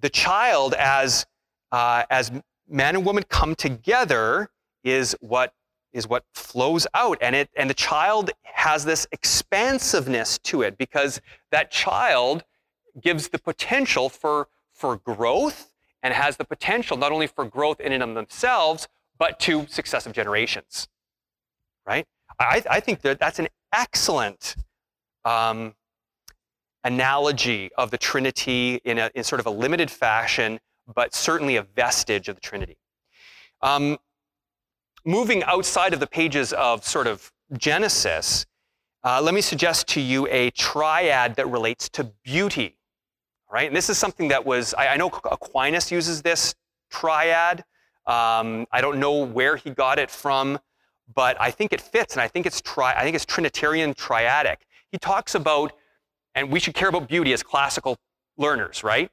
The 0.00 0.08
child, 0.08 0.74
as, 0.74 1.26
uh, 1.72 2.04
as 2.10 2.30
man 2.68 2.96
and 2.96 3.04
woman 3.04 3.24
come 3.28 3.54
together, 3.54 4.48
is 4.82 5.16
what 5.20 5.52
is 5.94 6.06
what 6.06 6.24
flows 6.34 6.86
out 6.92 7.16
and 7.22 7.34
it 7.34 7.48
and 7.56 7.70
the 7.70 7.74
child 7.74 8.30
has 8.42 8.84
this 8.84 9.06
expansiveness 9.12 10.38
to 10.38 10.62
it 10.62 10.76
because 10.76 11.20
that 11.50 11.70
child 11.70 12.44
gives 13.00 13.28
the 13.28 13.38
potential 13.38 14.08
for 14.08 14.48
for 14.72 14.96
growth 14.96 15.72
and 16.02 16.12
has 16.12 16.36
the 16.36 16.44
potential 16.44 16.96
not 16.96 17.12
only 17.12 17.26
for 17.26 17.44
growth 17.44 17.80
in 17.80 17.92
and 17.92 18.02
of 18.02 18.14
themselves 18.14 18.88
but 19.18 19.40
to 19.40 19.66
successive 19.68 20.12
generations 20.12 20.88
right 21.86 22.06
i, 22.38 22.62
I 22.68 22.80
think 22.80 23.00
that 23.00 23.18
that's 23.18 23.38
an 23.38 23.48
excellent 23.72 24.56
um, 25.24 25.74
analogy 26.84 27.70
of 27.76 27.90
the 27.90 27.98
Trinity 27.98 28.80
in, 28.84 28.98
a, 28.98 29.10
in 29.14 29.24
sort 29.24 29.40
of 29.40 29.46
a 29.46 29.50
limited 29.50 29.90
fashion, 29.90 30.60
but 30.94 31.14
certainly 31.14 31.56
a 31.56 31.62
vestige 31.62 32.28
of 32.28 32.36
the 32.36 32.40
Trinity. 32.40 32.76
Um, 33.62 33.98
moving 35.04 35.42
outside 35.44 35.94
of 35.94 36.00
the 36.00 36.06
pages 36.06 36.52
of 36.52 36.84
sort 36.84 37.06
of 37.06 37.32
Genesis, 37.56 38.46
uh, 39.02 39.20
let 39.20 39.34
me 39.34 39.40
suggest 39.40 39.86
to 39.88 40.00
you 40.00 40.26
a 40.28 40.50
triad 40.50 41.36
that 41.36 41.48
relates 41.48 41.88
to 41.90 42.04
beauty. 42.22 42.78
Right, 43.50 43.68
and 43.68 43.76
this 43.76 43.88
is 43.88 43.98
something 43.98 44.28
that 44.28 44.44
was, 44.44 44.74
I, 44.74 44.88
I 44.88 44.96
know 44.96 45.08
Aquinas 45.30 45.92
uses 45.92 46.22
this 46.22 46.54
triad. 46.90 47.60
Um, 48.06 48.66
I 48.72 48.80
don't 48.80 48.98
know 48.98 49.24
where 49.24 49.56
he 49.56 49.70
got 49.70 49.98
it 49.98 50.10
from, 50.10 50.58
but 51.14 51.40
I 51.40 51.52
think 51.52 51.72
it 51.72 51.80
fits, 51.80 52.14
and 52.14 52.20
I 52.20 52.26
think 52.26 52.46
it's 52.46 52.60
tri- 52.60 52.94
I 52.96 53.02
think 53.04 53.14
it's 53.14 53.24
Trinitarian 53.24 53.94
triadic. 53.94 54.56
He 54.90 54.98
talks 54.98 55.34
about 55.34 55.72
and 56.34 56.50
we 56.50 56.60
should 56.60 56.74
care 56.74 56.88
about 56.88 57.08
beauty 57.08 57.32
as 57.32 57.42
classical 57.42 57.96
learners, 58.36 58.82
right? 58.82 59.10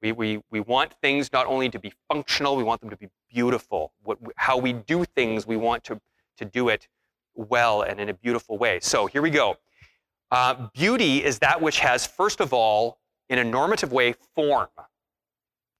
We, 0.00 0.12
we, 0.12 0.40
we 0.50 0.60
want 0.60 0.94
things 1.02 1.32
not 1.32 1.46
only 1.46 1.68
to 1.70 1.78
be 1.78 1.92
functional, 2.08 2.56
we 2.56 2.62
want 2.62 2.80
them 2.80 2.90
to 2.90 2.96
be 2.96 3.08
beautiful. 3.32 3.92
What, 4.02 4.18
how 4.36 4.58
we 4.58 4.72
do 4.72 5.04
things, 5.04 5.46
we 5.46 5.56
want 5.56 5.84
to, 5.84 6.00
to 6.38 6.44
do 6.44 6.68
it 6.68 6.88
well 7.34 7.82
and 7.82 8.00
in 8.00 8.08
a 8.08 8.14
beautiful 8.14 8.58
way. 8.58 8.80
So 8.80 9.06
here 9.06 9.22
we 9.22 9.30
go. 9.30 9.56
Uh, 10.30 10.68
beauty 10.72 11.22
is 11.24 11.38
that 11.40 11.60
which 11.60 11.80
has, 11.80 12.06
first 12.06 12.40
of 12.40 12.52
all, 12.52 12.98
in 13.28 13.38
a 13.38 13.44
normative 13.44 13.92
way, 13.92 14.14
form. 14.34 14.68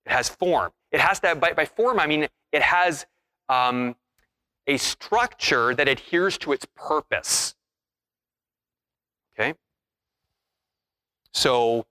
It 0.07 0.13
has 0.13 0.29
form. 0.29 0.73
It 0.91 1.01
has 1.01 1.21
to, 1.21 1.35
by, 1.35 1.53
by 1.53 1.65
form, 1.65 1.99
I 1.99 2.07
mean 2.07 2.29
it 2.53 2.63
has 2.63 3.07
um, 3.49 3.97
a 4.67 4.77
structure 4.77 5.75
that 5.75 5.89
adheres 5.89 6.39
to 6.39 6.53
its 6.53 6.67
purpose. 6.75 7.55
Okay? 9.35 9.55
So, 11.33 11.87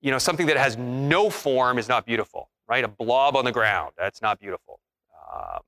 you 0.00 0.10
know, 0.10 0.18
something 0.18 0.46
that 0.46 0.56
has 0.56 0.76
no 0.76 1.30
form 1.30 1.78
is 1.78 1.88
not 1.88 2.06
beautiful, 2.06 2.48
right? 2.68 2.84
A 2.84 2.88
blob 2.88 3.36
on 3.36 3.44
the 3.44 3.52
ground, 3.52 3.92
that's 3.98 4.22
not 4.22 4.40
beautiful. 4.40 4.80
Um, 5.34 5.60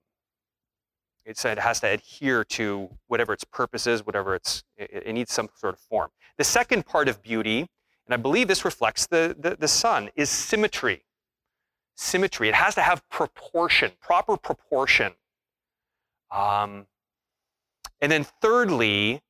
it 1.26 1.59
has 1.59 1.80
to 1.80 1.88
adhere 1.88 2.44
to 2.44 2.88
whatever 3.09 3.32
its 3.32 3.44
purpose 3.44 3.86
is, 3.86 4.07
whatever 4.07 4.36
its, 4.36 4.62
it, 4.76 5.03
it, 5.07 5.12
needs 5.12 5.32
some 5.32 5.49
sort 5.57 5.74
of 5.74 5.80
form. 5.80 6.11
The 6.38 6.44
second 6.44 6.86
part 6.86 7.09
of 7.09 7.20
beauty, 7.22 7.61
and 7.61 8.14
I 8.14 8.16
believe 8.16 8.47
this 8.47 8.64
reflects 8.64 9.07
the, 9.07 9.34
the, 9.38 9.57
the 9.57 9.68
Son, 9.68 10.11
is 10.14 10.30
symmetry. 10.30 11.05
Symmetry. 11.97 12.49
It 12.49 12.55
has 12.55 12.76
to 12.76 12.82
have 12.82 13.09
proportion, 13.11 13.92
proper 14.01 14.36
proportion. 14.36 15.14
Um, 16.30 16.86
and 18.01 18.12
then 18.12 18.24
thirdly, 18.40 19.22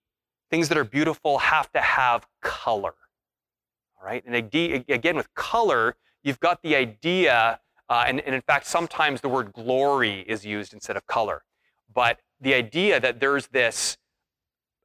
things 0.51 0.69
that 0.69 0.77
are 0.77 0.85
beautiful 0.85 1.39
have 1.39 1.73
to 1.73 1.81
have 1.81 2.27
color 2.43 2.95
All 3.99 4.07
right. 4.07 4.23
And 4.27 4.35
again, 4.35 5.17
with 5.17 5.33
color, 5.35 5.97
you've 6.27 6.41
got 6.41 6.61
the 6.63 6.75
idea, 6.75 7.61
uh, 7.89 8.05
and, 8.07 8.21
and 8.21 8.35
in 8.35 8.41
fact, 8.41 8.67
sometimes 8.67 9.21
the 9.21 9.29
word 9.29 9.53
glory 9.53 10.25
is 10.27 10.45
used 10.45 10.75
instead 10.75 10.97
of 10.97 11.07
color. 11.07 11.45
But 11.95 12.19
the 12.41 12.53
idea 12.53 12.99
that 12.99 13.21
there's 13.21 13.47
this 13.47 13.97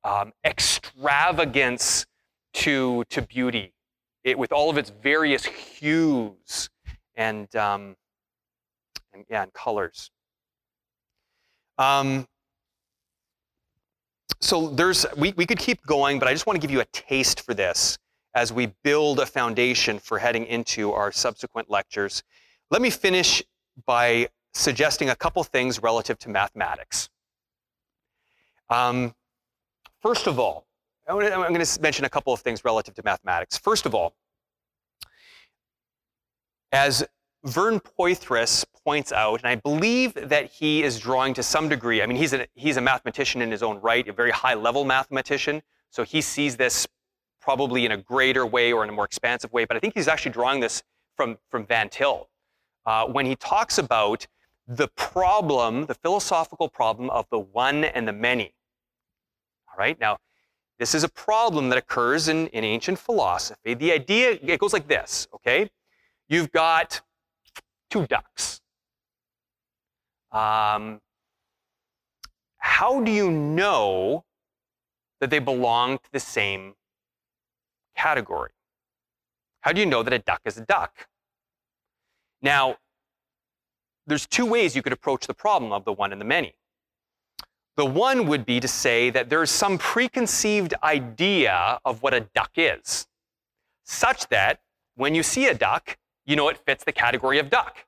um, 0.04 0.34
extravagance 0.46 2.06
to, 2.54 3.04
to 3.10 3.22
beauty 3.24 3.74
it, 4.24 4.38
with 4.38 4.52
all 4.52 4.70
of 4.70 4.78
its 4.78 4.92
various 4.92 5.44
hues 5.46 6.70
and, 7.16 7.54
um, 7.56 7.96
and, 9.14 9.26
yeah, 9.28 9.42
and 9.42 9.54
colors. 9.54 10.12
Um, 11.80 12.28
so 14.42 14.70
there's, 14.70 15.08
we, 15.18 15.34
we 15.36 15.48
could 15.48 15.60
keep 15.60 15.84
going, 15.88 16.20
but 16.20 16.28
I 16.28 16.34
just 16.34 16.46
want 16.46 16.56
to 16.56 16.62
give 16.62 16.72
you 16.72 16.82
a 16.82 16.86
taste 16.86 17.42
for 17.42 17.56
this 17.56 17.98
as 18.34 18.54
we 18.54 18.68
build 18.84 19.20
a 19.20 19.26
foundation 19.26 20.00
for 20.00 20.20
heading 20.20 20.46
into 20.46 20.92
our 20.92 21.12
subsequent 21.12 21.70
lectures. 21.70 22.24
Let 22.70 22.82
me 22.82 22.90
finish 22.90 23.44
by 23.86 24.30
suggesting 24.54 25.10
a 25.10 25.16
couple 25.16 25.44
things 25.44 25.82
relative 25.82 26.18
to 26.20 26.30
mathematics. 26.30 27.10
Um, 28.70 29.14
first 30.02 30.28
of 30.28 30.40
all, 30.40 30.66
I'm 31.08 31.18
going 31.18 31.66
to 31.66 31.82
mention 31.82 32.06
a 32.06 32.10
couple 32.10 32.32
of 32.32 32.40
things 32.40 32.64
relative 32.64 32.94
to 32.96 33.02
mathematics. 33.04 33.58
First 33.58 33.86
of 33.86 33.94
all, 33.94 34.14
as 36.72 37.04
Vern 37.44 37.80
Poythress 37.80 38.64
points 38.86 39.12
out, 39.12 39.42
and 39.42 39.48
I 39.48 39.56
believe 39.56 40.14
that 40.14 40.46
he 40.46 40.84
is 40.84 41.00
drawing 41.00 41.34
to 41.34 41.44
some 41.44 41.68
degree, 41.68 42.02
I 42.02 42.06
mean, 42.06 42.18
he's 42.18 42.34
a, 42.34 42.48
he's 42.54 42.78
a 42.78 42.82
mathematician 42.82 43.42
in 43.42 43.52
his 43.52 43.62
own 43.64 43.82
right, 43.82 44.08
a 44.08 44.14
very 44.14 44.32
high 44.32 44.54
level 44.54 44.86
mathematician, 44.86 45.62
so 45.90 46.04
he 46.04 46.22
sees 46.22 46.56
this 46.56 46.88
probably 47.42 47.86
in 47.86 47.92
a 47.92 47.98
greater 47.98 48.46
way 48.46 48.72
or 48.72 48.84
in 48.84 48.90
a 48.90 48.94
more 48.94 49.06
expansive 49.06 49.52
way, 49.52 49.66
but 49.66 49.76
I 49.76 49.80
think 49.80 49.96
he's 49.96 50.08
actually 50.08 50.32
drawing 50.32 50.60
this 50.60 50.84
from, 51.18 51.38
from 51.50 51.66
Van 51.66 51.90
Til 51.90 52.30
uh, 52.86 53.06
when 53.06 53.26
he 53.26 53.36
talks 53.36 53.78
about 53.78 54.28
the 54.68 54.88
problem, 54.90 55.86
the 55.88 55.96
philosophical 55.96 56.70
problem 56.70 57.10
of 57.10 57.26
the 57.30 57.40
one 57.40 57.84
and 57.84 58.08
the 58.08 58.14
many. 58.14 58.54
All 59.70 59.76
right, 59.78 60.00
now, 60.00 60.18
this 60.80 60.96
is 60.96 61.04
a 61.04 61.10
problem 61.10 61.70
that 61.70 61.78
occurs 61.78 62.28
in, 62.28 62.48
in 62.48 62.64
ancient 62.64 62.98
philosophy. 62.98 63.74
The 63.74 63.92
idea, 63.92 64.40
it 64.42 64.60
goes 64.60 64.74
like 64.74 64.88
this, 64.88 65.28
okay? 65.34 65.70
You've 66.28 66.52
got 66.52 67.02
two 67.90 68.08
ducks. 68.08 68.62
Um, 70.32 71.02
how 72.58 73.02
do 73.04 73.12
you 73.12 73.30
know 73.30 74.24
that 75.20 75.30
they 75.30 75.40
belong 75.40 75.98
to 75.98 76.12
the 76.12 76.20
same 76.20 76.74
category. 78.02 78.52
How 79.62 79.72
do 79.74 79.80
you 79.80 79.86
know 79.86 80.02
that 80.04 80.14
a 80.14 80.20
duck 80.20 80.42
is 80.46 80.58
a 80.58 80.66
duck? 80.66 81.08
Now, 82.42 82.78
there's 84.08 84.26
two 84.26 84.46
ways 84.46 84.76
you 84.76 84.82
could 84.82 84.94
approach 84.94 85.28
the 85.28 85.34
problem 85.34 85.72
of 85.72 85.86
the 85.86 85.94
one 85.94 86.12
and 86.12 86.20
the 86.20 86.26
many. 86.26 86.56
The 87.78 87.86
one 87.86 88.28
would 88.28 88.46
be 88.46 88.60
to 88.60 88.68
say 88.68 89.12
that 89.12 89.30
there's 89.30 89.52
some 89.52 89.78
preconceived 89.78 90.74
idea 90.84 91.80
of 91.86 92.02
what 92.02 92.14
a 92.14 92.22
duck 92.34 92.52
is, 92.56 93.08
such 93.84 94.28
that 94.30 94.60
when 94.96 95.14
you 95.14 95.24
see 95.24 95.46
a 95.46 95.54
duck, 95.54 95.98
you 96.26 96.36
know 96.36 96.50
it 96.50 96.58
fits 96.58 96.84
the 96.84 96.92
category 96.92 97.38
of 97.38 97.50
duck. 97.50 97.86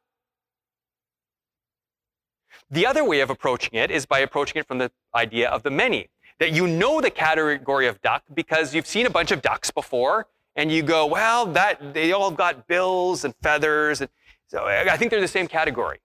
The 2.70 2.86
other 2.86 3.04
way 3.04 3.20
of 3.22 3.30
approaching 3.30 3.74
it 3.74 3.90
is 3.92 4.06
by 4.06 4.20
approaching 4.20 4.60
it 4.60 4.68
from 4.68 4.78
the 4.78 4.92
idea 5.14 5.50
of 5.50 5.64
the 5.64 5.72
many, 5.72 6.10
that 6.40 6.52
you 6.52 6.68
know 6.68 7.02
the 7.02 7.10
category 7.10 7.88
of 7.88 8.02
duck 8.02 8.24
because 8.34 8.74
you've 8.74 8.88
seen 8.88 9.06
a 9.06 9.10
bunch 9.10 9.32
of 9.32 9.42
ducks 9.42 9.72
before, 9.72 10.28
and 10.56 10.72
you 10.72 10.84
go, 10.84 11.06
well, 11.06 11.46
that 11.48 11.94
they 11.94 12.12
all 12.12 12.32
got 12.32 12.68
bills 12.68 13.26
and 13.26 13.34
feathers, 13.42 14.02
and 14.02 14.10
so 14.48 14.66
I 14.66 14.98
think 14.98 15.12
they're 15.12 15.22
the 15.22 15.28
same 15.28 15.48
category. 15.48 16.00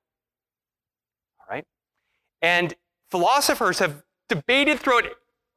All 1.40 1.46
right, 1.50 1.64
and 2.42 2.74
philosophers 3.10 3.78
have 3.78 4.02
debated 4.28 4.80
throughout 4.80 5.04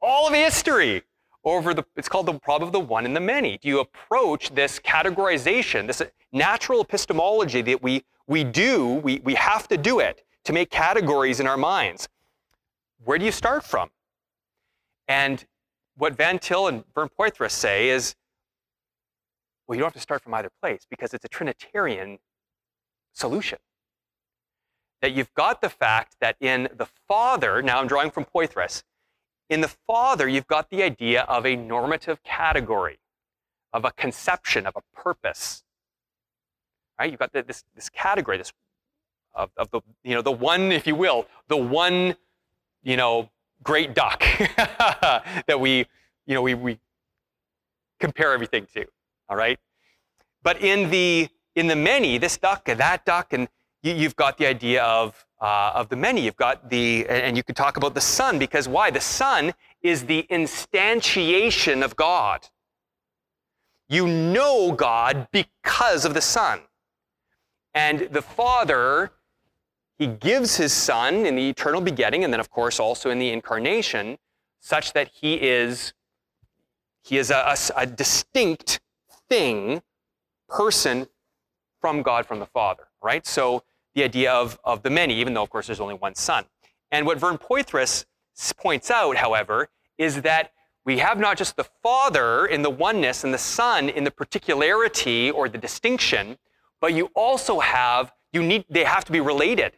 all 0.00 0.26
of 0.26 0.34
history 0.34 1.02
over 1.44 1.74
the 1.74 1.84
it's 1.96 2.08
called 2.08 2.26
the 2.26 2.38
problem 2.38 2.68
of 2.68 2.72
the 2.72 2.80
one 2.80 3.04
and 3.04 3.16
the 3.16 3.20
many. 3.20 3.58
Do 3.58 3.68
you 3.68 3.80
approach 3.80 4.54
this 4.54 4.78
categorization, 4.78 5.86
this 5.86 6.02
natural 6.32 6.80
epistemology 6.80 7.62
that 7.62 7.82
we 7.82 8.04
we 8.26 8.44
do, 8.44 8.94
we, 8.94 9.20
we 9.24 9.34
have 9.34 9.68
to 9.68 9.76
do 9.76 10.00
it 10.00 10.24
to 10.44 10.52
make 10.52 10.70
categories 10.70 11.40
in 11.40 11.46
our 11.46 11.56
minds. 11.56 12.08
Where 13.04 13.18
do 13.18 13.24
you 13.24 13.32
start 13.32 13.64
from? 13.64 13.90
And 15.08 15.44
what 15.96 16.14
Van 16.14 16.38
Til 16.38 16.68
and 16.68 16.84
Vern 16.94 17.08
Poythress 17.18 17.52
say 17.52 17.88
is, 17.88 18.14
well, 19.66 19.76
you 19.76 19.80
don't 19.80 19.88
have 19.88 19.94
to 19.94 20.00
start 20.00 20.22
from 20.22 20.34
either 20.34 20.50
place 20.60 20.86
because 20.88 21.14
it's 21.14 21.24
a 21.24 21.28
Trinitarian 21.28 22.18
solution. 23.12 23.58
That 25.00 25.12
you've 25.12 25.32
got 25.34 25.60
the 25.60 25.68
fact 25.68 26.16
that 26.20 26.36
in 26.40 26.68
the 26.76 26.86
Father, 27.08 27.62
now 27.62 27.80
I'm 27.80 27.86
drawing 27.86 28.10
from 28.10 28.24
Poythress, 28.24 28.82
in 29.50 29.60
the 29.60 29.68
Father, 29.86 30.28
you've 30.28 30.46
got 30.46 30.70
the 30.70 30.82
idea 30.82 31.22
of 31.22 31.44
a 31.44 31.56
normative 31.56 32.22
category, 32.22 32.98
of 33.72 33.84
a 33.84 33.90
conception, 33.90 34.66
of 34.66 34.74
a 34.76 34.82
purpose. 34.94 35.62
Right? 36.98 37.10
You've 37.10 37.18
got 37.18 37.32
this, 37.32 37.64
this 37.74 37.90
category, 37.90 38.38
this 38.38 38.52
of, 39.34 39.50
of 39.56 39.70
the, 39.70 39.80
you 40.04 40.14
know, 40.14 40.22
the 40.22 40.32
one, 40.32 40.72
if 40.72 40.86
you 40.86 40.94
will, 40.94 41.26
the 41.48 41.56
one, 41.56 42.16
you 42.82 42.96
know, 42.96 43.30
great 43.62 43.94
duck 43.94 44.20
that 44.56 45.58
we, 45.58 45.86
you 46.26 46.34
know, 46.34 46.42
we, 46.42 46.54
we 46.54 46.78
compare 48.00 48.32
everything 48.32 48.66
to, 48.74 48.84
all 49.28 49.36
right? 49.36 49.58
But 50.42 50.60
in 50.60 50.90
the, 50.90 51.28
in 51.54 51.68
the 51.68 51.76
many, 51.76 52.18
this 52.18 52.36
duck 52.36 52.68
and 52.68 52.80
that 52.80 53.04
duck, 53.04 53.32
and 53.32 53.48
you, 53.82 53.94
have 53.94 54.16
got 54.16 54.38
the 54.38 54.46
idea 54.46 54.82
of, 54.82 55.26
uh, 55.40 55.72
of 55.74 55.88
the 55.88 55.96
many. 55.96 56.22
You've 56.22 56.36
got 56.36 56.70
the, 56.70 57.06
and 57.08 57.36
you 57.36 57.42
could 57.42 57.56
talk 57.56 57.76
about 57.76 57.94
the 57.94 58.00
Son, 58.00 58.38
because 58.38 58.68
why? 58.68 58.90
The 58.90 59.00
Son 59.00 59.52
is 59.82 60.04
the 60.04 60.26
instantiation 60.30 61.84
of 61.84 61.96
God. 61.96 62.48
You 63.88 64.06
know 64.06 64.72
God 64.72 65.28
because 65.32 66.04
of 66.04 66.14
the 66.14 66.20
Son. 66.20 66.60
And 67.74 68.08
the 68.10 68.22
Father 68.22 69.12
he 70.02 70.08
gives 70.08 70.56
his 70.56 70.72
son 70.72 71.24
in 71.26 71.36
the 71.36 71.48
eternal 71.48 71.80
begetting, 71.80 72.24
and 72.24 72.32
then, 72.32 72.40
of 72.40 72.50
course, 72.50 72.80
also 72.80 73.08
in 73.10 73.20
the 73.20 73.30
incarnation, 73.30 74.18
such 74.58 74.92
that 74.94 75.08
he 75.08 75.34
is, 75.34 75.92
he 77.04 77.18
is 77.18 77.30
a, 77.30 77.54
a, 77.76 77.82
a 77.82 77.86
distinct 77.86 78.80
thing, 79.28 79.80
person 80.48 81.06
from 81.80 82.02
God, 82.02 82.26
from 82.26 82.40
the 82.40 82.46
Father, 82.46 82.88
right? 83.00 83.24
So 83.24 83.62
the 83.94 84.02
idea 84.02 84.32
of, 84.32 84.58
of 84.64 84.82
the 84.82 84.90
many, 84.90 85.14
even 85.14 85.34
though, 85.34 85.44
of 85.44 85.50
course, 85.50 85.68
there's 85.68 85.78
only 85.78 85.94
one 85.94 86.16
son. 86.16 86.46
And 86.90 87.06
what 87.06 87.18
Vern 87.18 87.38
Poythress 87.38 88.04
points 88.56 88.90
out, 88.90 89.16
however, 89.16 89.68
is 89.98 90.22
that 90.22 90.50
we 90.84 90.98
have 90.98 91.20
not 91.20 91.38
just 91.38 91.54
the 91.54 91.68
Father 91.80 92.46
in 92.46 92.62
the 92.62 92.70
oneness 92.70 93.22
and 93.22 93.32
the 93.32 93.38
Son 93.38 93.88
in 93.88 94.02
the 94.02 94.10
particularity 94.10 95.30
or 95.30 95.48
the 95.48 95.58
distinction, 95.58 96.38
but 96.80 96.92
you 96.92 97.08
also 97.14 97.60
have, 97.60 98.12
you 98.32 98.42
need, 98.42 98.64
they 98.68 98.82
have 98.82 99.04
to 99.04 99.12
be 99.12 99.20
related. 99.20 99.74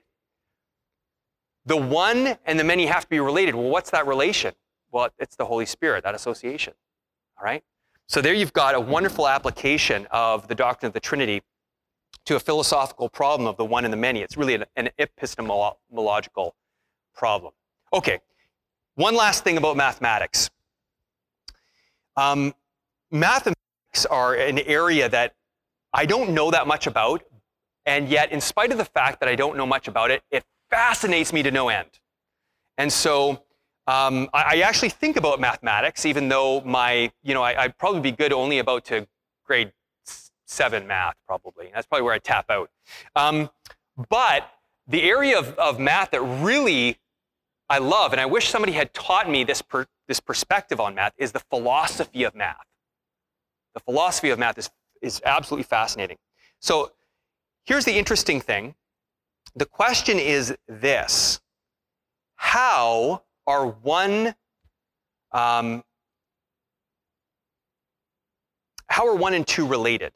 The 1.66 1.76
one 1.76 2.36
and 2.44 2.58
the 2.58 2.64
many 2.64 2.86
have 2.86 3.04
to 3.04 3.08
be 3.08 3.20
related. 3.20 3.54
Well, 3.54 3.70
what's 3.70 3.90
that 3.90 4.06
relation? 4.06 4.54
Well, 4.90 5.08
it's 5.18 5.36
the 5.36 5.46
Holy 5.46 5.66
Spirit, 5.66 6.04
that 6.04 6.14
association. 6.14 6.74
All 7.38 7.44
right? 7.44 7.64
So 8.06 8.20
there 8.20 8.34
you've 8.34 8.52
got 8.52 8.74
a 8.74 8.80
wonderful 8.80 9.26
application 9.26 10.06
of 10.10 10.46
the 10.46 10.54
doctrine 10.54 10.88
of 10.88 10.92
the 10.92 11.00
Trinity 11.00 11.42
to 12.26 12.36
a 12.36 12.40
philosophical 12.40 13.08
problem 13.08 13.46
of 13.46 13.56
the 13.56 13.64
one 13.64 13.84
and 13.84 13.92
the 13.92 13.96
many. 13.96 14.20
It's 14.20 14.36
really 14.36 14.54
an, 14.54 14.64
an 14.76 14.90
epistemological 14.98 16.54
problem. 17.14 17.52
Okay, 17.92 18.20
one 18.94 19.14
last 19.14 19.44
thing 19.44 19.56
about 19.56 19.76
mathematics. 19.76 20.50
Um, 22.16 22.54
mathematics 23.10 24.06
are 24.10 24.34
an 24.34 24.58
area 24.60 25.08
that 25.08 25.34
I 25.92 26.06
don't 26.06 26.30
know 26.30 26.50
that 26.50 26.66
much 26.66 26.86
about, 26.86 27.22
and 27.86 28.08
yet, 28.08 28.32
in 28.32 28.40
spite 28.40 28.72
of 28.72 28.78
the 28.78 28.84
fact 28.84 29.20
that 29.20 29.28
I 29.28 29.34
don't 29.34 29.56
know 29.56 29.66
much 29.66 29.88
about 29.88 30.10
it, 30.10 30.22
it 30.30 30.44
fascinates 30.74 31.32
me 31.32 31.40
to 31.44 31.52
no 31.52 31.68
end. 31.68 31.88
And 32.78 32.92
so 32.92 33.44
um, 33.86 34.28
I, 34.34 34.56
I, 34.56 34.56
actually 34.64 34.88
think 34.88 35.16
about 35.16 35.40
mathematics, 35.40 36.04
even 36.04 36.28
though 36.28 36.62
my, 36.62 37.12
you 37.22 37.32
know, 37.32 37.42
I, 37.42 37.66
would 37.66 37.78
probably 37.78 38.00
be 38.00 38.10
good 38.10 38.32
only 38.32 38.58
about 38.58 38.84
to 38.86 39.06
grade 39.46 39.72
seven 40.46 40.86
math, 40.88 41.14
probably. 41.26 41.70
That's 41.72 41.86
probably 41.86 42.02
where 42.02 42.14
I 42.14 42.18
tap 42.18 42.46
out. 42.50 42.70
Um, 43.14 43.50
but 44.08 44.50
the 44.88 45.02
area 45.02 45.38
of, 45.38 45.54
of 45.58 45.78
math 45.78 46.10
that 46.10 46.22
really 46.22 46.98
I 47.68 47.78
love, 47.78 48.12
and 48.12 48.20
I 48.20 48.26
wish 48.26 48.48
somebody 48.48 48.72
had 48.72 48.92
taught 48.92 49.30
me 49.30 49.44
this, 49.44 49.62
per, 49.62 49.86
this 50.08 50.18
perspective 50.18 50.80
on 50.80 50.96
math, 50.96 51.12
is 51.16 51.30
the 51.30 51.40
philosophy 51.50 52.24
of 52.24 52.34
math. 52.34 52.66
The 53.74 53.80
philosophy 53.80 54.30
of 54.30 54.40
math 54.40 54.58
is, 54.58 54.70
is 55.00 55.22
absolutely 55.24 55.64
fascinating. 55.64 56.16
So 56.60 56.92
here's 57.64 57.84
the 57.84 57.96
interesting 57.96 58.40
thing 58.40 58.74
the 59.56 59.66
question 59.66 60.18
is 60.18 60.56
this 60.68 61.40
How 62.36 63.22
are 63.46 63.66
one 63.66 64.34
um, 65.32 65.82
how 68.86 69.08
are 69.08 69.14
one 69.16 69.34
and 69.34 69.46
two 69.46 69.66
related? 69.66 70.12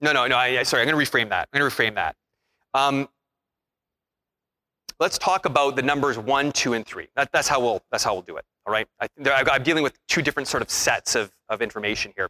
No, 0.00 0.12
no, 0.12 0.26
no. 0.26 0.36
I, 0.36 0.62
sorry, 0.62 0.82
I'm 0.82 0.88
going 0.88 1.04
to 1.04 1.10
reframe 1.10 1.28
that. 1.30 1.48
I'm 1.52 1.58
going 1.58 1.68
to 1.68 1.76
reframe 1.76 1.94
that. 1.96 2.16
Um, 2.72 3.08
let's 5.00 5.18
talk 5.18 5.46
about 5.46 5.74
the 5.74 5.82
numbers 5.82 6.16
one, 6.16 6.52
two, 6.52 6.74
and 6.74 6.86
three. 6.86 7.08
That, 7.16 7.32
that's 7.32 7.48
how 7.48 7.60
we'll 7.60 7.82
that's 7.90 8.04
how 8.04 8.12
we'll 8.12 8.22
do 8.22 8.36
it. 8.36 8.44
All 8.66 8.72
right. 8.72 8.86
I, 9.00 9.08
am 9.24 9.62
dealing 9.62 9.82
with 9.82 9.98
two 10.06 10.22
different 10.22 10.48
sort 10.48 10.62
of 10.62 10.70
sets 10.70 11.16
of, 11.16 11.32
of 11.48 11.60
information 11.60 12.12
here. 12.16 12.28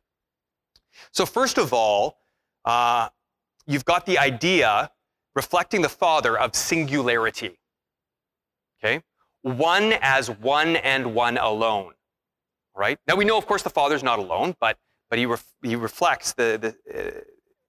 So 1.13 1.27
first 1.27 1.59
of 1.59 1.73
all, 1.73 2.19
uh, 2.65 3.09
you've 3.67 3.85
got 3.85 4.07
the 4.07 4.19
idea 4.19 4.91
reflecting 5.35 5.83
the 5.83 5.89
Father 5.89 6.39
of 6.39 6.55
singularity. 6.55 7.59
Okay? 8.83 9.03
One 9.43 9.95
as 10.01 10.31
one 10.31 10.77
and 10.77 11.15
one 11.15 11.39
alone. 11.39 11.93
Right? 12.75 12.99
Now 13.07 13.17
we 13.17 13.25
know, 13.25 13.37
of 13.37 13.47
course, 13.47 13.63
the 13.63 13.71
Father's 13.71 14.03
not 14.03 14.19
alone, 14.19 14.55
but, 14.61 14.79
but 15.09 15.19
he, 15.19 15.27
ref, 15.27 15.45
he 15.63 15.77
reflects 15.77 16.33
the, 16.33 16.75
the, 16.87 16.99
uh, 16.99 17.21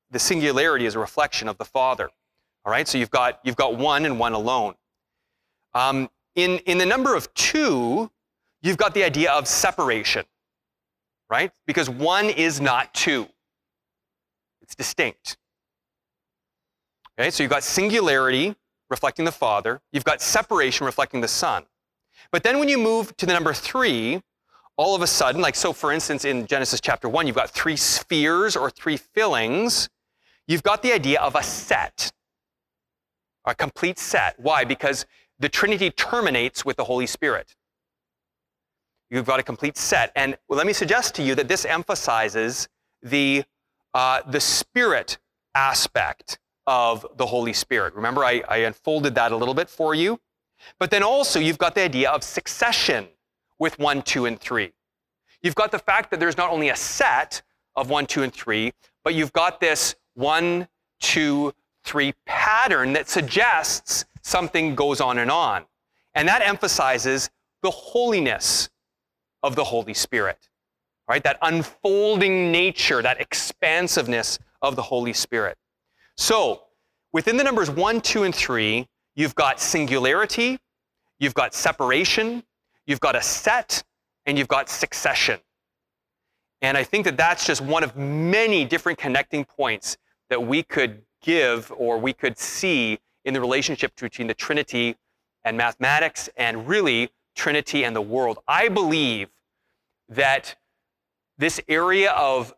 the 0.09 0.20
singularity 0.20 0.86
as 0.86 0.95
a 0.95 0.99
reflection 0.99 1.47
of 1.47 1.57
the 1.57 1.66
Father. 1.66 2.09
All 2.66 2.72
right? 2.72 2.88
So 2.88 2.97
you've 2.97 3.12
got, 3.12 3.39
you've 3.43 3.55
got 3.55 3.78
one 3.78 4.05
and 4.05 4.20
one 4.20 4.34
alone. 4.34 4.76
Um, 5.74 6.09
in, 6.36 6.59
in 6.59 6.78
the 6.78 6.86
number 6.86 7.16
of 7.16 7.34
two, 7.34 8.12
you've 8.62 8.78
got 8.78 8.93
the 8.93 9.03
idea 9.03 9.32
of 9.32 9.47
separation. 9.47 10.26
Right? 11.30 11.51
Because 11.66 11.89
one 11.89 12.30
is 12.30 12.59
not 12.59 12.93
two. 12.93 13.28
It's 14.62 14.76
distinct. 14.76 15.38
Okay, 17.20 17.30
so 17.30 17.43
you've 17.43 17.51
got 17.51 17.64
singularity 17.64 18.55
reflecting 18.89 19.26
the 19.26 19.32
Father, 19.32 19.82
you've 19.93 20.03
got 20.03 20.22
separation 20.22 20.86
reflecting 20.86 21.22
the 21.22 21.28
Son. 21.28 21.64
But 22.32 22.43
then 22.43 22.59
when 22.59 22.70
you 22.70 22.78
move 22.78 23.16
to 23.18 23.26
the 23.26 23.34
number 23.34 23.53
three, 23.53 24.22
all 24.78 24.95
of 24.95 25.01
a 25.01 25.07
sudden, 25.07 25.41
like 25.41 25.55
so 25.55 25.74
for 25.74 25.91
instance 25.91 26.26
in 26.26 26.45
Genesis 26.45 26.82
chapter 26.82 27.07
1, 27.07 27.28
you've 27.28 27.36
got 27.36 27.49
three 27.49 27.78
spheres 27.78 28.55
or 28.55 28.70
three 28.70 28.97
fillings. 28.97 29.89
You've 30.47 30.64
got 30.64 30.82
the 30.82 30.93
idea 30.93 31.20
of 31.22 31.36
a 31.36 31.43
set, 31.43 32.12
a 33.45 33.55
complete 33.55 33.97
set. 33.97 34.39
Why? 34.39 34.66
Because 34.66 35.05
the 35.39 35.49
Trinity 35.49 35.89
terminates 35.91 36.66
with 36.66 36.78
the 36.78 36.84
Holy 36.84 37.07
Spirit. 37.07 37.55
You've 39.09 39.26
got 39.26 39.39
a 39.39 39.43
complete 39.43 39.78
set. 39.78 40.12
And 40.16 40.38
let 40.49 40.66
me 40.66 40.74
suggest 40.74 41.16
to 41.16 41.24
you 41.24 41.36
that 41.36 41.47
this 41.47 41.66
emphasizes 41.66 42.70
the, 43.01 43.43
uh, 43.93 44.22
the 44.28 44.39
spirit 44.39 45.18
aspect 45.53 46.39
of 46.68 47.05
the 47.18 47.26
Holy 47.26 47.53
Spirit. 47.53 47.95
Remember, 47.95 48.24
I, 48.24 48.43
I 48.47 48.57
unfolded 48.57 49.16
that 49.16 49.32
a 49.32 49.38
little 49.38 49.53
bit 49.53 49.70
for 49.70 49.95
you. 49.95 50.20
But 50.80 50.91
then 50.91 51.03
also, 51.03 51.39
you've 51.39 51.57
got 51.57 51.76
the 51.76 51.82
idea 51.82 52.09
of 52.12 52.24
succession 52.24 53.07
with 53.59 53.80
one, 53.80 54.01
two, 54.01 54.26
and 54.26 54.39
three. 54.39 54.72
You've 55.41 55.55
got 55.55 55.72
the 55.72 55.80
fact 55.80 56.12
that 56.12 56.20
there's 56.20 56.38
not 56.38 56.51
only 56.51 56.70
a 56.70 56.76
set 56.76 57.41
of 57.76 57.89
one, 57.89 58.05
two, 58.05 58.24
and 58.24 58.34
three, 58.34 58.74
but 59.03 59.16
you've 59.16 59.34
got 59.34 59.59
this 59.59 59.95
one, 60.14 60.68
two, 60.99 61.53
three 61.84 62.14
pattern 62.26 62.93
that 62.93 63.09
suggests 63.09 64.05
something 64.22 64.76
goes 64.76 65.01
on 65.01 65.18
and 65.18 65.32
on. 65.32 65.66
And 66.14 66.28
that 66.28 66.41
emphasizes 66.41 67.30
the 67.64 67.72
holiness 67.72 68.70
of 69.41 69.55
the 69.55 69.64
Holy 69.64 69.93
Spirit, 69.93 70.49
right? 71.07 71.24
That 71.24 71.38
unfolding 71.41 72.51
nature, 72.51 73.01
that 73.01 73.20
expansiveness 73.20 74.38
of 74.62 74.76
the 74.76 74.84
Holy 74.84 75.14
Spirit. 75.14 75.57
So, 76.18 76.64
within 77.14 77.38
the 77.38 77.43
numbers 77.43 77.70
one, 77.70 78.01
two, 78.01 78.24
and 78.24 78.34
three, 78.34 78.88
you've 79.16 79.36
got 79.36 79.59
singularity, 79.59 80.59
you've 81.20 81.34
got 81.34 81.53
separation, 81.53 82.43
you've 82.86 82.99
got 82.99 83.16
a 83.16 83.22
set, 83.22 83.84
and 84.26 84.38
you've 84.38 84.47
got 84.47 84.70
succession. 84.70 85.39
And 86.62 86.78
I 86.78 86.84
think 86.84 87.05
that 87.05 87.18
that's 87.18 87.45
just 87.45 87.62
one 87.62 87.84
of 87.84 87.95
many 87.95 88.66
different 88.66 88.99
connecting 88.99 89.45
points 89.45 89.97
that 90.30 90.41
we 90.41 90.64
could 90.64 91.01
give 91.22 91.72
or 91.76 91.97
we 91.97 92.14
could 92.14 92.38
see 92.38 92.99
in 93.26 93.34
the 93.34 93.41
relationship 93.41 93.95
between 93.99 94.28
the 94.28 94.34
Trinity 94.34 94.95
and 95.43 95.57
mathematics 95.57 96.30
and 96.38 96.68
really 96.68 97.09
Trinity 97.36 97.84
and 97.84 97.95
the 97.95 98.01
world. 98.01 98.39
I 98.47 98.70
believe 98.70 99.30
that 100.09 100.55
this 101.38 101.59
area 101.68 102.12
of, 102.12 102.53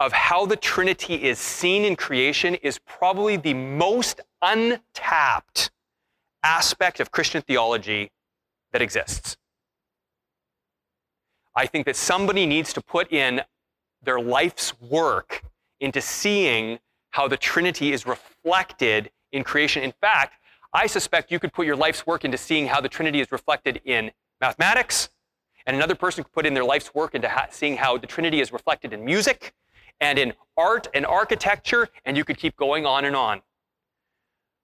of 0.00 0.12
how 0.12 0.46
the 0.46 0.56
Trinity 0.56 1.14
is 1.14 1.38
seen 1.38 1.84
in 1.84 1.96
creation 1.96 2.54
is 2.56 2.78
probably 2.78 3.36
the 3.36 3.54
most 3.54 4.20
untapped 4.42 5.70
aspect 6.42 7.00
of 7.00 7.10
Christian 7.10 7.42
theology 7.42 8.10
that 8.72 8.80
exists. 8.80 9.36
I 11.56 11.66
think 11.66 11.86
that 11.86 11.96
somebody 11.96 12.46
needs 12.46 12.72
to 12.74 12.80
put 12.80 13.12
in 13.12 13.42
their 14.02 14.20
life's 14.20 14.80
work 14.80 15.42
into 15.80 16.00
seeing 16.00 16.78
how 17.10 17.26
the 17.26 17.36
Trinity 17.36 17.92
is 17.92 18.06
reflected 18.06 19.10
in 19.32 19.42
creation. 19.42 19.82
In 19.82 19.92
fact, 20.00 20.34
I 20.72 20.86
suspect 20.86 21.32
you 21.32 21.40
could 21.40 21.52
put 21.52 21.66
your 21.66 21.74
life's 21.74 22.06
work 22.06 22.24
into 22.24 22.38
seeing 22.38 22.68
how 22.68 22.80
the 22.80 22.88
Trinity 22.88 23.20
is 23.20 23.32
reflected 23.32 23.80
in 23.84 24.12
mathematics, 24.40 25.08
and 25.66 25.74
another 25.74 25.96
person 25.96 26.22
could 26.22 26.32
put 26.32 26.46
in 26.46 26.54
their 26.54 26.64
life's 26.64 26.94
work 26.94 27.14
into 27.14 27.28
ha- 27.28 27.48
seeing 27.50 27.76
how 27.76 27.98
the 27.98 28.06
Trinity 28.06 28.40
is 28.40 28.52
reflected 28.52 28.92
in 28.92 29.04
music 29.04 29.52
and 30.00 30.18
in 30.18 30.32
art 30.56 30.88
and 30.94 31.06
architecture, 31.06 31.88
and 32.04 32.16
you 32.16 32.24
could 32.24 32.38
keep 32.38 32.56
going 32.56 32.86
on 32.86 33.04
and 33.04 33.16
on. 33.16 33.42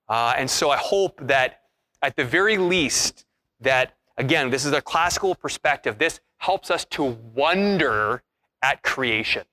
Uh, 0.09 0.35
and 0.37 0.51
so 0.51 0.71
I 0.71 0.77
hope 0.77 1.19
that 1.27 1.63
at 2.03 2.17
the 2.17 2.25
very 2.25 2.59
least, 2.59 3.25
that 3.61 3.95
again, 4.19 4.51
this 4.51 4.65
is 4.65 4.73
a 4.73 4.83
classical 4.83 5.35
perspective. 5.35 5.99
This 5.99 6.21
helps 6.39 6.71
us 6.71 6.85
to 6.87 7.05
wonder 7.35 8.23
at 8.63 8.83
creation 8.83 9.45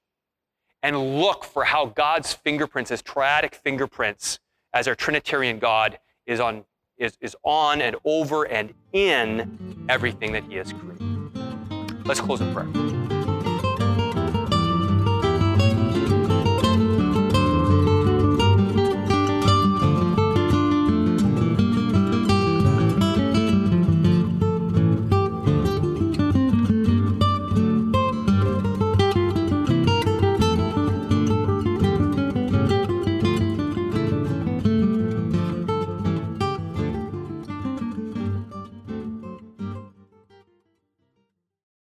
and 0.84 1.22
look 1.22 1.44
for 1.44 1.64
how 1.64 1.86
God's 1.86 2.34
fingerprints, 2.34 2.90
his 2.90 3.02
triadic 3.02 3.56
fingerprints, 3.56 4.40
as 4.74 4.88
our 4.88 4.96
Trinitarian 4.96 5.60
God, 5.60 6.00
is 6.26 6.40
on, 6.40 6.66
is, 6.98 7.18
is 7.22 7.36
on 7.44 7.82
and 7.82 7.96
over 8.04 8.44
and 8.44 8.74
in 8.94 9.86
everything 9.90 10.32
that 10.32 10.44
he 10.44 10.56
has 10.56 10.74
created. 10.74 12.06
Let's 12.06 12.20
close 12.20 12.42
in 12.42 12.54
prayer. 12.54 13.01